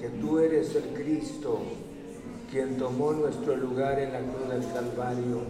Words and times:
que 0.00 0.08
tú 0.20 0.38
eres 0.38 0.74
el 0.74 0.94
Cristo, 0.94 1.58
quien 2.50 2.78
tomó 2.78 3.12
nuestro 3.12 3.56
lugar 3.56 3.98
en 3.98 4.12
la 4.12 4.20
cruz 4.20 4.48
del 4.48 4.72
Calvario, 4.72 5.42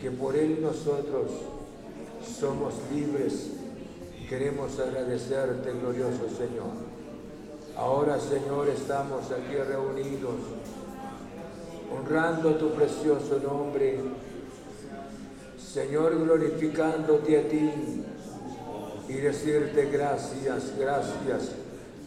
que 0.00 0.10
por 0.10 0.36
Él 0.36 0.58
nosotros 0.60 1.30
somos 2.38 2.74
libres. 2.92 3.50
Queremos 4.28 4.78
agradecerte, 4.78 5.72
glorioso 5.72 6.28
Señor. 6.36 6.92
Ahora, 7.76 8.18
Señor, 8.18 8.68
estamos 8.68 9.30
aquí 9.30 9.56
reunidos, 9.56 10.34
honrando 11.94 12.54
tu 12.56 12.70
precioso 12.70 13.38
nombre. 13.42 14.00
Señor, 15.58 16.18
glorificándote 16.18 17.38
a 17.38 17.48
ti 17.48 17.70
y 19.08 19.12
decirte 19.14 19.88
gracias, 19.90 20.74
gracias, 20.78 21.52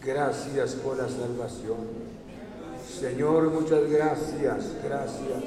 gracias 0.05 0.73
por 0.75 0.97
la 0.97 1.09
salvación. 1.09 2.05
Señor, 2.99 3.51
muchas 3.51 3.89
gracias, 3.89 4.71
gracias. 4.83 5.43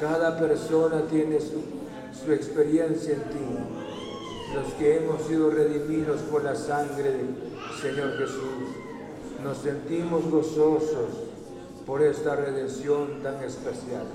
Cada 0.00 0.38
persona 0.38 1.02
tiene 1.10 1.40
su, 1.40 1.62
su 2.24 2.32
experiencia 2.32 3.14
en 3.14 3.22
ti. 3.22 4.54
Los 4.54 4.72
que 4.74 4.98
hemos 4.98 5.22
sido 5.22 5.50
redimidos 5.50 6.20
por 6.22 6.44
la 6.44 6.54
sangre 6.54 7.12
del 7.12 7.28
Señor 7.80 8.18
Jesús, 8.18 8.74
nos 9.42 9.58
sentimos 9.58 10.28
gozosos 10.30 11.10
por 11.86 12.02
esta 12.02 12.36
redención 12.36 13.22
tan 13.22 13.42
especial. 13.42 14.06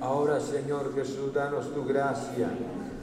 Ahora, 0.00 0.40
Señor 0.40 0.94
Jesús, 0.94 1.32
danos 1.32 1.72
tu 1.72 1.84
gracia. 1.84 2.50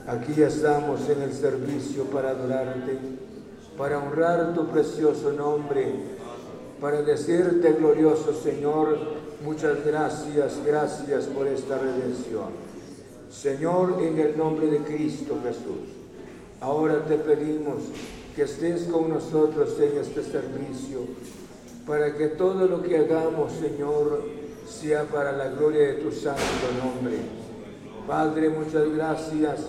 Aquí 0.06 0.42
estamos 0.42 1.08
en 1.10 1.22
el 1.22 1.34
servicio 1.34 2.06
para 2.06 2.32
adorarte, 2.32 2.98
para 3.80 3.98
honrar 3.98 4.54
tu 4.54 4.68
precioso 4.68 5.32
nombre, 5.32 5.94
para 6.82 7.02
decirte, 7.02 7.72
glorioso 7.72 8.34
Señor, 8.34 8.98
muchas 9.42 9.86
gracias, 9.86 10.60
gracias 10.66 11.28
por 11.28 11.48
esta 11.48 11.78
redención. 11.78 12.50
Señor, 13.32 14.02
en 14.02 14.20
el 14.20 14.38
nombre 14.38 14.68
de 14.68 14.80
Cristo 14.80 15.38
Jesús, 15.46 15.96
ahora 16.60 17.06
te 17.06 17.16
pedimos 17.16 17.78
que 18.36 18.42
estés 18.42 18.84
con 18.84 19.12
nosotros 19.14 19.74
en 19.80 19.98
este 19.98 20.24
servicio, 20.24 21.00
para 21.88 22.18
que 22.18 22.28
todo 22.28 22.68
lo 22.68 22.84
que 22.84 22.98
hagamos, 22.98 23.54
Señor, 23.54 24.24
sea 24.68 25.04
para 25.06 25.32
la 25.32 25.48
gloria 25.52 25.88
de 25.88 25.94
tu 25.94 26.12
santo 26.12 26.42
nombre. 26.84 27.16
Padre, 28.06 28.50
muchas 28.50 28.94
gracias, 28.94 29.68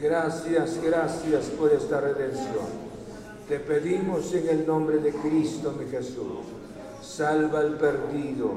gracias, 0.00 0.82
gracias 0.82 1.44
por 1.58 1.70
esta 1.70 2.00
redención. 2.00 2.89
Te 3.50 3.58
pedimos 3.58 4.32
en 4.32 4.48
el 4.48 4.66
nombre 4.66 4.96
de 4.96 5.12
Cristo, 5.12 5.74
mi 5.78 5.90
Jesús, 5.90 6.46
salva 7.02 7.60
al 7.60 7.76
perdido, 7.76 8.48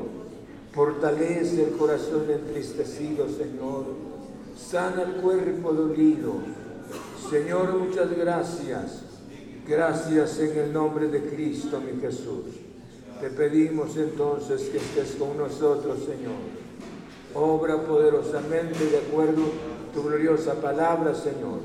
fortalece 0.71 1.65
el 1.65 1.71
corazón 1.71 2.29
entristecido, 2.29 3.27
Señor 3.27 4.13
sana 4.57 5.03
el 5.03 5.21
cuerpo 5.21 5.71
dolido. 5.73 6.33
Señor, 7.29 7.77
muchas 7.77 8.15
gracias. 8.15 9.03
Gracias 9.67 10.39
en 10.39 10.57
el 10.57 10.73
nombre 10.73 11.07
de 11.07 11.21
Cristo, 11.29 11.79
mi 11.79 11.99
Jesús. 11.99 12.45
Te 13.21 13.29
pedimos 13.29 13.95
entonces 13.97 14.69
que 14.69 14.77
estés 14.77 15.15
con 15.17 15.37
nosotros, 15.37 15.99
Señor. 15.99 16.35
Obra 17.33 17.81
poderosamente 17.83 18.85
de 18.85 18.97
acuerdo 18.97 19.41
a 19.41 19.93
tu 19.93 20.03
gloriosa 20.03 20.55
palabra, 20.55 21.15
Señor. 21.15 21.59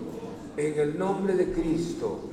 En 0.57 0.79
el 0.79 0.99
nombre 0.99 1.35
de 1.35 1.53
Cristo, 1.53 2.28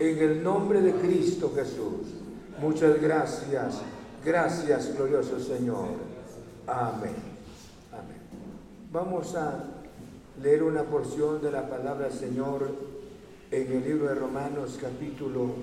en 0.00 0.18
el 0.18 0.42
nombre 0.42 0.80
de 0.80 0.92
Cristo 0.92 1.52
Jesús. 1.54 2.14
Muchas 2.60 3.00
gracias. 3.00 3.80
Gracias, 4.24 4.94
glorioso 4.96 5.38
Señor. 5.40 5.88
Amén. 6.66 7.14
Amén. 7.92 8.18
Vamos 8.92 9.34
a 9.34 9.64
leer 10.42 10.62
una 10.62 10.82
porción 10.82 11.40
de 11.40 11.50
la 11.50 11.68
palabra 11.68 12.10
Señor 12.10 12.68
en 13.50 13.72
el 13.72 13.84
libro 13.84 14.08
de 14.08 14.14
Romanos 14.14 14.78
capítulo, 14.80 15.54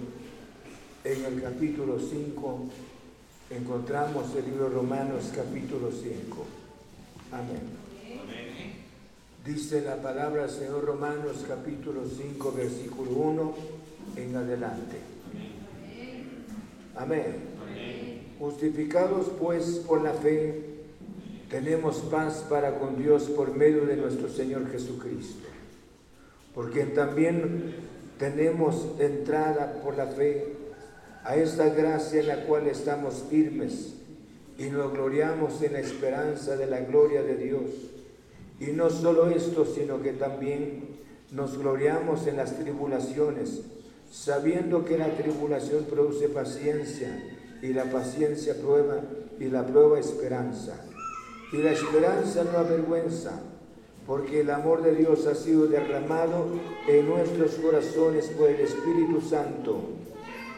en 1.03 1.25
el 1.25 1.41
capítulo 1.41 1.99
5, 1.99 2.59
encontramos 3.51 4.35
el 4.35 4.45
libro 4.45 4.69
de 4.69 4.75
Romanos 4.75 5.31
capítulo 5.35 5.91
5. 5.91 6.45
Amén. 7.31 8.44
Dice 9.45 9.81
la 9.81 9.97
palabra 9.97 10.47
Señor 10.47 10.83
Romanos 10.85 11.45
capítulo 11.47 12.01
5, 12.07 12.51
versículo 12.57 13.11
1 13.11 13.53
en 14.15 14.35
adelante. 14.35 14.97
Amén. 16.95 17.35
Justificados 18.39 19.27
pues 19.39 19.83
por 19.87 20.01
la 20.01 20.13
fe, 20.13 20.63
tenemos 21.51 21.97
paz 22.09 22.43
para 22.49 22.79
con 22.79 22.97
Dios 22.97 23.25
por 23.25 23.55
medio 23.55 23.85
de 23.85 23.97
nuestro 23.97 24.29
Señor 24.29 24.67
Jesucristo, 24.71 25.47
porque 26.55 26.85
también 26.85 27.75
tenemos 28.17 28.87
entrada 28.97 29.79
por 29.83 29.95
la 29.95 30.07
fe 30.07 30.55
a 31.23 31.35
esta 31.35 31.69
gracia 31.69 32.21
en 32.21 32.27
la 32.29 32.45
cual 32.45 32.65
estamos 32.65 33.23
firmes 33.29 33.93
y 34.57 34.71
nos 34.71 34.91
gloriamos 34.91 35.61
en 35.61 35.73
la 35.73 35.81
esperanza 35.81 36.57
de 36.57 36.65
la 36.65 36.79
gloria 36.79 37.21
de 37.21 37.35
Dios. 37.35 37.94
Y 38.59 38.67
no 38.67 38.89
solo 38.89 39.27
esto, 39.29 39.65
sino 39.65 40.01
que 40.01 40.13
también 40.13 40.95
nos 41.31 41.57
gloriamos 41.57 42.27
en 42.27 42.37
las 42.37 42.57
tribulaciones, 42.57 43.61
sabiendo 44.09 44.85
que 44.85 44.97
la 44.97 45.09
tribulación 45.09 45.85
produce 45.85 46.29
paciencia 46.29 47.09
y 47.61 47.73
la 47.73 47.85
paciencia 47.85 48.55
prueba 48.55 49.01
y 49.39 49.45
la 49.45 49.65
prueba 49.65 49.99
esperanza. 49.99 50.85
Y 51.51 51.57
la 51.57 51.71
esperanza 51.71 52.43
no 52.43 52.57
avergüenza, 52.59 53.41
porque 54.07 54.41
el 54.41 54.49
amor 54.49 54.83
de 54.83 54.95
Dios 54.95 55.25
ha 55.27 55.35
sido 55.35 55.67
derramado 55.67 56.47
en 56.87 57.07
nuestros 57.07 57.55
corazones 57.55 58.27
por 58.29 58.49
el 58.49 58.61
Espíritu 58.61 59.21
Santo 59.21 59.81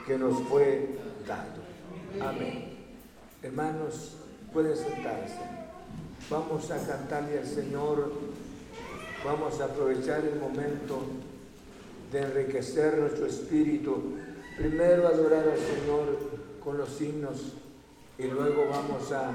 que 0.05 0.17
nos 0.17 0.39
fue 0.43 0.87
dado. 1.27 1.67
Amén. 2.21 2.77
Hermanos, 3.41 4.17
pueden 4.53 4.75
sentarse. 4.75 5.66
Vamos 6.29 6.69
a 6.71 6.85
cantarle 6.85 7.39
al 7.39 7.45
Señor. 7.45 8.11
Vamos 9.23 9.61
a 9.61 9.65
aprovechar 9.65 10.25
el 10.25 10.37
momento 10.39 11.01
de 12.11 12.19
enriquecer 12.19 12.97
nuestro 12.97 13.27
espíritu. 13.27 14.15
Primero 14.57 15.07
adorar 15.07 15.47
al 15.47 15.57
Señor 15.57 16.19
con 16.61 16.77
los 16.77 16.99
himnos 16.99 17.53
y 18.19 18.23
luego 18.23 18.67
vamos 18.69 19.09
a 19.13 19.31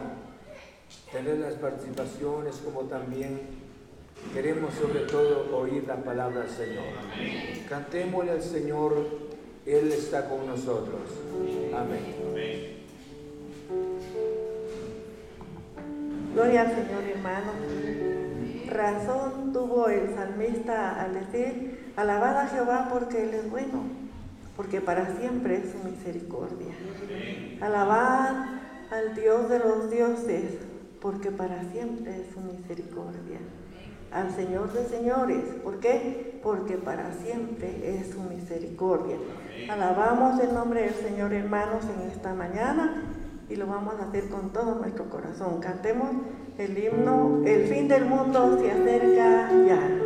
tener 1.11 1.39
las 1.39 1.55
participaciones 1.55 2.57
como 2.57 2.83
también 2.83 3.41
queremos 4.35 4.75
sobre 4.75 5.01
todo 5.01 5.57
oír 5.57 5.85
la 5.87 5.97
palabra 5.97 6.41
del 6.41 6.51
Señor. 6.51 6.85
Cantémosle 7.71 8.33
al 8.33 8.43
Señor, 8.43 9.07
Él 9.65 9.93
está 9.93 10.29
con 10.29 10.47
nosotros. 10.47 11.01
Amén. 11.75 12.72
Gloria 16.35 16.63
al 16.63 16.69
Señor 16.69 17.03
hermano. 17.15 17.53
Razón 18.71 19.53
tuvo 19.53 19.89
el 19.89 20.15
salmista 20.15 21.03
al 21.03 21.13
decir, 21.13 21.93
alabada 21.95 22.45
a 22.45 22.47
Jehová 22.49 22.89
porque 22.91 23.25
Él 23.25 23.35
es 23.35 23.51
bueno, 23.51 23.83
porque 24.57 24.81
para 24.81 25.15
siempre 25.19 25.59
es 25.59 25.73
su 25.73 25.87
misericordia. 25.87 26.73
Alabad 27.61 28.47
al 28.91 29.15
Dios 29.15 29.51
de 29.51 29.59
los 29.59 29.91
dioses, 29.91 30.57
porque 31.03 31.31
para 31.31 31.71
siempre 31.71 32.23
es 32.23 32.33
su 32.33 32.41
misericordia. 32.41 33.39
Al 34.11 34.35
Señor 34.35 34.73
de 34.73 34.87
señores, 34.87 35.45
¿por 35.63 35.81
qué? 35.81 36.41
Porque 36.43 36.79
para 36.79 37.13
siempre 37.13 37.99
es 37.99 38.11
su 38.11 38.21
misericordia. 38.23 39.17
Alabamos 39.71 40.41
el 40.41 40.55
nombre 40.55 40.83
del 40.83 40.95
Señor, 40.95 41.35
hermanos, 41.35 41.85
en 41.95 42.11
esta 42.11 42.33
mañana 42.33 43.22
y 43.53 43.57
lo 43.57 43.67
vamos 43.67 43.97
a 44.01 44.09
hacer 44.09 44.31
con 44.31 44.51
todo 44.51 44.77
nuestro 44.77 45.11
corazón. 45.11 45.61
Cantemos 45.61 46.09
el 46.57 46.79
himno, 46.79 47.43
el 47.45 47.67
fin 47.67 47.87
del 47.87 48.07
mundo 48.07 48.59
se 48.59 48.71
acerca 48.71 49.51
ya. 49.67 49.99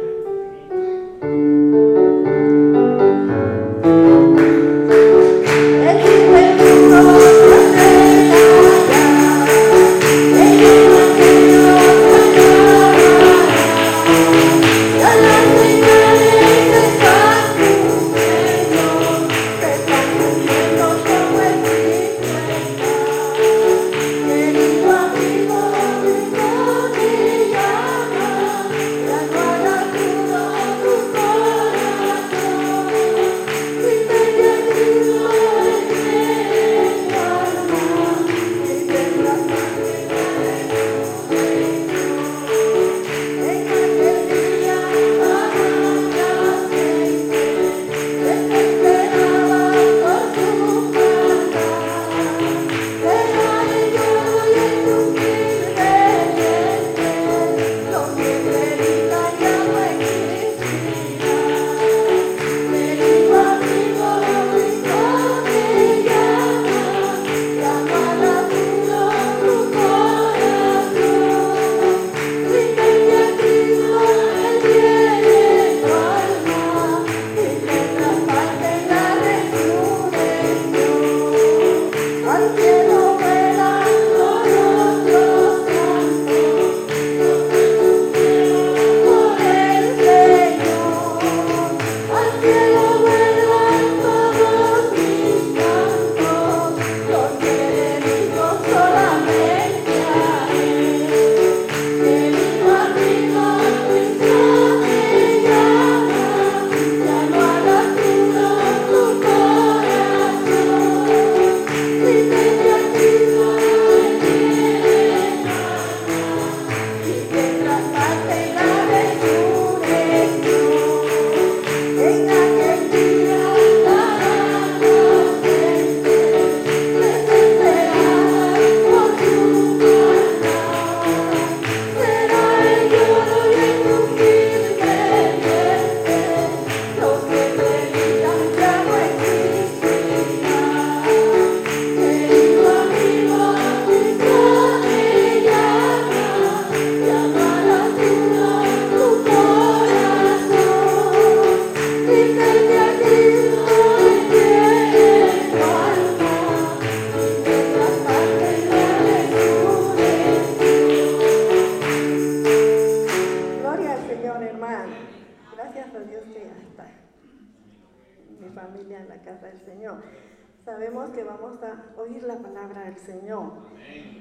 Sabemos 170.64 171.10
que 171.10 171.22
vamos 171.22 171.62
a 171.62 172.00
oír 172.00 172.22
la 172.24 172.38
palabra 172.38 172.84
del 172.84 172.98
Señor. 172.98 173.52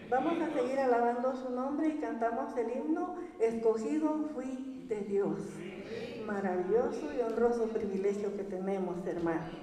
Vamos 0.09 0.41
a 0.41 0.53
seguir 0.53 0.79
alabando 0.79 1.35
su 1.35 1.49
nombre 1.49 1.87
y 1.87 1.97
cantamos 1.99 2.55
el 2.57 2.71
himno, 2.71 3.15
escogido 3.39 4.29
fui 4.33 4.85
de 4.87 5.01
Dios. 5.01 5.39
Maravilloso 6.25 7.11
y 7.17 7.21
honroso 7.21 7.69
privilegio 7.69 8.35
que 8.35 8.43
tenemos, 8.43 9.05
hermanos. 9.07 9.55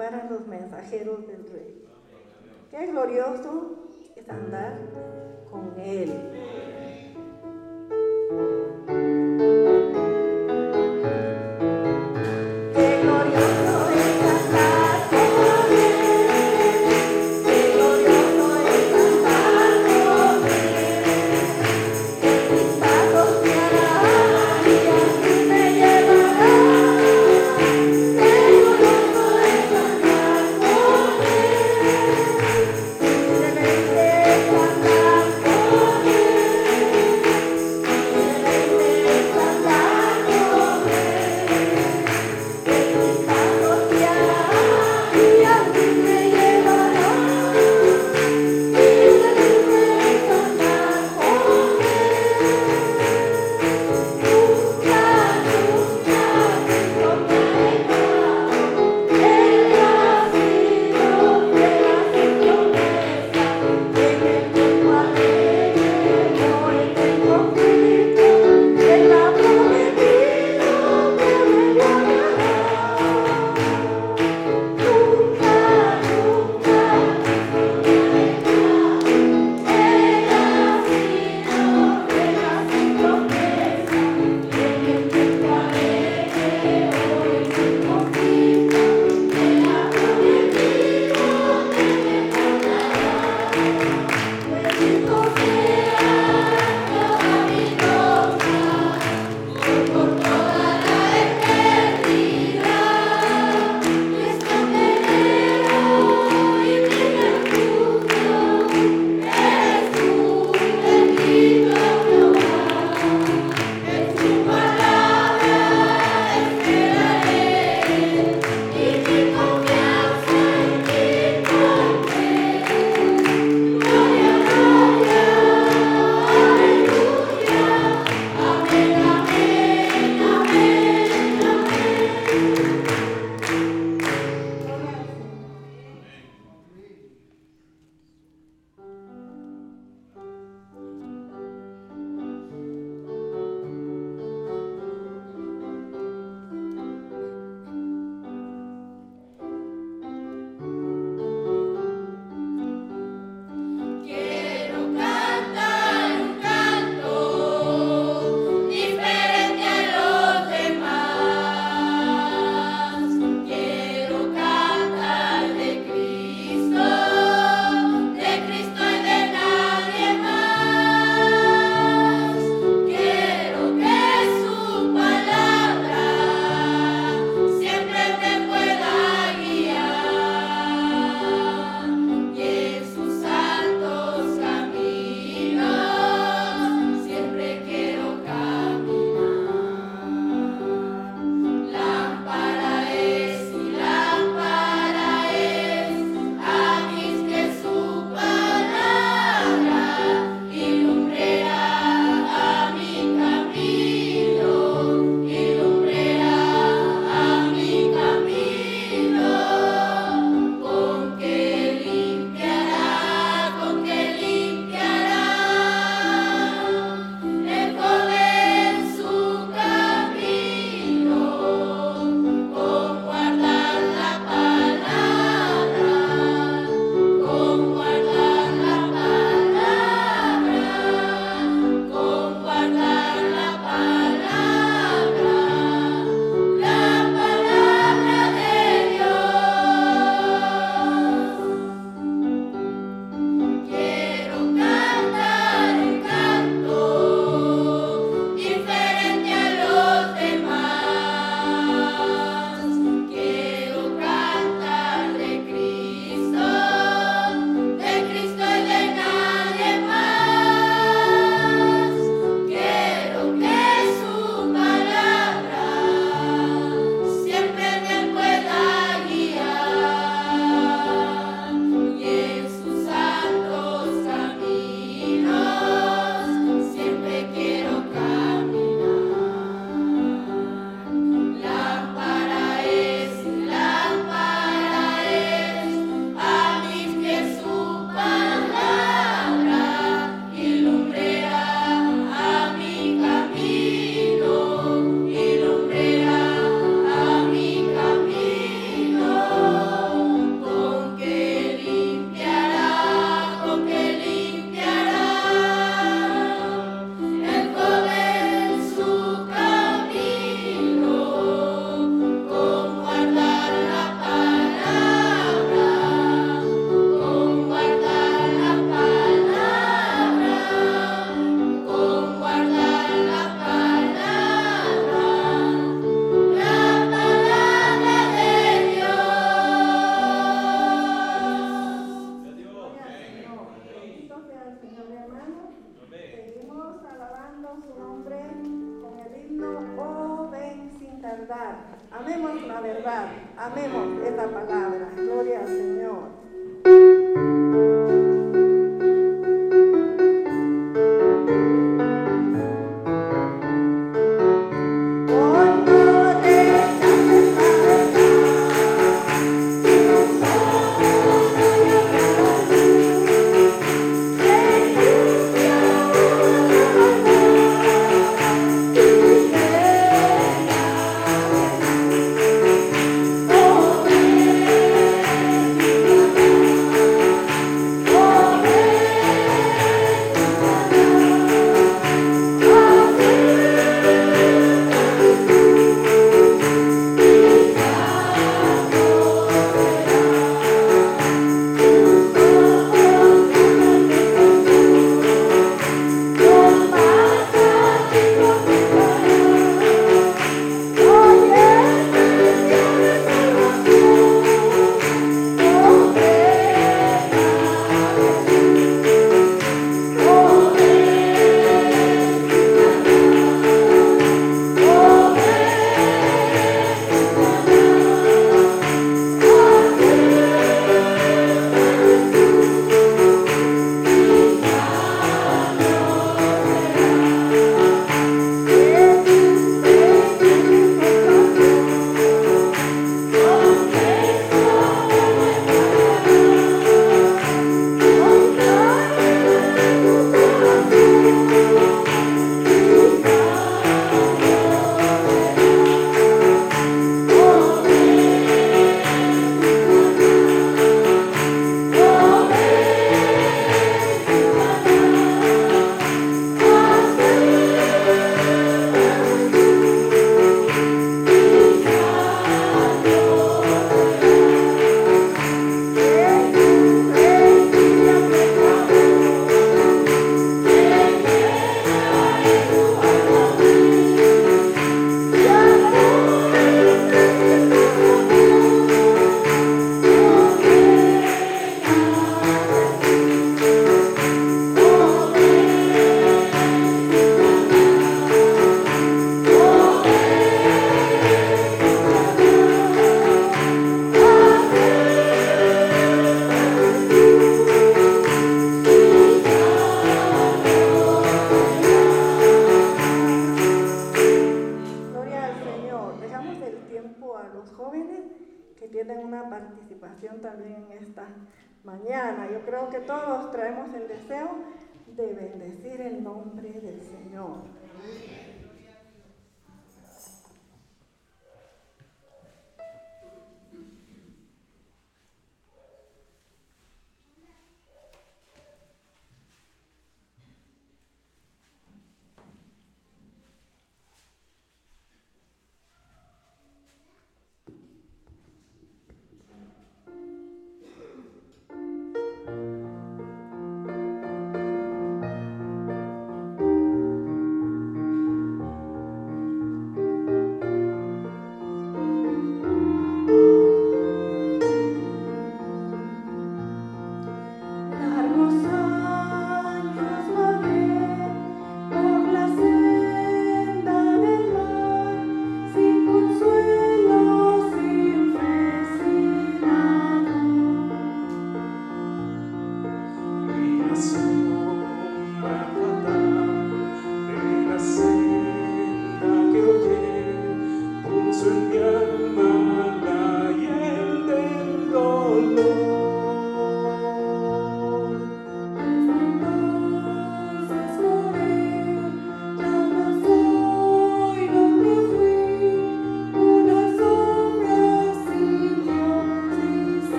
preparan 0.00 0.30
los 0.30 0.46
mensajeros 0.46 1.26
del 1.26 1.44
rey. 1.52 1.84
Qué 2.70 2.86
glorioso 2.86 3.84
es 4.16 4.26
andar 4.30 4.78
con 5.50 5.78
Él. 5.78 6.10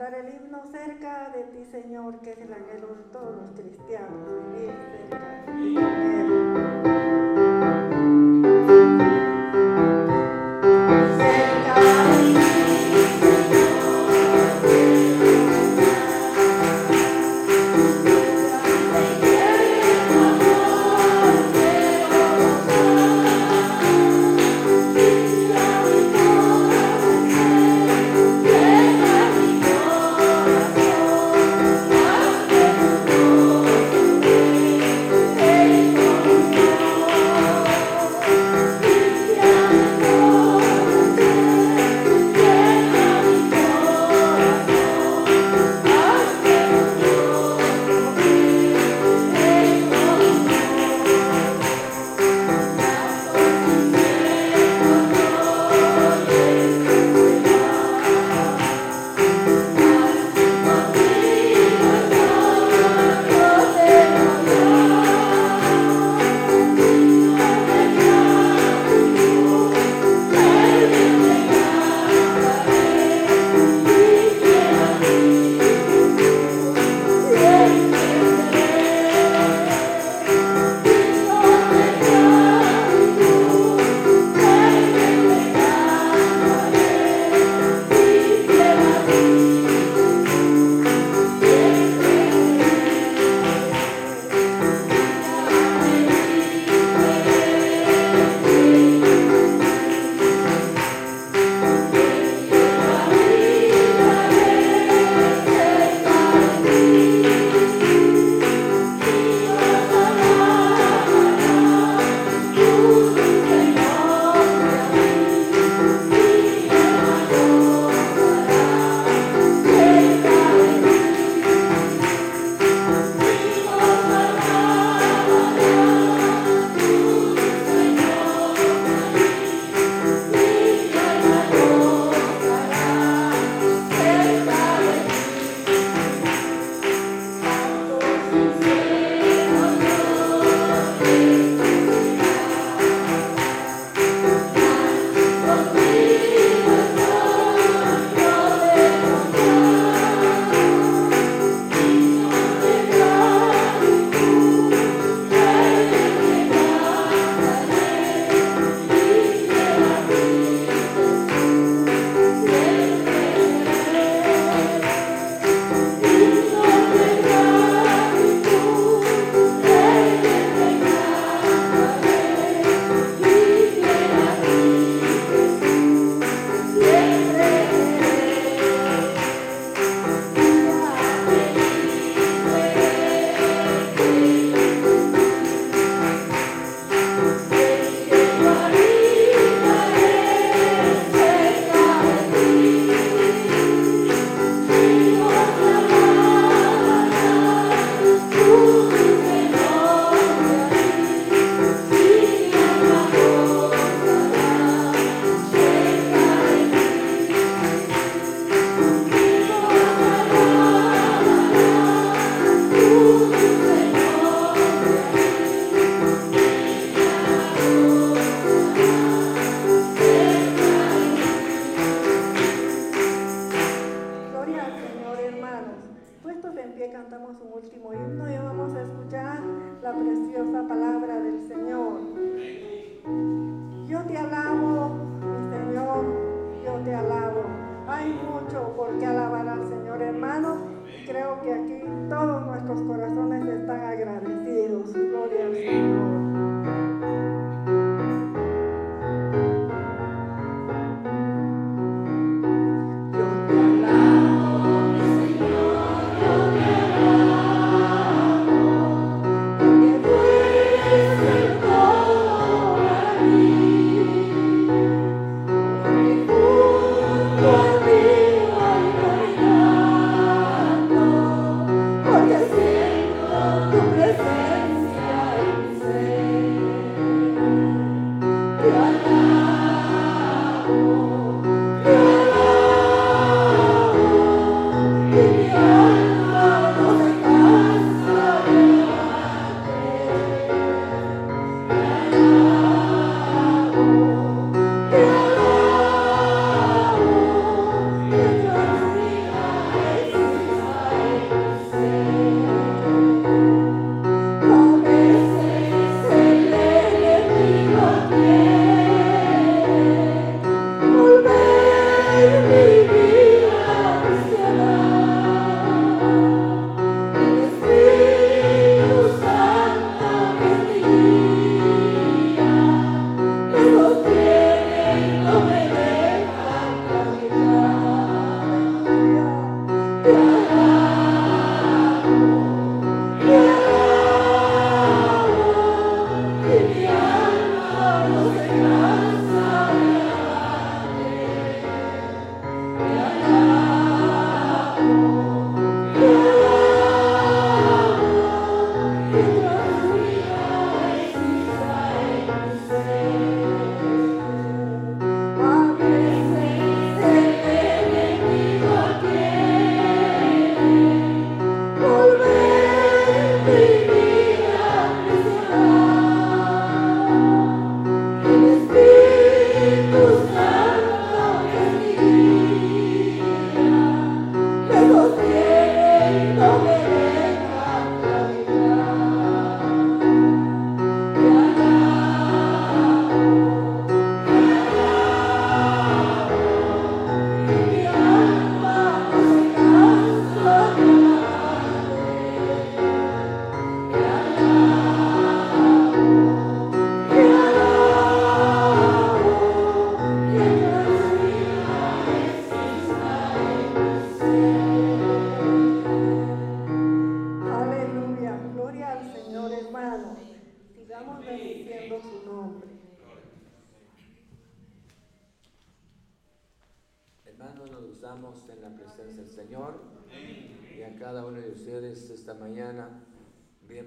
Cantar 0.00 0.18
el 0.18 0.34
himno 0.34 0.62
cerca 0.70 1.28
de 1.28 1.42
ti, 1.44 1.62
Señor, 1.70 2.20
que 2.20 2.32
es 2.32 2.38
el 2.38 2.52
anhelo 2.52 2.94
de 2.94 3.02
todos 3.12 3.36
los 3.36 3.50
cristianos, 3.50 4.26
vivir 4.54 4.72
cerca 5.10 5.44
de 5.46 5.50
Thank 11.70 12.39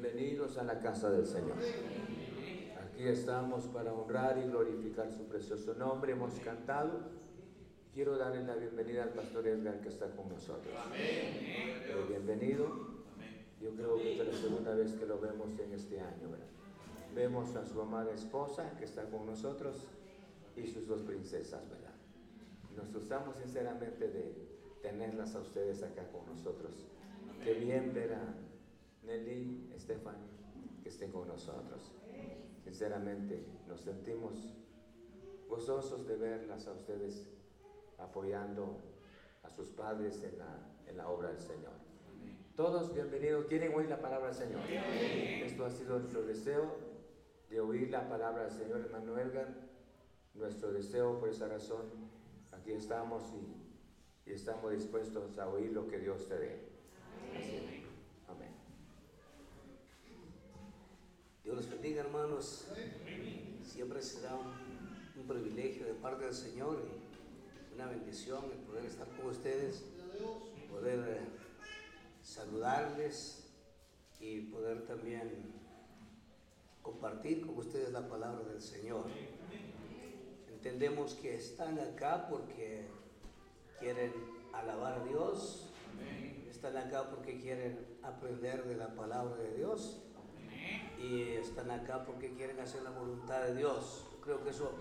bienvenidos 0.04 0.58
a 0.58 0.64
la 0.66 0.80
casa 0.80 1.10
del 1.10 1.26
Señor. 1.26 1.56
Aquí 2.78 3.04
estamos 3.04 3.68
para 3.68 3.94
honrar 3.94 4.38
y 4.38 4.50
glorificar 4.50 5.10
su 5.10 5.24
precioso 5.30 5.76
nombre. 5.76 6.12
Hemos 6.12 6.34
cantado. 6.42 7.00
Quiero 7.94 8.18
darle 8.18 8.44
la 8.44 8.56
bienvenida 8.56 9.04
al 9.04 9.12
pastor 9.12 9.48
Edgar 9.48 9.80
que 9.80 9.88
está 9.88 10.08
con 10.08 10.28
nosotros. 10.28 10.74
Eh, 10.94 12.06
bienvenido. 12.10 12.68
Yo 13.62 13.70
creo 13.76 13.96
que 13.96 14.20
es 14.20 14.28
la 14.28 14.34
segunda 14.34 14.76
vez 14.76 14.92
que 14.92 15.06
lo 15.06 15.22
vemos 15.22 15.58
en 15.60 15.74
este 15.74 16.02
año. 16.02 16.28
Vemos 17.16 17.56
a 17.56 17.66
su 17.66 17.80
amada 17.82 18.12
esposa 18.12 18.76
que 18.78 18.84
está 18.84 19.04
con 19.06 19.26
nosotros 19.26 19.88
y 20.58 20.68
sus 20.68 20.86
dos 20.86 21.02
princesas, 21.04 21.70
¿verdad? 21.70 21.94
Nos 22.76 22.92
gustamos 22.92 23.38
sinceramente 23.38 24.10
de 24.10 24.36
tenerlas 24.82 25.34
a 25.36 25.40
ustedes 25.40 25.82
acá 25.82 26.06
con 26.12 26.26
nosotros. 26.26 26.74
Qué 27.42 27.54
bien 27.54 27.94
ver 27.94 28.16
a 28.16 28.53
Nelly, 29.06 29.72
Estefan, 29.76 30.16
que 30.82 30.90
estén 30.90 31.12
con 31.12 31.28
nosotros. 31.28 31.92
Sinceramente, 32.64 33.46
nos 33.68 33.82
sentimos 33.82 34.56
gozosos 35.48 36.08
de 36.08 36.16
verlas 36.16 36.68
a 36.68 36.72
ustedes 36.72 37.28
apoyando 37.98 38.82
a 39.44 39.50
sus 39.50 39.70
padres 39.70 40.24
en 40.24 40.40
la, 40.40 40.58
en 40.88 40.98
la 40.98 41.10
obra 41.10 41.30
del 41.30 41.40
Señor. 41.40 41.74
Todos 42.56 42.94
bienvenidos. 42.94 43.46
¿Quieren 43.48 43.74
oír 43.74 43.90
la 43.90 44.00
palabra 44.00 44.28
del 44.28 44.36
Señor? 44.36 44.62
Esto 44.70 45.66
ha 45.66 45.70
sido 45.70 46.00
nuestro 46.00 46.24
deseo 46.24 46.78
de 47.50 47.60
oír 47.60 47.90
la 47.90 48.08
palabra 48.08 48.44
del 48.44 48.52
Señor, 48.52 48.82
hermano 48.82 49.18
Edgar. 49.18 49.54
Nuestro 50.34 50.72
deseo, 50.72 51.20
por 51.20 51.30
esa 51.30 51.48
razón, 51.48 51.86
aquí 52.52 52.72
estamos 52.72 53.24
y, 53.34 54.30
y 54.30 54.34
estamos 54.34 54.72
dispuestos 54.72 55.38
a 55.38 55.50
oír 55.50 55.72
lo 55.72 55.88
que 55.88 56.00
Dios 56.00 56.28
te 56.28 56.40
dé. 56.40 56.60
Amén. 57.30 57.83
Dios 61.44 61.58
los 61.58 61.70
bendiga, 61.70 62.00
hermanos. 62.02 62.68
Siempre 63.66 64.02
será 64.02 64.34
un, 64.34 65.20
un 65.20 65.28
privilegio 65.28 65.86
de 65.86 65.94
parte 65.94 66.24
del 66.24 66.34
Señor 66.34 66.82
y 66.82 67.74
una 67.76 67.88
bendición 67.88 68.46
el 68.46 68.60
poder 68.60 68.86
estar 68.86 69.06
con 69.10 69.26
ustedes, 69.26 69.84
poder 70.70 71.00
eh, 71.00 71.28
saludarles 72.22 73.44
y 74.22 74.40
poder 74.40 74.86
también 74.86 75.54
compartir 76.82 77.46
con 77.46 77.58
ustedes 77.58 77.92
la 77.92 78.08
palabra 78.08 78.48
del 78.48 78.62
Señor. 78.62 79.08
Entendemos 80.48 81.14
que 81.16 81.36
están 81.36 81.78
acá 81.78 82.30
porque 82.30 82.88
quieren 83.82 84.14
alabar 84.54 85.02
a 85.02 85.04
Dios, 85.04 85.68
están 86.50 86.78
acá 86.78 87.10
porque 87.10 87.38
quieren 87.38 87.86
aprender 88.02 88.64
de 88.64 88.78
la 88.78 88.96
palabra 88.96 89.36
de 89.36 89.58
Dios 89.58 90.04
y 90.98 91.22
están 91.34 91.72
acá 91.72 92.06
porque 92.06 92.34
quieren 92.34 92.60
hacer 92.60 92.82
la 92.84 92.92
voluntad 92.92 93.44
de 93.44 93.56
Dios. 93.56 94.06
creo 94.24 94.44
que 94.44 94.52
eso, 94.52 94.72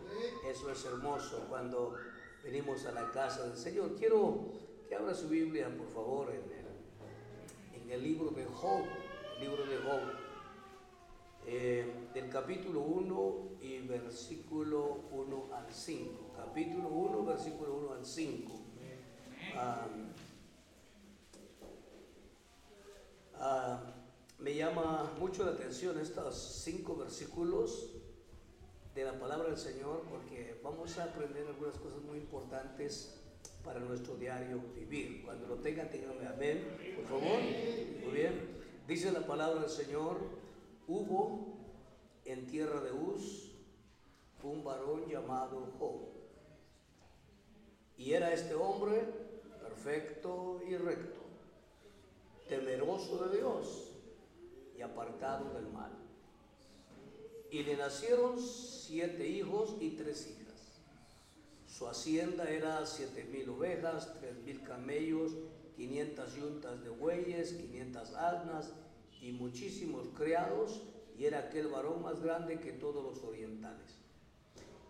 eso 0.48 0.70
es 0.70 0.84
hermoso 0.84 1.46
cuando 1.48 1.96
venimos 2.44 2.86
a 2.86 2.92
la 2.92 3.10
casa 3.10 3.46
del 3.46 3.56
Señor. 3.56 3.96
Quiero 3.96 4.46
que 4.88 4.94
abra 4.94 5.14
su 5.14 5.28
Biblia, 5.28 5.68
por 5.76 5.88
favor, 5.88 6.30
en 6.30 6.42
el 6.58 6.62
en 7.82 7.90
el 7.90 8.02
libro 8.02 8.30
de 8.30 8.44
Job, 8.44 8.84
el 9.36 9.48
libro 9.48 9.66
de 9.66 9.76
Job, 9.78 10.00
eh, 11.46 11.92
del 12.14 12.28
capítulo 12.28 12.80
1 12.80 13.34
y 13.60 13.78
versículo 13.80 15.00
1 15.10 15.48
al 15.54 15.72
5. 15.72 16.32
Capítulo 16.36 16.88
1, 16.88 17.24
versículo 17.24 17.74
1 17.74 17.92
al 17.94 18.06
5. 18.06 18.52
Ah, 19.56 19.86
ah, 23.40 23.82
me 24.42 24.56
llama 24.56 25.12
mucho 25.20 25.44
la 25.44 25.52
atención 25.52 26.00
estos 26.00 26.34
cinco 26.64 26.96
versículos 26.96 27.90
de 28.92 29.04
la 29.04 29.16
palabra 29.18 29.48
del 29.48 29.56
Señor 29.56 30.02
porque 30.10 30.58
vamos 30.64 30.98
a 30.98 31.04
aprender 31.04 31.46
algunas 31.46 31.76
cosas 31.76 32.02
muy 32.02 32.18
importantes 32.18 33.20
para 33.64 33.78
nuestro 33.78 34.16
diario 34.16 34.60
vivir. 34.74 35.22
Cuando 35.24 35.46
lo 35.46 35.56
tengan, 35.56 35.90
díganme 35.92 36.26
amén, 36.26 36.76
por 36.96 37.04
favor. 37.04 37.38
Muy 38.02 38.12
bien. 38.12 38.62
Dice 38.88 39.12
la 39.12 39.24
palabra 39.24 39.60
del 39.60 39.70
Señor, 39.70 40.16
hubo 40.88 41.56
en 42.24 42.44
tierra 42.48 42.80
de 42.80 42.90
Uz 42.90 43.52
un 44.42 44.64
varón 44.64 45.06
llamado 45.08 45.72
Job. 45.78 46.08
Y 47.96 48.12
era 48.12 48.32
este 48.32 48.56
hombre 48.56 49.04
perfecto 49.60 50.60
y 50.66 50.76
recto, 50.76 51.20
temeroso 52.48 53.28
de 53.28 53.36
Dios 53.36 53.91
y 54.82 54.84
apartado 54.84 55.54
del 55.54 55.68
mal. 55.68 55.92
Y 57.50 57.62
le 57.62 57.76
nacieron 57.76 58.40
siete 58.40 59.28
hijos 59.28 59.76
y 59.80 59.90
tres 59.90 60.26
hijas. 60.26 60.80
Su 61.66 61.86
hacienda 61.86 62.50
era 62.50 62.84
siete 62.84 63.24
mil 63.24 63.48
ovejas, 63.50 64.12
tres 64.18 64.36
mil 64.44 64.62
camellos, 64.62 65.32
500 65.76 66.34
yuntas 66.34 66.82
de 66.82 66.90
bueyes, 66.90 67.52
500 67.52 68.14
asnas 68.14 68.72
y 69.20 69.32
muchísimos 69.32 70.08
criados, 70.16 70.82
y 71.16 71.26
era 71.26 71.38
aquel 71.38 71.68
varón 71.68 72.02
más 72.02 72.20
grande 72.20 72.58
que 72.58 72.72
todos 72.72 73.04
los 73.04 73.22
orientales. 73.24 73.98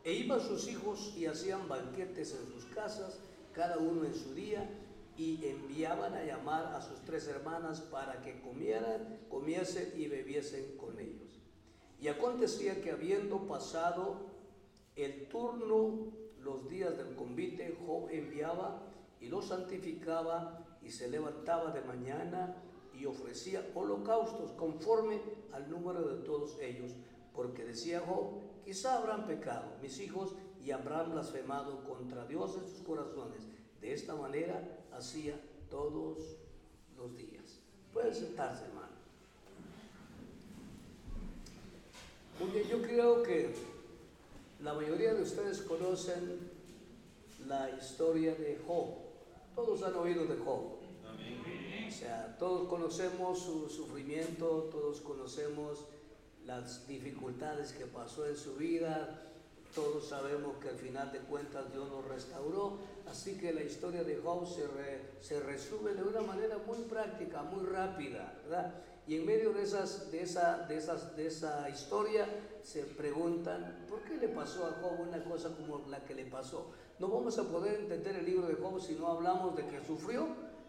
E 0.05 0.15
iban 0.15 0.41
sus 0.41 0.69
hijos 0.69 1.13
y 1.17 1.27
hacían 1.27 1.69
banquetes 1.69 2.35
en 2.35 2.47
sus 2.53 2.65
casas, 2.75 3.19
cada 3.53 3.79
uno 3.79 4.05
en 4.05 4.15
su 4.15 4.35
día, 4.35 4.69
y 5.17 5.45
enviaban 5.47 6.15
a 6.15 6.25
llamar 6.25 6.67
a 6.75 6.81
sus 6.81 7.01
tres 7.03 7.29
hermanas 7.29 7.81
para 7.81 8.21
que 8.23 8.41
comieran, 8.41 9.21
comiesen 9.29 9.93
y 9.97 10.09
bebiesen 10.09 10.77
con 10.77 10.99
ellos. 10.99 11.41
Y 12.01 12.09
acontecía 12.09 12.81
que 12.81 12.91
habiendo 12.91 13.47
pasado 13.47 14.27
el 14.97 15.29
turno 15.29 16.13
los 16.41 16.69
días 16.69 16.97
del 16.97 17.15
convite, 17.15 17.77
Job 17.87 18.09
enviaba 18.11 18.83
y 19.21 19.29
los 19.29 19.47
santificaba 19.47 20.79
y 20.83 20.91
se 20.91 21.09
levantaba 21.09 21.71
de 21.71 21.83
mañana 21.83 22.57
y 22.93 23.07
ofrecía 23.07 23.65
holocaustos 23.75 24.51
conforme 24.53 25.21
al 25.53 25.71
número 25.71 26.03
de 26.03 26.25
todos 26.25 26.59
ellos, 26.61 26.93
porque 27.33 27.65
decía 27.65 28.01
Job, 28.01 28.41
quizá 28.65 28.99
habrán 28.99 29.27
pecado 29.27 29.77
mis 29.81 30.01
hijos 30.01 30.35
y 30.61 30.73
habrán 30.73 31.13
blasfemado 31.13 31.85
contra 31.85 32.27
Dios 32.27 32.57
en 32.57 32.69
sus 32.69 32.83
corazones. 32.83 33.47
De 33.81 33.93
esta 33.93 34.15
manera 34.15 34.82
hacía 34.97 35.41
todos 35.71 36.19
los 36.97 37.17
días. 37.17 37.61
Pueden 37.93 38.15
sentarse, 38.15 38.65
hermano. 38.65 38.93
Muy 42.41 42.65
yo 42.69 42.83
creo 42.83 43.23
que 43.23 43.55
la 44.61 44.75
mayoría 44.75 45.15
de 45.15 45.23
ustedes 45.23 45.63
conocen 45.63 46.51
la 47.47 47.71
historia 47.71 48.35
de 48.35 48.61
Job. 48.67 48.89
Todos 49.55 49.83
han 49.83 49.95
oído 49.95 50.25
de 50.27 50.37
Job. 50.37 50.79
O 51.89 51.91
sea, 51.95 52.37
todos 52.39 52.69
conocemos 52.69 53.39
su 53.39 53.69
sufrimiento, 53.69 54.69
todos 54.73 55.01
conocemos 55.01 55.85
las 56.47 56.87
dificultades 56.89 57.73
que 57.73 57.87
pasó 57.87 58.27
en 58.27 58.37
su 58.37 58.55
vida, 58.57 59.32
todos 59.75 60.09
sabemos 60.09 60.57
que 60.59 60.69
al 60.69 60.77
final 60.77 61.11
de 61.13 61.21
cuentas 61.21 61.73
Dios 61.73 61.89
nos 61.89 62.07
restauró, 62.07 62.79
así 63.07 63.39
que 63.39 63.53
la 63.53 63.63
historia 63.63 64.05
de 64.05 64.17
Job 64.17 64.47
se, 64.47 64.65
se 65.21 65.41
resume 65.41 65.95
de 65.95 66.03
una 66.03 66.21
manera 66.21 66.59
muy 66.67 66.79
práctica, 66.81 67.43
muy 67.43 67.65
rápida, 67.65 68.39
¿verdad? 68.45 68.75
Y 69.07 69.17
en 69.17 69.27
medio 69.27 69.53
de, 69.53 69.63
esas, 69.63 70.13
de, 70.13 70.23
esa, 70.23 70.59
de, 70.69 70.77
esas, 70.77 71.17
de 71.17 71.27
esa 71.27 71.69
historia 71.69 72.29
se 72.63 72.85
preguntan, 72.85 73.85
¿por 73.89 74.03
qué 74.03 74.17
le 74.17 74.29
pasó 74.29 74.67
a 74.67 74.79
Job 74.81 75.01
una 75.01 75.25
cosa 75.25 75.51
como 75.57 75.89
la 75.89 76.05
que 76.05 76.15
le 76.15 76.27
pasó? 76.27 76.71
No 77.01 77.09
vamos 77.09 77.37
a 77.39 77.45
poder 77.45 77.81
entender 77.81 78.15
el 78.17 78.27
libro 78.27 78.47
de 78.47 78.55
Job 78.55 78.81
si 78.81 78.95
no 78.95 79.09
hablamos 79.09 79.57
de 79.57 79.67
que 79.67 79.85
sufrió 79.85 80.29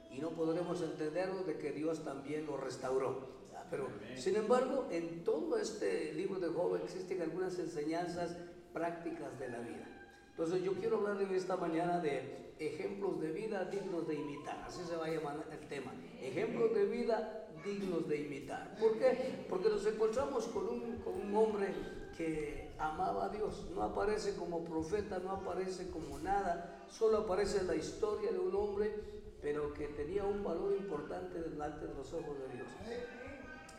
y 0.09 0.19
no 0.19 0.31
podremos 0.31 0.81
entenderlo 0.81 1.43
de 1.43 1.57
que 1.57 1.71
Dios 1.71 2.03
también 2.03 2.45
lo 2.47 2.57
restauró. 2.57 3.43
Pero, 3.69 3.87
sin 4.17 4.35
embargo, 4.35 4.87
en 4.91 5.23
todo 5.23 5.57
este 5.57 6.13
libro 6.13 6.39
de 6.39 6.47
Job 6.47 6.75
existen 6.83 7.21
algunas 7.21 7.57
enseñanzas 7.57 8.35
prácticas 8.73 9.37
de 9.39 9.49
la 9.49 9.59
vida. 9.59 9.87
Entonces 10.31 10.63
yo 10.63 10.73
quiero 10.73 10.97
hablar 10.97 11.21
en 11.21 11.33
esta 11.35 11.55
mañana 11.57 11.99
de 11.99 12.53
ejemplos 12.59 13.19
de 13.21 13.31
vida 13.31 13.65
dignos 13.65 14.07
de 14.07 14.15
imitar, 14.15 14.63
así 14.65 14.83
se 14.83 14.95
va 14.95 15.05
a 15.05 15.09
llamar 15.09 15.45
el 15.51 15.67
tema, 15.67 15.93
ejemplos 16.21 16.73
de 16.73 16.85
vida 16.85 17.47
dignos 17.63 18.07
de 18.07 18.17
imitar. 18.17 18.75
¿Por 18.79 18.97
qué? 18.97 19.45
Porque 19.49 19.69
nos 19.69 19.85
encontramos 19.85 20.47
con 20.47 20.67
un, 20.67 20.97
con 20.97 21.13
un 21.13 21.35
hombre 21.35 21.73
que 22.17 22.71
amaba 22.77 23.25
a 23.25 23.29
Dios, 23.29 23.65
no 23.73 23.83
aparece 23.83 24.35
como 24.35 24.63
profeta, 24.63 25.19
no 25.19 25.31
aparece 25.31 25.89
como 25.89 26.19
nada, 26.19 26.83
solo 26.89 27.19
aparece 27.19 27.63
la 27.63 27.75
historia 27.75 28.31
de 28.31 28.39
un 28.39 28.55
hombre, 28.55 28.93
pero 29.41 29.73
que 29.73 29.87
tenía 29.87 30.23
un 30.23 30.43
valor 30.43 30.75
importante 30.77 31.41
delante 31.41 31.87
de 31.87 31.93
los 31.93 32.13
ojos 32.13 32.37
de 32.39 32.55
Dios. 32.55 32.67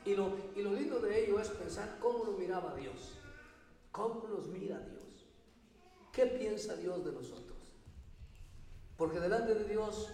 Y 0.04 0.14
lo, 0.14 0.32
y 0.54 0.62
lo 0.62 0.72
lindo 0.72 1.00
de 1.00 1.24
ello 1.24 1.40
es 1.40 1.48
pensar 1.48 1.96
cómo 2.00 2.24
lo 2.24 2.32
miraba 2.32 2.74
Dios. 2.74 3.18
¿Cómo 3.94 4.26
nos 4.26 4.48
mira 4.48 4.80
Dios? 4.80 5.24
¿Qué 6.10 6.26
piensa 6.26 6.74
Dios 6.74 7.04
de 7.04 7.12
nosotros? 7.12 7.56
Porque 8.96 9.20
delante 9.20 9.54
de 9.54 9.68
Dios 9.68 10.10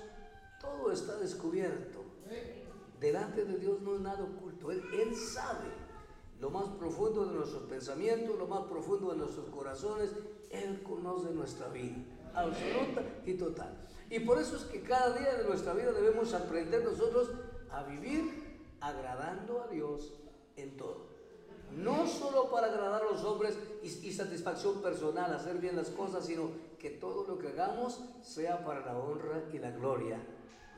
todo 0.61 0.93
está 0.93 1.17
descubierto. 1.17 2.05
Delante 3.01 3.47
de 3.47 3.57
Dios 3.57 3.81
no 3.81 3.95
es 3.95 4.03
nada 4.03 4.23
oculto. 4.23 4.71
Él, 4.71 4.83
él 4.93 5.17
sabe 5.17 5.71
lo 6.41 6.51
más 6.51 6.69
profundo 6.77 7.25
de 7.25 7.33
nuestros 7.33 7.63
pensamientos, 7.63 8.39
lo 8.39 8.47
más 8.47 8.67
profundo 8.67 9.13
de 9.13 9.17
nuestros 9.17 9.49
corazones. 9.49 10.11
Él 10.51 10.83
conoce 10.83 11.31
nuestra 11.31 11.69
vida, 11.69 11.97
absoluta 12.35 13.03
y 13.25 13.33
total. 13.33 13.89
Y 14.11 14.21
por 14.21 14.39
eso 14.39 14.57
es 14.57 14.65
que 14.65 14.83
cada 14.83 15.17
día 15.19 15.39
de 15.39 15.45
nuestra 15.45 15.73
vida 15.73 15.93
debemos 15.93 16.35
aprender 16.35 16.85
nosotros 16.85 17.31
a 17.71 17.85
vivir 17.85 18.61
agradando 18.83 19.63
a 19.63 19.69
Dios 19.69 20.13
en 20.57 20.77
todo. 20.77 21.10
No 21.77 22.07
solo 22.07 22.51
para 22.51 22.67
agradar 22.67 23.03
a 23.03 23.13
los 23.13 23.25
hombres 23.25 23.57
y, 23.83 24.13
satisfacción 24.13 24.83
personal, 24.83 25.33
hacer 25.33 25.59
bien 25.59 25.77
las 25.77 25.89
cosas, 25.91 26.27
sino 26.27 26.51
que 26.79 26.91
todo 26.91 27.27
lo 27.27 27.39
que 27.39 27.49
hagamos 27.49 28.01
sea 28.23 28.65
para 28.65 28.85
la 28.85 28.99
honra 28.99 29.45
y 29.53 29.59
la 29.59 29.71
gloria 29.71 30.19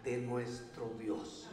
de 0.05 0.19
nuestro 0.19 0.91
Dios. 0.99 1.49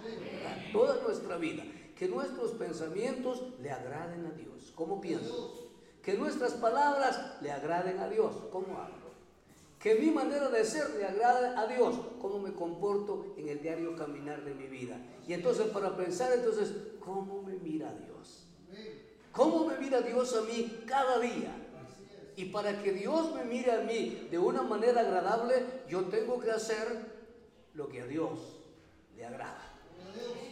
Toda 0.73 1.01
nuestra 1.01 1.37
vida. 1.37 1.63
Que 1.95 2.07
nuestros 2.07 2.51
pensamientos 2.51 3.43
le 3.61 3.71
agraden 3.71 4.25
a 4.25 4.31
Dios. 4.31 4.71
¿Cómo 4.75 5.01
pienso? 5.01 5.69
Que 6.01 6.17
nuestras 6.17 6.53
palabras 6.53 7.37
le 7.41 7.51
agraden 7.51 7.99
a 7.99 8.07
Dios. 8.07 8.33
¿Cómo 8.51 8.77
hablo? 8.77 9.09
Que 9.79 9.95
mi 9.95 10.11
manera 10.11 10.49
de 10.49 10.65
ser 10.65 10.89
le 10.95 11.05
agrade 11.05 11.55
a 11.55 11.65
Dios. 11.67 11.95
¿Cómo 12.21 12.39
me 12.39 12.53
comporto 12.53 13.33
en 13.37 13.47
el 13.47 13.61
diario 13.61 13.95
caminar 13.95 14.43
de 14.43 14.53
mi 14.53 14.67
vida? 14.67 14.97
Y 15.25 15.33
entonces 15.33 15.67
para 15.67 15.95
pensar 15.95 16.33
entonces, 16.33 16.73
¿cómo 16.99 17.41
me 17.41 17.55
mira 17.55 17.93
Dios? 17.93 18.38
¿Cómo 19.32 19.65
me 19.65 19.77
mira 19.77 20.01
Dios 20.01 20.36
a 20.36 20.41
mí 20.41 20.84
cada 20.86 21.19
día? 21.19 21.55
Y 22.36 22.45
para 22.45 22.82
que 22.82 22.93
Dios 22.93 23.34
me 23.36 23.43
mire 23.43 23.71
a 23.71 23.82
mí 23.82 24.27
de 24.32 24.39
una 24.39 24.61
manera 24.61 25.01
agradable, 25.01 25.65
yo 25.89 26.05
tengo 26.05 26.39
que 26.39 26.51
hacer 26.51 26.88
lo 27.73 27.89
que 27.89 28.01
a 28.01 28.05
Dios 28.05 28.39
le 29.15 29.25
agrada. 29.25 29.73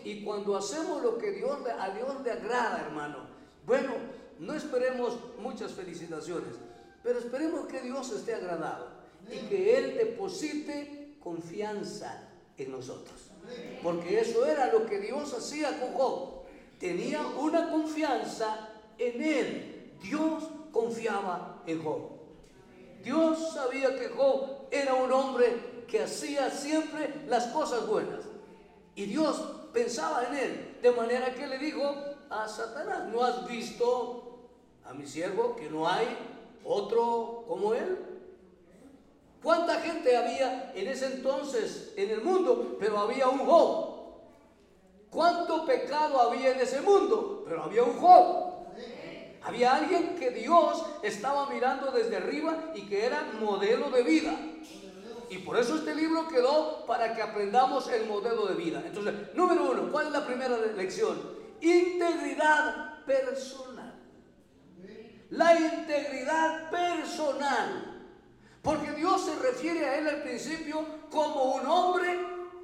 Y 0.04 0.24
cuando 0.24 0.56
hacemos 0.56 1.02
lo 1.02 1.18
que 1.18 1.32
Dios, 1.32 1.58
a 1.80 1.90
Dios 1.92 2.24
le 2.24 2.32
agrada, 2.32 2.82
hermano, 2.82 3.28
bueno, 3.66 3.94
no 4.40 4.54
esperemos 4.54 5.18
muchas 5.40 5.72
felicitaciones, 5.72 6.56
pero 7.04 7.20
esperemos 7.20 7.68
que 7.68 7.82
Dios 7.82 8.12
esté 8.12 8.36
agradado 8.36 8.88
y 9.32 9.38
que 9.48 9.78
Él 9.78 9.98
deposite 9.98 11.16
confianza 11.22 12.28
en 12.58 12.72
nosotros. 12.72 13.32
Porque 13.82 14.20
eso 14.20 14.46
era 14.46 14.72
lo 14.72 14.86
que 14.86 15.00
Dios 15.00 15.34
hacía 15.34 15.80
con 15.80 15.94
Job. 15.94 16.44
Tenía 16.80 17.26
una 17.26 17.70
confianza 17.72 18.67
en 18.98 19.22
Él. 19.22 19.98
Dios 20.02 20.44
confiaba 20.72 21.64
en 21.66 21.84
Job. 21.84 22.18
Dios 23.04 23.54
sabía 23.54 23.98
que 23.98 24.10
Job 24.10 24.68
era 24.72 24.94
un 24.94 25.12
hombre 25.12 25.86
que 25.88 26.04
hacía 26.04 26.50
siempre 26.50 27.24
las 27.28 27.48
cosas 27.48 27.88
buenas. 27.88 28.26
Y 28.96 29.06
Dios 29.06 29.42
pensaba 29.74 30.26
en 30.28 30.36
él, 30.36 30.78
de 30.82 30.92
manera 30.92 31.34
que 31.34 31.48
le 31.48 31.58
dijo 31.60 31.84
a 32.30 32.48
Satanás, 32.48 33.06
¿no 33.10 33.24
has 33.24 33.48
visto 33.48 34.50
a 34.84 34.94
mi 34.94 35.06
siervo 35.06 35.56
que 35.56 35.70
no 35.70 35.88
hay 35.88 36.08
otro 36.64 37.46
como 37.48 37.74
él? 37.74 37.98
¿Cuánta 39.42 39.76
gente 39.82 40.18
había 40.18 40.74
en 40.76 40.88
ese 40.88 41.06
entonces 41.06 41.94
en 41.96 42.10
el 42.10 42.22
mundo? 42.22 42.76
Pero 42.80 42.98
había 42.98 43.30
un 43.30 43.46
Job. 43.46 43.96
¿Cuánto 45.10 45.66
pecado 45.66 46.20
había 46.20 46.52
en 46.52 46.60
ese 46.60 46.82
mundo? 46.82 47.44
Pero 47.48 47.64
había 47.64 47.84
un 47.84 47.98
Job. 48.00 48.47
Había 49.44 49.76
alguien 49.76 50.16
que 50.16 50.32
Dios 50.32 50.86
estaba 51.04 51.50
mirando 51.50 51.92
desde 51.92 52.18
arriba 52.18 52.72
y 52.76 52.82
que 52.82 53.06
era 53.06 53.24
modelo 53.40 53.90
de 53.90 54.04
vida. 54.04 54.38
Y 55.30 55.40
por 55.40 55.58
eso 55.58 55.76
este 55.76 55.94
libro 55.96 56.28
quedó 56.28 56.86
para 56.86 57.14
que 57.14 57.22
aprendamos 57.22 57.90
el 57.90 58.08
modelo 58.08 58.48
de 58.48 58.56
vida. 58.56 58.84
Entonces, 58.86 59.14
número 59.34 59.72
uno, 59.72 59.92
¿cuál 59.92 60.08
es 60.08 60.12
la 60.14 60.26
primera 60.26 60.58
lección? 60.58 61.18
Integridad 61.62 63.04
personal. 63.06 63.94
La 65.30 65.60
integridad 65.60 66.70
personal. 66.70 68.06
Porque 68.62 68.92
Dios 68.92 69.26
se 69.26 69.36
refiere 69.36 69.86
a 69.86 69.98
él 69.98 70.08
al 70.08 70.24
principio 70.24 70.86
como 71.10 71.56
un 71.56 71.66
hombre, 71.66 72.20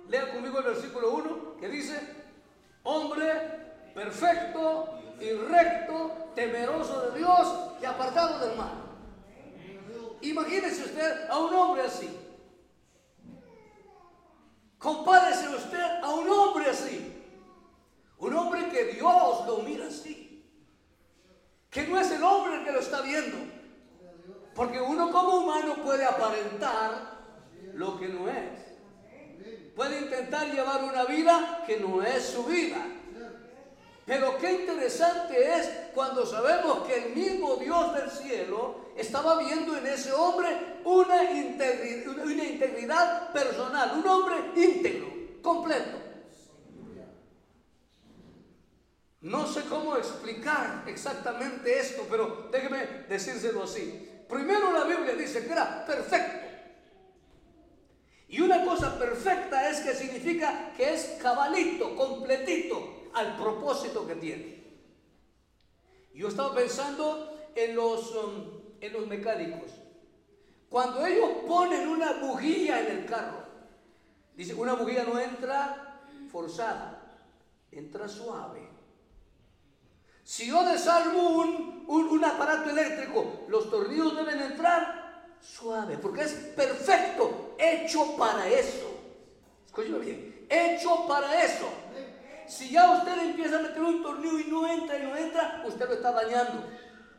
lea 0.09 0.33
conmigo 0.33 0.59
el 0.59 0.65
versículo 0.65 1.11
1, 1.11 1.57
que 1.59 1.69
dice, 1.69 1.99
hombre 2.83 3.62
perfecto 3.93 4.99
y 5.19 5.31
recto, 5.31 6.31
temeroso 6.35 7.11
de 7.11 7.19
Dios 7.19 7.47
y 7.81 7.85
apartado 7.85 8.39
del 8.39 8.57
mal. 8.57 8.83
Imagínese 10.21 10.83
usted 10.85 11.29
a 11.29 11.37
un 11.37 11.53
hombre 11.53 11.83
así. 11.83 12.09
Compárese 14.79 15.49
usted 15.49 16.01
a 16.01 16.09
un 16.09 16.29
hombre 16.29 16.69
así. 16.69 17.23
Un 18.17 18.33
hombre 18.33 18.69
que 18.69 18.85
Dios 18.85 19.45
lo 19.45 19.57
mira 19.59 19.87
así. 19.87 20.45
Que 21.69 21.87
no 21.87 21.99
es 21.99 22.11
el 22.11 22.23
hombre 22.23 22.57
el 22.57 22.65
que 22.65 22.71
lo 22.71 22.79
está 22.79 23.01
viendo. 23.01 23.37
Porque 24.55 24.79
uno 24.79 25.11
como 25.11 25.37
humano 25.37 25.75
puede 25.83 26.05
aparentar 26.05 27.19
lo 27.73 27.99
que 27.99 28.07
no 28.07 28.29
es. 28.29 29.73
Puede 29.75 30.01
intentar 30.01 30.47
llevar 30.51 30.83
una 30.83 31.05
vida 31.05 31.63
que 31.65 31.79
no 31.79 32.01
es 32.03 32.23
su 32.27 32.45
vida. 32.45 32.85
Pero 34.05 34.37
qué 34.37 34.51
interesante 34.51 35.57
es 35.57 35.69
cuando 35.93 36.25
sabemos 36.25 36.85
que 36.85 37.05
el 37.05 37.15
mismo 37.15 37.55
Dios 37.55 37.93
del 37.93 38.11
cielo 38.11 38.91
estaba 38.97 39.39
viendo 39.39 39.77
en 39.77 39.87
ese 39.87 40.11
hombre 40.11 40.81
una 40.83 41.31
integridad, 41.31 43.31
personal, 43.31 43.97
un 43.97 44.07
hombre 44.07 44.35
íntegro, 44.55 45.07
completo. 45.41 45.99
No 49.21 49.47
sé 49.47 49.61
cómo 49.69 49.95
explicar 49.95 50.83
exactamente 50.85 51.79
esto, 51.79 52.05
pero 52.09 52.49
déjeme 52.51 53.05
decírselo 53.07 53.63
así. 53.63 54.09
Primero 54.27 54.73
la 54.73 54.83
Biblia 54.83 55.15
dice 55.15 55.45
que 55.45 55.53
era 55.53 55.85
perfecto. 55.85 56.45
Y 58.27 58.41
una 58.41 58.65
cosa 58.65 58.99
perfecta 58.99 59.69
es 59.69 59.79
que 59.79 59.93
significa 59.93 60.73
que 60.75 60.93
es 60.93 61.17
cabalito, 61.21 61.95
completito, 61.95 62.92
al 63.13 63.37
propósito 63.37 64.07
que 64.07 64.15
tiene. 64.15 64.63
Yo 66.13 66.27
estaba 66.27 66.53
pensando 66.53 67.33
en 67.55 67.75
los, 67.75 68.15
um, 68.15 68.61
en 68.79 68.93
los 68.93 69.07
mecánicos. 69.07 69.71
Cuando 70.69 71.05
ellos 71.05 71.29
ponen 71.47 71.87
una 71.87 72.13
bujía 72.13 72.81
en 72.81 72.97
el 72.97 73.05
carro, 73.05 73.43
dice, 74.35 74.53
una 74.53 74.73
bujía 74.73 75.03
no 75.03 75.19
entra 75.19 76.01
forzada, 76.31 76.99
entra 77.71 78.07
suave. 78.07 78.67
Si 80.23 80.47
yo 80.47 80.63
desarmo 80.65 81.29
un, 81.29 81.85
un, 81.87 82.25
aparato 82.25 82.69
eléctrico, 82.69 83.45
los 83.49 83.69
tornillos 83.69 84.15
deben 84.15 84.41
entrar 84.41 85.35
suave, 85.41 85.97
porque 85.97 86.21
es 86.21 86.31
perfecto, 86.55 87.55
hecho 87.59 88.15
para 88.17 88.47
eso. 88.47 88.89
Escúchame 89.65 89.99
bien, 89.99 90.47
hecho 90.49 91.05
para 91.07 91.43
eso. 91.43 91.67
Si 92.55 92.69
ya 92.69 92.91
usted 92.91 93.17
empieza 93.17 93.57
a 93.57 93.61
meter 93.63 93.81
un 93.81 94.03
tornillo 94.03 94.39
y 94.39 94.43
no 94.43 94.67
entra 94.67 94.99
y 94.99 95.03
no 95.03 95.15
entra, 95.15 95.63
usted 95.65 95.87
lo 95.87 95.95
está 95.95 96.11
dañando. 96.11 96.63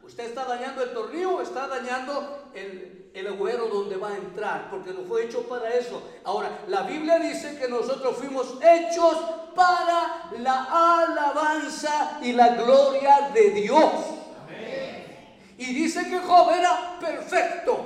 Usted 0.05 0.27
está 0.27 0.45
dañando 0.45 0.83
el 0.85 0.93
tornillo, 0.93 1.43
está 1.43 1.67
dañando 1.67 2.51
el, 2.55 3.11
el 3.13 3.27
agujero 3.27 3.67
donde 3.67 3.97
va 3.97 4.11
a 4.11 4.17
entrar, 4.17 4.71
porque 4.71 4.93
no 4.93 5.03
fue 5.03 5.25
hecho 5.25 5.43
para 5.49 5.71
eso. 5.71 6.01
Ahora, 6.23 6.61
la 6.69 6.83
Biblia 6.83 7.19
dice 7.19 7.59
que 7.59 7.67
nosotros 7.67 8.17
fuimos 8.17 8.59
hechos 8.63 9.17
para 9.57 10.31
la 10.39 11.01
alabanza 11.01 12.19
y 12.23 12.33
la 12.33 12.51
gloria 12.51 13.31
de 13.35 13.51
Dios. 13.51 13.93
Y 15.59 15.65
dice 15.75 16.09
que 16.09 16.19
Job 16.21 16.51
era 16.53 16.97
perfecto. 17.01 17.77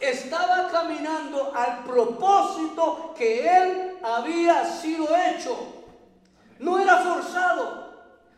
Estaba 0.00 0.70
caminando 0.70 1.52
al 1.54 1.84
propósito 1.84 3.14
que 3.16 3.46
él 3.46 3.98
había 4.02 4.64
sido 4.64 5.06
hecho. 5.14 5.75
No 6.58 6.78
era 6.78 6.98
forzado. 6.98 7.86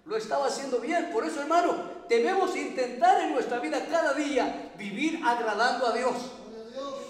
Lo 0.05 0.17
estaba 0.17 0.47
haciendo 0.47 0.79
bien. 0.79 1.11
Por 1.13 1.25
eso, 1.25 1.41
hermano, 1.41 1.75
debemos 2.09 2.57
intentar 2.57 3.21
en 3.21 3.33
nuestra 3.33 3.59
vida 3.59 3.85
cada 3.91 4.15
día 4.15 4.73
vivir 4.77 5.21
agradando 5.25 5.87
a 5.87 5.93
Dios. 5.93 6.15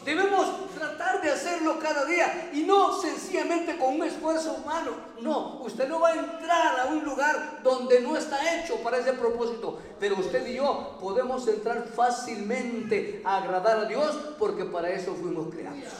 Debemos 0.05 0.73
tratar 0.75 1.21
de 1.21 1.31
hacerlo 1.31 1.79
cada 1.79 2.07
día 2.07 2.51
y 2.55 2.63
no 2.63 2.99
sencillamente 2.99 3.77
con 3.77 3.97
un 3.97 4.05
esfuerzo 4.05 4.55
humano. 4.55 4.93
No, 5.21 5.61
usted 5.61 5.87
no 5.87 6.01
va 6.01 6.09
a 6.09 6.15
entrar 6.15 6.81
a 6.81 6.87
un 6.87 7.05
lugar 7.05 7.61
donde 7.63 8.01
no 8.01 8.17
está 8.17 8.39
hecho 8.57 8.77
para 8.83 8.97
ese 8.99 9.13
propósito. 9.13 9.79
Pero 10.01 10.17
usted 10.17 10.47
y 10.47 10.55
yo 10.55 10.97
podemos 10.99 11.47
entrar 11.47 11.87
fácilmente 11.95 13.21
a 13.23 13.37
agradar 13.37 13.81
a 13.81 13.85
Dios 13.85 14.17
porque 14.39 14.65
para 14.65 14.89
eso 14.89 15.15
fuimos 15.15 15.53
creados. 15.53 15.93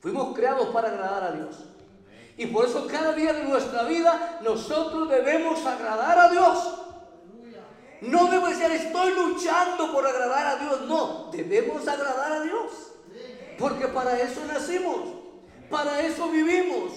Fuimos 0.00 0.36
creados 0.36 0.68
para 0.68 0.88
agradar 0.88 1.24
a 1.24 1.32
Dios. 1.32 1.64
Y 2.38 2.46
por 2.46 2.66
eso 2.66 2.86
cada 2.86 3.12
día 3.14 3.32
de 3.32 3.42
nuestra 3.42 3.82
vida 3.82 4.38
nosotros 4.42 5.10
debemos 5.10 5.66
agradar 5.66 6.16
a 6.16 6.28
Dios. 6.30 6.78
No 8.00 8.30
debo 8.30 8.46
decir, 8.46 8.70
estoy 8.70 9.12
luchando 9.12 9.92
por 9.92 10.06
agradar 10.06 10.46
a 10.46 10.56
Dios. 10.56 10.82
No, 10.82 11.30
debemos 11.32 11.86
agradar 11.88 12.30
a 12.30 12.40
Dios. 12.42 12.92
Porque 13.58 13.88
para 13.88 14.16
eso 14.20 14.40
nacimos, 14.46 15.00
para 15.68 16.00
eso 16.00 16.28
vivimos, 16.28 16.92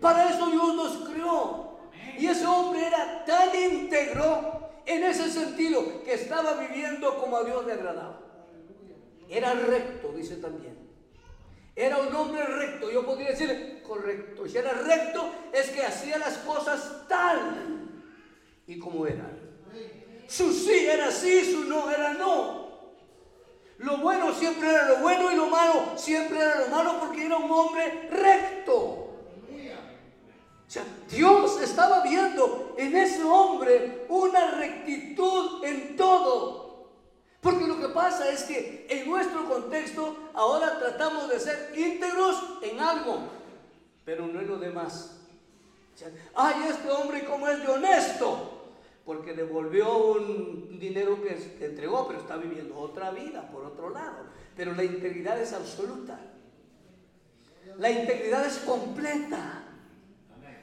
para 0.00 0.28
eso 0.28 0.46
Dios 0.46 0.74
nos 0.74 1.08
creó. 1.08 1.78
Y 2.18 2.26
ese 2.26 2.44
hombre 2.44 2.84
era 2.84 3.24
tan 3.24 3.54
íntegro 3.54 4.70
en 4.86 5.04
ese 5.04 5.30
sentido 5.30 6.02
que 6.02 6.14
estaba 6.14 6.54
viviendo 6.54 7.16
como 7.16 7.36
a 7.36 7.44
Dios 7.44 7.64
le 7.64 7.74
agradaba. 7.74 8.18
Era 9.28 9.54
recto, 9.54 10.12
dice 10.16 10.34
también. 10.38 10.79
Era 11.80 11.96
un 11.96 12.14
hombre 12.14 12.44
recto. 12.44 12.90
Yo 12.90 13.06
podría 13.06 13.30
decir 13.30 13.82
correcto. 13.82 14.46
Si 14.46 14.58
era 14.58 14.72
recto, 14.72 15.32
es 15.50 15.70
que 15.70 15.82
hacía 15.82 16.18
las 16.18 16.36
cosas 16.38 17.06
tal 17.08 17.88
y 18.66 18.78
como 18.78 19.06
eran. 19.06 19.38
Su 20.28 20.52
sí 20.52 20.86
era 20.86 21.10
sí, 21.10 21.50
su 21.50 21.64
no 21.64 21.90
era 21.90 22.12
no. 22.12 22.68
Lo 23.78 23.96
bueno 23.96 24.34
siempre 24.34 24.68
era 24.68 24.90
lo 24.90 24.98
bueno 24.98 25.32
y 25.32 25.36
lo 25.36 25.46
malo 25.46 25.96
siempre 25.96 26.38
era 26.38 26.60
lo 26.60 26.68
malo 26.68 27.00
porque 27.00 27.24
era 27.24 27.38
un 27.38 27.50
hombre 27.50 28.08
recto. 28.10 28.74
O 28.74 30.72
sea, 30.72 30.84
Dios 31.10 31.62
estaba 31.62 32.02
viendo 32.02 32.74
en 32.76 32.94
ese 32.94 33.24
hombre 33.24 34.04
una 34.10 34.50
rectitud 34.50 35.64
en 35.64 35.96
todo. 35.96 36.59
Porque 37.40 37.66
lo 37.66 37.78
que 37.78 37.88
pasa 37.88 38.30
es 38.30 38.44
que 38.44 38.86
en 38.88 39.08
nuestro 39.08 39.48
contexto 39.48 40.30
ahora 40.34 40.78
tratamos 40.78 41.28
de 41.28 41.40
ser 41.40 41.72
íntegros 41.76 42.36
en 42.62 42.80
algo, 42.80 43.20
pero 44.04 44.26
no 44.26 44.40
en 44.40 44.46
lo 44.46 44.58
demás. 44.58 45.16
Ay, 46.34 46.66
este 46.68 46.90
hombre 46.90 47.24
cómo 47.24 47.48
es 47.48 47.60
de 47.60 47.68
honesto, 47.68 48.72
porque 49.04 49.32
devolvió 49.32 50.12
un 50.12 50.78
dinero 50.78 51.18
que 51.22 51.64
entregó, 51.64 52.06
pero 52.06 52.20
está 52.20 52.36
viviendo 52.36 52.78
otra 52.78 53.10
vida 53.10 53.48
por 53.48 53.64
otro 53.64 53.90
lado. 53.90 54.26
Pero 54.56 54.74
la 54.74 54.84
integridad 54.84 55.40
es 55.40 55.52
absoluta. 55.52 56.18
La 57.78 57.90
integridad 57.90 58.44
es 58.44 58.58
completa. 58.58 59.64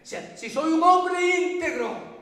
O 0.03 0.05
sea, 0.05 0.37
si 0.37 0.49
soy 0.49 0.73
un 0.73 0.83
hombre 0.83 1.53
íntegro, 1.53 2.17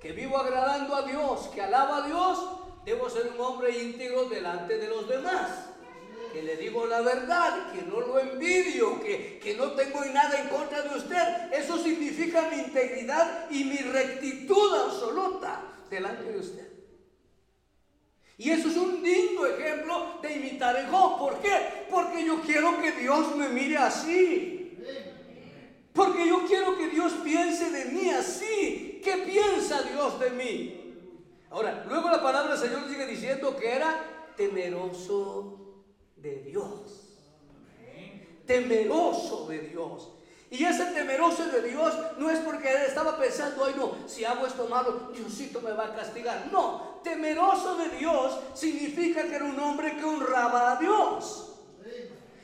que 0.00 0.12
vivo 0.12 0.36
agradando 0.38 0.94
a 0.94 1.02
Dios, 1.02 1.48
que 1.48 1.62
alaba 1.62 2.04
a 2.04 2.06
Dios, 2.06 2.55
debo 2.86 3.10
ser 3.10 3.32
un 3.34 3.40
hombre 3.40 3.76
íntegro 3.76 4.26
delante 4.26 4.78
de 4.78 4.88
los 4.88 5.08
demás. 5.08 5.50
Que 6.32 6.42
le 6.42 6.56
digo 6.56 6.86
la 6.86 7.00
verdad, 7.00 7.72
que 7.72 7.82
no 7.82 8.00
lo 8.00 8.18
envidio, 8.20 9.00
que, 9.00 9.40
que 9.42 9.54
no 9.56 9.72
tengo 9.72 10.04
nada 10.04 10.40
en 10.40 10.48
contra 10.48 10.82
de 10.82 10.96
usted. 10.96 11.52
Eso 11.52 11.78
significa 11.78 12.48
mi 12.48 12.58
integridad 12.58 13.50
y 13.50 13.64
mi 13.64 13.78
rectitud 13.78 14.74
absoluta 14.74 15.62
delante 15.90 16.30
de 16.32 16.38
usted. 16.38 16.72
Y 18.38 18.50
eso 18.50 18.68
es 18.68 18.76
un 18.76 19.02
lindo 19.02 19.46
ejemplo 19.46 20.18
de 20.22 20.34
imitar 20.34 20.76
el 20.76 20.86
Job. 20.88 21.18
¿Por 21.18 21.40
qué? 21.40 21.86
Porque 21.90 22.24
yo 22.24 22.40
quiero 22.42 22.80
que 22.80 22.92
Dios 22.92 23.34
me 23.34 23.48
mire 23.48 23.78
así. 23.78 24.78
Porque 25.92 26.28
yo 26.28 26.46
quiero 26.46 26.76
que 26.76 26.88
Dios 26.88 27.14
piense 27.24 27.70
de 27.70 27.86
mí 27.86 28.10
así. 28.10 29.00
¿Qué 29.02 29.16
piensa 29.24 29.82
Dios 29.82 30.20
de 30.20 30.30
mí? 30.30 30.85
Ahora, 31.56 31.86
luego 31.88 32.10
la 32.10 32.20
palabra 32.20 32.54
del 32.54 32.68
Señor 32.68 32.86
sigue 32.86 33.06
diciendo 33.06 33.56
que 33.56 33.76
era 33.76 33.98
temeroso 34.36 35.84
de 36.16 36.42
Dios. 36.42 37.16
Temeroso 38.46 39.46
de 39.48 39.60
Dios. 39.60 40.10
Y 40.50 40.62
ese 40.62 40.84
temeroso 40.92 41.46
de 41.46 41.62
Dios 41.62 41.94
no 42.18 42.28
es 42.28 42.40
porque 42.40 42.68
estaba 42.84 43.16
pensando, 43.16 43.64
ay 43.64 43.72
no, 43.74 44.06
si 44.06 44.22
hago 44.26 44.46
esto 44.46 44.68
malo, 44.68 45.10
Diosito 45.14 45.62
me 45.62 45.72
va 45.72 45.86
a 45.86 45.94
castigar. 45.94 46.46
No, 46.52 47.00
temeroso 47.02 47.78
de 47.78 47.88
Dios 47.96 48.38
significa 48.52 49.22
que 49.22 49.36
era 49.36 49.46
un 49.46 49.58
hombre 49.58 49.96
que 49.96 50.04
honraba 50.04 50.72
a 50.72 50.76
Dios. 50.76 51.54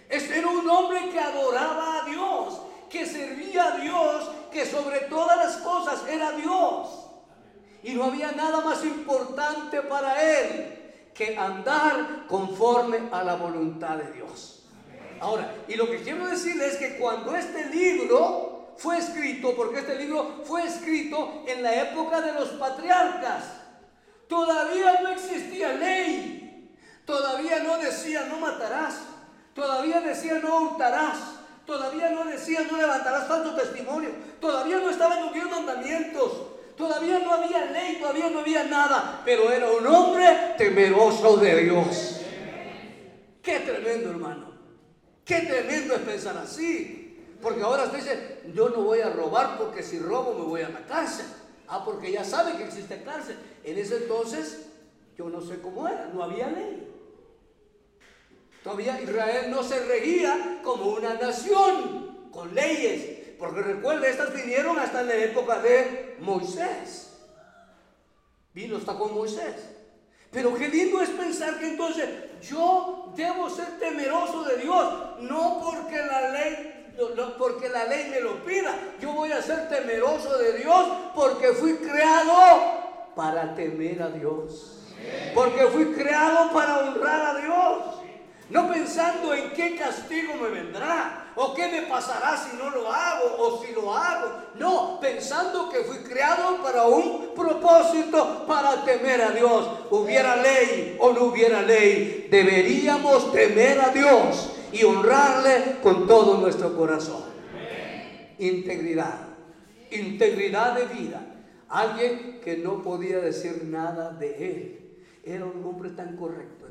Este 0.08 0.38
era 0.38 0.48
un 0.48 0.66
hombre 0.70 1.10
que 1.10 1.20
adoraba 1.20 2.00
a 2.00 2.08
Dios, 2.08 2.62
que 2.88 3.04
servía 3.04 3.74
a 3.74 3.76
Dios, 3.76 4.30
que 4.50 4.64
sobre 4.64 5.00
todas 5.00 5.36
las 5.36 5.56
cosas 5.58 6.02
era 6.08 6.32
Dios. 6.32 7.01
Y 7.82 7.94
no 7.94 8.04
había 8.04 8.32
nada 8.32 8.60
más 8.60 8.84
importante 8.84 9.82
para 9.82 10.22
él 10.22 10.82
que 11.14 11.36
andar 11.36 12.26
conforme 12.26 13.08
a 13.10 13.22
la 13.22 13.34
voluntad 13.34 13.96
de 13.96 14.12
Dios. 14.12 14.62
Ahora, 15.20 15.54
y 15.68 15.74
lo 15.74 15.88
que 15.88 16.02
quiero 16.02 16.26
decirle 16.26 16.66
es 16.66 16.76
que 16.76 16.96
cuando 16.96 17.36
este 17.36 17.66
libro 17.66 18.74
fue 18.76 18.98
escrito, 18.98 19.54
porque 19.54 19.80
este 19.80 19.96
libro 19.96 20.42
fue 20.44 20.66
escrito 20.66 21.44
en 21.46 21.62
la 21.62 21.74
época 21.82 22.20
de 22.20 22.32
los 22.32 22.48
patriarcas, 22.50 23.44
todavía 24.26 25.00
no 25.02 25.10
existía 25.10 25.74
ley, 25.74 26.74
todavía 27.04 27.62
no 27.62 27.78
decía 27.78 28.24
no 28.24 28.38
matarás, 28.38 29.00
todavía 29.54 30.00
decía 30.00 30.40
no 30.42 30.62
hurtarás, 30.62 31.18
todavía 31.66 32.10
no 32.10 32.24
decía 32.24 32.66
no 32.68 32.76
levantarás 32.76 33.28
falso 33.28 33.54
testimonio, 33.54 34.10
todavía 34.40 34.78
no 34.78 34.90
estaban 34.90 35.20
los 35.20 35.32
diez 35.32 35.48
mandamientos, 35.48 36.32
Todavía 36.82 37.20
no 37.20 37.32
había 37.32 37.66
ley, 37.66 37.98
todavía 38.00 38.28
no 38.28 38.40
había 38.40 38.64
nada, 38.64 39.22
pero 39.24 39.52
era 39.52 39.70
un 39.70 39.86
hombre 39.86 40.26
temeroso 40.58 41.36
de 41.36 41.62
Dios. 41.62 42.20
Qué 43.40 43.60
tremendo, 43.60 44.10
hermano. 44.10 44.50
Qué 45.24 45.42
tremendo 45.42 45.94
es 45.94 46.00
pensar 46.00 46.36
así. 46.38 47.24
Porque 47.40 47.62
ahora 47.62 47.84
usted 47.84 47.98
dice, 47.98 48.40
yo 48.52 48.68
no 48.70 48.82
voy 48.82 48.98
a 48.98 49.10
robar 49.10 49.58
porque 49.58 49.84
si 49.84 50.00
robo 50.00 50.34
me 50.34 50.44
voy 50.44 50.62
a 50.62 50.70
la 50.70 50.84
cárcel. 50.84 51.26
Ah, 51.68 51.84
porque 51.84 52.10
ya 52.10 52.24
sabe 52.24 52.56
que 52.56 52.64
existe 52.64 53.00
cárcel. 53.04 53.36
En 53.62 53.78
ese 53.78 53.98
entonces, 53.98 54.66
yo 55.16 55.28
no 55.28 55.40
sé 55.40 55.60
cómo 55.60 55.86
era, 55.86 56.10
no 56.12 56.24
había 56.24 56.48
ley. 56.48 56.88
Todavía 58.64 59.00
Israel 59.00 59.52
no 59.52 59.62
se 59.62 59.78
regía 59.84 60.58
como 60.64 60.86
una 60.86 61.14
nación 61.14 62.28
con 62.32 62.52
leyes, 62.52 63.21
porque 63.42 63.60
recuerde, 63.60 64.08
estas 64.08 64.32
vinieron 64.32 64.78
hasta 64.78 65.00
en 65.00 65.08
la 65.08 65.16
época 65.16 65.58
de 65.58 66.16
Moisés. 66.20 67.18
Vino 68.54 68.76
hasta 68.76 68.94
con 68.94 69.12
Moisés. 69.12 69.56
Pero 70.30 70.54
qué 70.54 70.68
lindo 70.68 71.02
es 71.02 71.08
pensar 71.08 71.58
que 71.58 71.70
entonces 71.70 72.08
yo 72.48 73.12
debo 73.16 73.50
ser 73.50 73.80
temeroso 73.80 74.44
de 74.44 74.58
Dios, 74.58 74.94
no 75.22 75.60
porque 75.60 75.96
la 75.96 76.30
ley, 76.30 76.94
no, 77.16 77.36
porque 77.36 77.68
la 77.68 77.86
ley 77.86 78.10
me 78.10 78.20
lo 78.20 78.44
pida. 78.44 78.78
Yo 79.00 79.12
voy 79.12 79.32
a 79.32 79.42
ser 79.42 79.68
temeroso 79.68 80.38
de 80.38 80.58
Dios 80.58 80.86
porque 81.12 81.48
fui 81.48 81.78
creado 81.78 83.10
para 83.16 83.56
temer 83.56 84.04
a 84.04 84.10
Dios. 84.10 84.84
Porque 85.34 85.66
fui 85.66 85.86
creado 85.86 86.52
para 86.52 86.78
honrar 86.78 87.36
a 87.36 87.40
Dios. 87.40 88.01
No 88.52 88.70
pensando 88.70 89.34
en 89.34 89.50
qué 89.52 89.74
castigo 89.76 90.34
me 90.34 90.50
vendrá 90.50 91.22
¿O 91.34 91.54
qué 91.54 91.68
me 91.68 91.82
pasará 91.82 92.36
si 92.36 92.56
no 92.56 92.68
lo 92.70 92.90
hago? 92.92 93.36
¿O 93.38 93.64
si 93.64 93.72
lo 93.72 93.94
hago? 93.94 94.32
No, 94.58 95.00
pensando 95.00 95.70
que 95.70 95.78
fui 95.78 95.98
creado 95.98 96.62
para 96.62 96.84
un 96.84 97.34
propósito, 97.34 98.44
para 98.46 98.84
temer 98.84 99.22
a 99.22 99.30
Dios. 99.30 99.66
Hubiera 99.90 100.36
ley 100.36 100.96
o 101.00 101.12
no 101.12 101.24
hubiera 101.24 101.62
ley, 101.62 102.28
deberíamos 102.30 103.32
temer 103.32 103.80
a 103.80 103.88
Dios 103.90 104.52
y 104.72 104.84
honrarle 104.84 105.78
con 105.82 106.06
todo 106.06 106.36
nuestro 106.36 106.76
corazón. 106.76 107.22
Integridad, 108.38 109.20
integridad 109.90 110.74
de 110.74 110.84
vida. 110.94 111.22
Alguien 111.70 112.40
que 112.44 112.58
no 112.58 112.82
podía 112.82 113.20
decir 113.20 113.64
nada 113.64 114.10
de 114.10 114.50
él. 114.50 114.78
Era 115.24 115.46
un 115.46 115.64
hombre 115.64 115.90
tan 115.90 116.16
correcto 116.16 116.61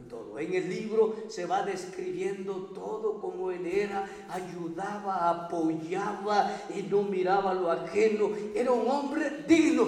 en 0.41 0.53
el 0.53 0.69
libro 0.69 1.15
se 1.27 1.45
va 1.45 1.63
describiendo 1.63 2.71
todo 2.73 3.19
como 3.19 3.51
él 3.51 3.65
era, 3.65 4.09
ayudaba, 4.29 5.29
apoyaba 5.29 6.51
y 6.75 6.83
no 6.83 7.03
miraba 7.03 7.53
lo 7.53 7.71
ajeno. 7.71 8.31
Era 8.55 8.71
un 8.71 8.87
hombre 8.89 9.43
digno, 9.47 9.87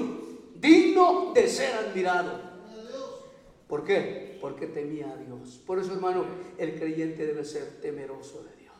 digno 0.55 1.31
de 1.33 1.47
ser 1.47 1.73
admirado. 1.73 2.53
¿Por 3.67 3.83
qué? 3.83 4.37
Porque 4.39 4.67
temía 4.67 5.11
a 5.11 5.17
Dios. 5.17 5.59
Por 5.65 5.79
eso, 5.79 5.93
hermano, 5.93 6.25
el 6.57 6.77
creyente 6.77 7.25
debe 7.25 7.43
ser 7.43 7.81
temeroso 7.81 8.43
de 8.43 8.55
Dios. 8.57 8.73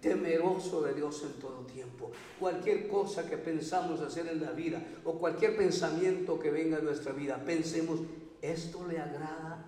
Temeroso 0.00 0.82
de 0.82 0.94
Dios 0.94 1.22
en 1.24 1.40
todo 1.40 1.66
tiempo. 1.66 2.12
Cualquier 2.38 2.86
cosa 2.86 3.28
que 3.28 3.38
pensamos 3.38 4.00
hacer 4.00 4.28
en 4.28 4.40
la 4.42 4.52
vida 4.52 4.80
o 5.04 5.14
cualquier 5.14 5.56
pensamiento 5.56 6.38
que 6.38 6.50
venga 6.50 6.78
en 6.78 6.84
nuestra 6.84 7.12
vida, 7.12 7.42
pensemos, 7.44 8.00
esto 8.40 8.86
le 8.86 8.98
agrada 8.98 9.54
a. 9.54 9.63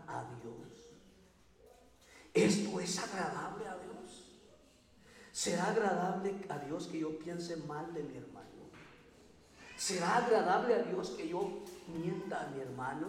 ¿Esto 2.37 2.79
es 2.81 2.99
agradable 2.99 3.67
a 3.67 3.79
Dios? 3.79 4.25
¿Será 5.33 5.69
agradable 5.69 6.35
a 6.51 6.59
Dios 6.59 6.87
que 6.89 6.99
yo 6.99 7.19
piense 7.19 7.57
mal 7.57 7.95
de 7.95 8.03
mi 8.03 8.19
hermano? 8.19 8.47
¿Será 9.75 10.19
agradable 10.19 10.75
a 10.75 10.83
Dios 10.83 11.11
que 11.17 11.29
yo 11.29 11.65
mienta 11.89 12.43
a 12.43 12.51
mi 12.51 12.61
hermano? 12.61 13.07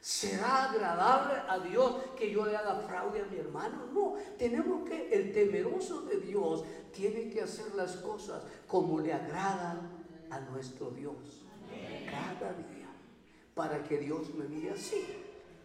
¿Será 0.00 0.70
agradable 0.70 1.34
a 1.46 1.58
Dios 1.58 1.96
que 2.16 2.30
yo 2.30 2.46
le 2.46 2.56
haga 2.56 2.76
fraude 2.76 3.20
a 3.20 3.26
mi 3.26 3.36
hermano? 3.36 3.86
No, 3.92 4.14
tenemos 4.38 4.88
que, 4.88 5.12
el 5.12 5.34
temeroso 5.34 6.02
de 6.02 6.20
Dios 6.20 6.64
tiene 6.94 7.28
que 7.28 7.42
hacer 7.42 7.74
las 7.74 7.96
cosas 7.96 8.42
como 8.66 9.00
le 9.00 9.12
agradan 9.12 10.06
a 10.30 10.40
nuestro 10.40 10.90
Dios. 10.90 11.42
Cada 12.06 12.54
día. 12.54 12.88
para 13.54 13.84
que 13.84 13.98
Dios 13.98 14.34
me 14.34 14.44
mire 14.48 14.70
así. 14.70 15.19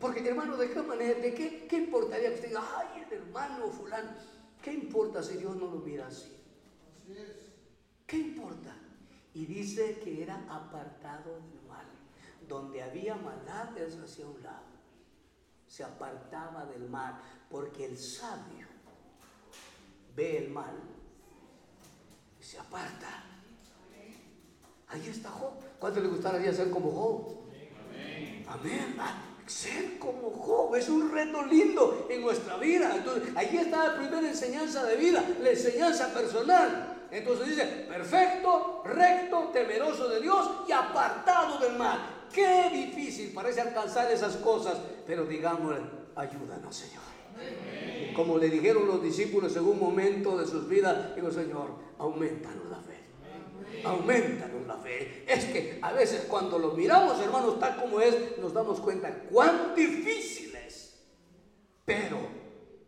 Porque 0.05 0.29
hermano, 0.29 0.55
¿de 0.55 0.69
qué 0.69 0.81
de 0.83 1.67
qué, 1.67 1.77
importaría 1.77 2.29
que 2.29 2.35
usted 2.35 2.49
diga, 2.49 2.63
ay, 2.77 3.03
el 3.07 3.13
hermano 3.13 3.69
fulano? 3.69 4.11
¿Qué 4.61 4.71
importa 4.71 5.23
si 5.23 5.35
Dios 5.37 5.55
no 5.55 5.65
lo 5.65 5.77
mira 5.77 6.05
así? 6.05 6.31
¿Qué 8.05 8.17
importa? 8.19 8.75
Y 9.33 9.47
dice 9.47 9.99
que 10.03 10.21
era 10.21 10.45
apartado 10.47 11.39
del 11.39 11.67
mal. 11.67 11.87
Donde 12.47 12.83
había 12.83 13.15
maldad, 13.15 13.75
él 13.79 13.91
se 13.91 13.99
hacía 14.03 14.27
un 14.27 14.43
lado. 14.43 14.67
Se 15.65 15.83
apartaba 15.83 16.67
del 16.67 16.87
mal. 16.87 17.19
Porque 17.49 17.85
el 17.85 17.97
sabio 17.97 18.67
ve 20.15 20.37
el 20.37 20.51
mal 20.51 20.75
y 22.39 22.43
se 22.43 22.59
aparta. 22.59 23.23
Ahí 24.87 25.07
está 25.07 25.31
Job. 25.31 25.53
¿Cuánto 25.79 25.99
le 25.99 26.09
gustaría 26.09 26.53
ser 26.53 26.69
como 26.69 26.91
Job? 26.91 27.49
Amén. 28.47 28.95
Ah, 28.99 29.31
ser 29.47 29.99
como 29.99 30.31
Job 30.31 30.75
es 30.75 30.89
un 30.89 31.11
reto 31.11 31.43
lindo 31.45 32.07
en 32.09 32.21
nuestra 32.21 32.57
vida. 32.57 32.95
Entonces, 32.95 33.29
ahí 33.35 33.57
está 33.57 33.87
la 33.87 33.97
primera 33.97 34.27
enseñanza 34.27 34.83
de 34.83 34.95
vida, 34.95 35.23
la 35.41 35.49
enseñanza 35.49 36.13
personal. 36.13 37.07
Entonces 37.11 37.47
dice, 37.47 37.65
perfecto, 37.87 38.81
recto, 38.85 39.49
temeroso 39.53 40.09
de 40.09 40.21
Dios 40.21 40.49
y 40.67 40.71
apartado 40.71 41.59
del 41.59 41.77
mal. 41.77 42.25
Qué 42.33 42.69
difícil 42.71 43.31
parece 43.33 43.61
alcanzar 43.61 44.11
esas 44.11 44.35
cosas, 44.37 44.77
pero 45.05 45.25
digámosle, 45.25 45.81
ayúdanos, 46.15 46.75
Señor. 46.75 47.03
Como 48.15 48.37
le 48.37 48.49
dijeron 48.49 48.87
los 48.87 49.01
discípulos 49.01 49.55
en 49.55 49.65
un 49.65 49.79
momento 49.79 50.37
de 50.37 50.47
sus 50.47 50.67
vidas, 50.67 51.15
digo, 51.15 51.31
Señor, 51.31 51.69
aumentanos 51.99 52.69
la 52.69 52.77
fe. 52.77 52.95
Aumentanos 53.83 54.65
la 54.67 54.77
fe. 54.77 55.23
Es 55.27 55.45
que 55.45 55.79
a 55.81 55.93
veces 55.93 56.25
cuando 56.25 56.57
lo 56.57 56.71
miramos, 56.71 57.19
hermanos, 57.19 57.59
tal 57.59 57.79
como 57.81 57.99
es, 57.99 58.37
nos 58.39 58.53
damos 58.53 58.79
cuenta 58.79 59.13
cuán 59.29 59.75
difícil 59.75 60.55
es. 60.55 60.99
Pero 61.85 62.17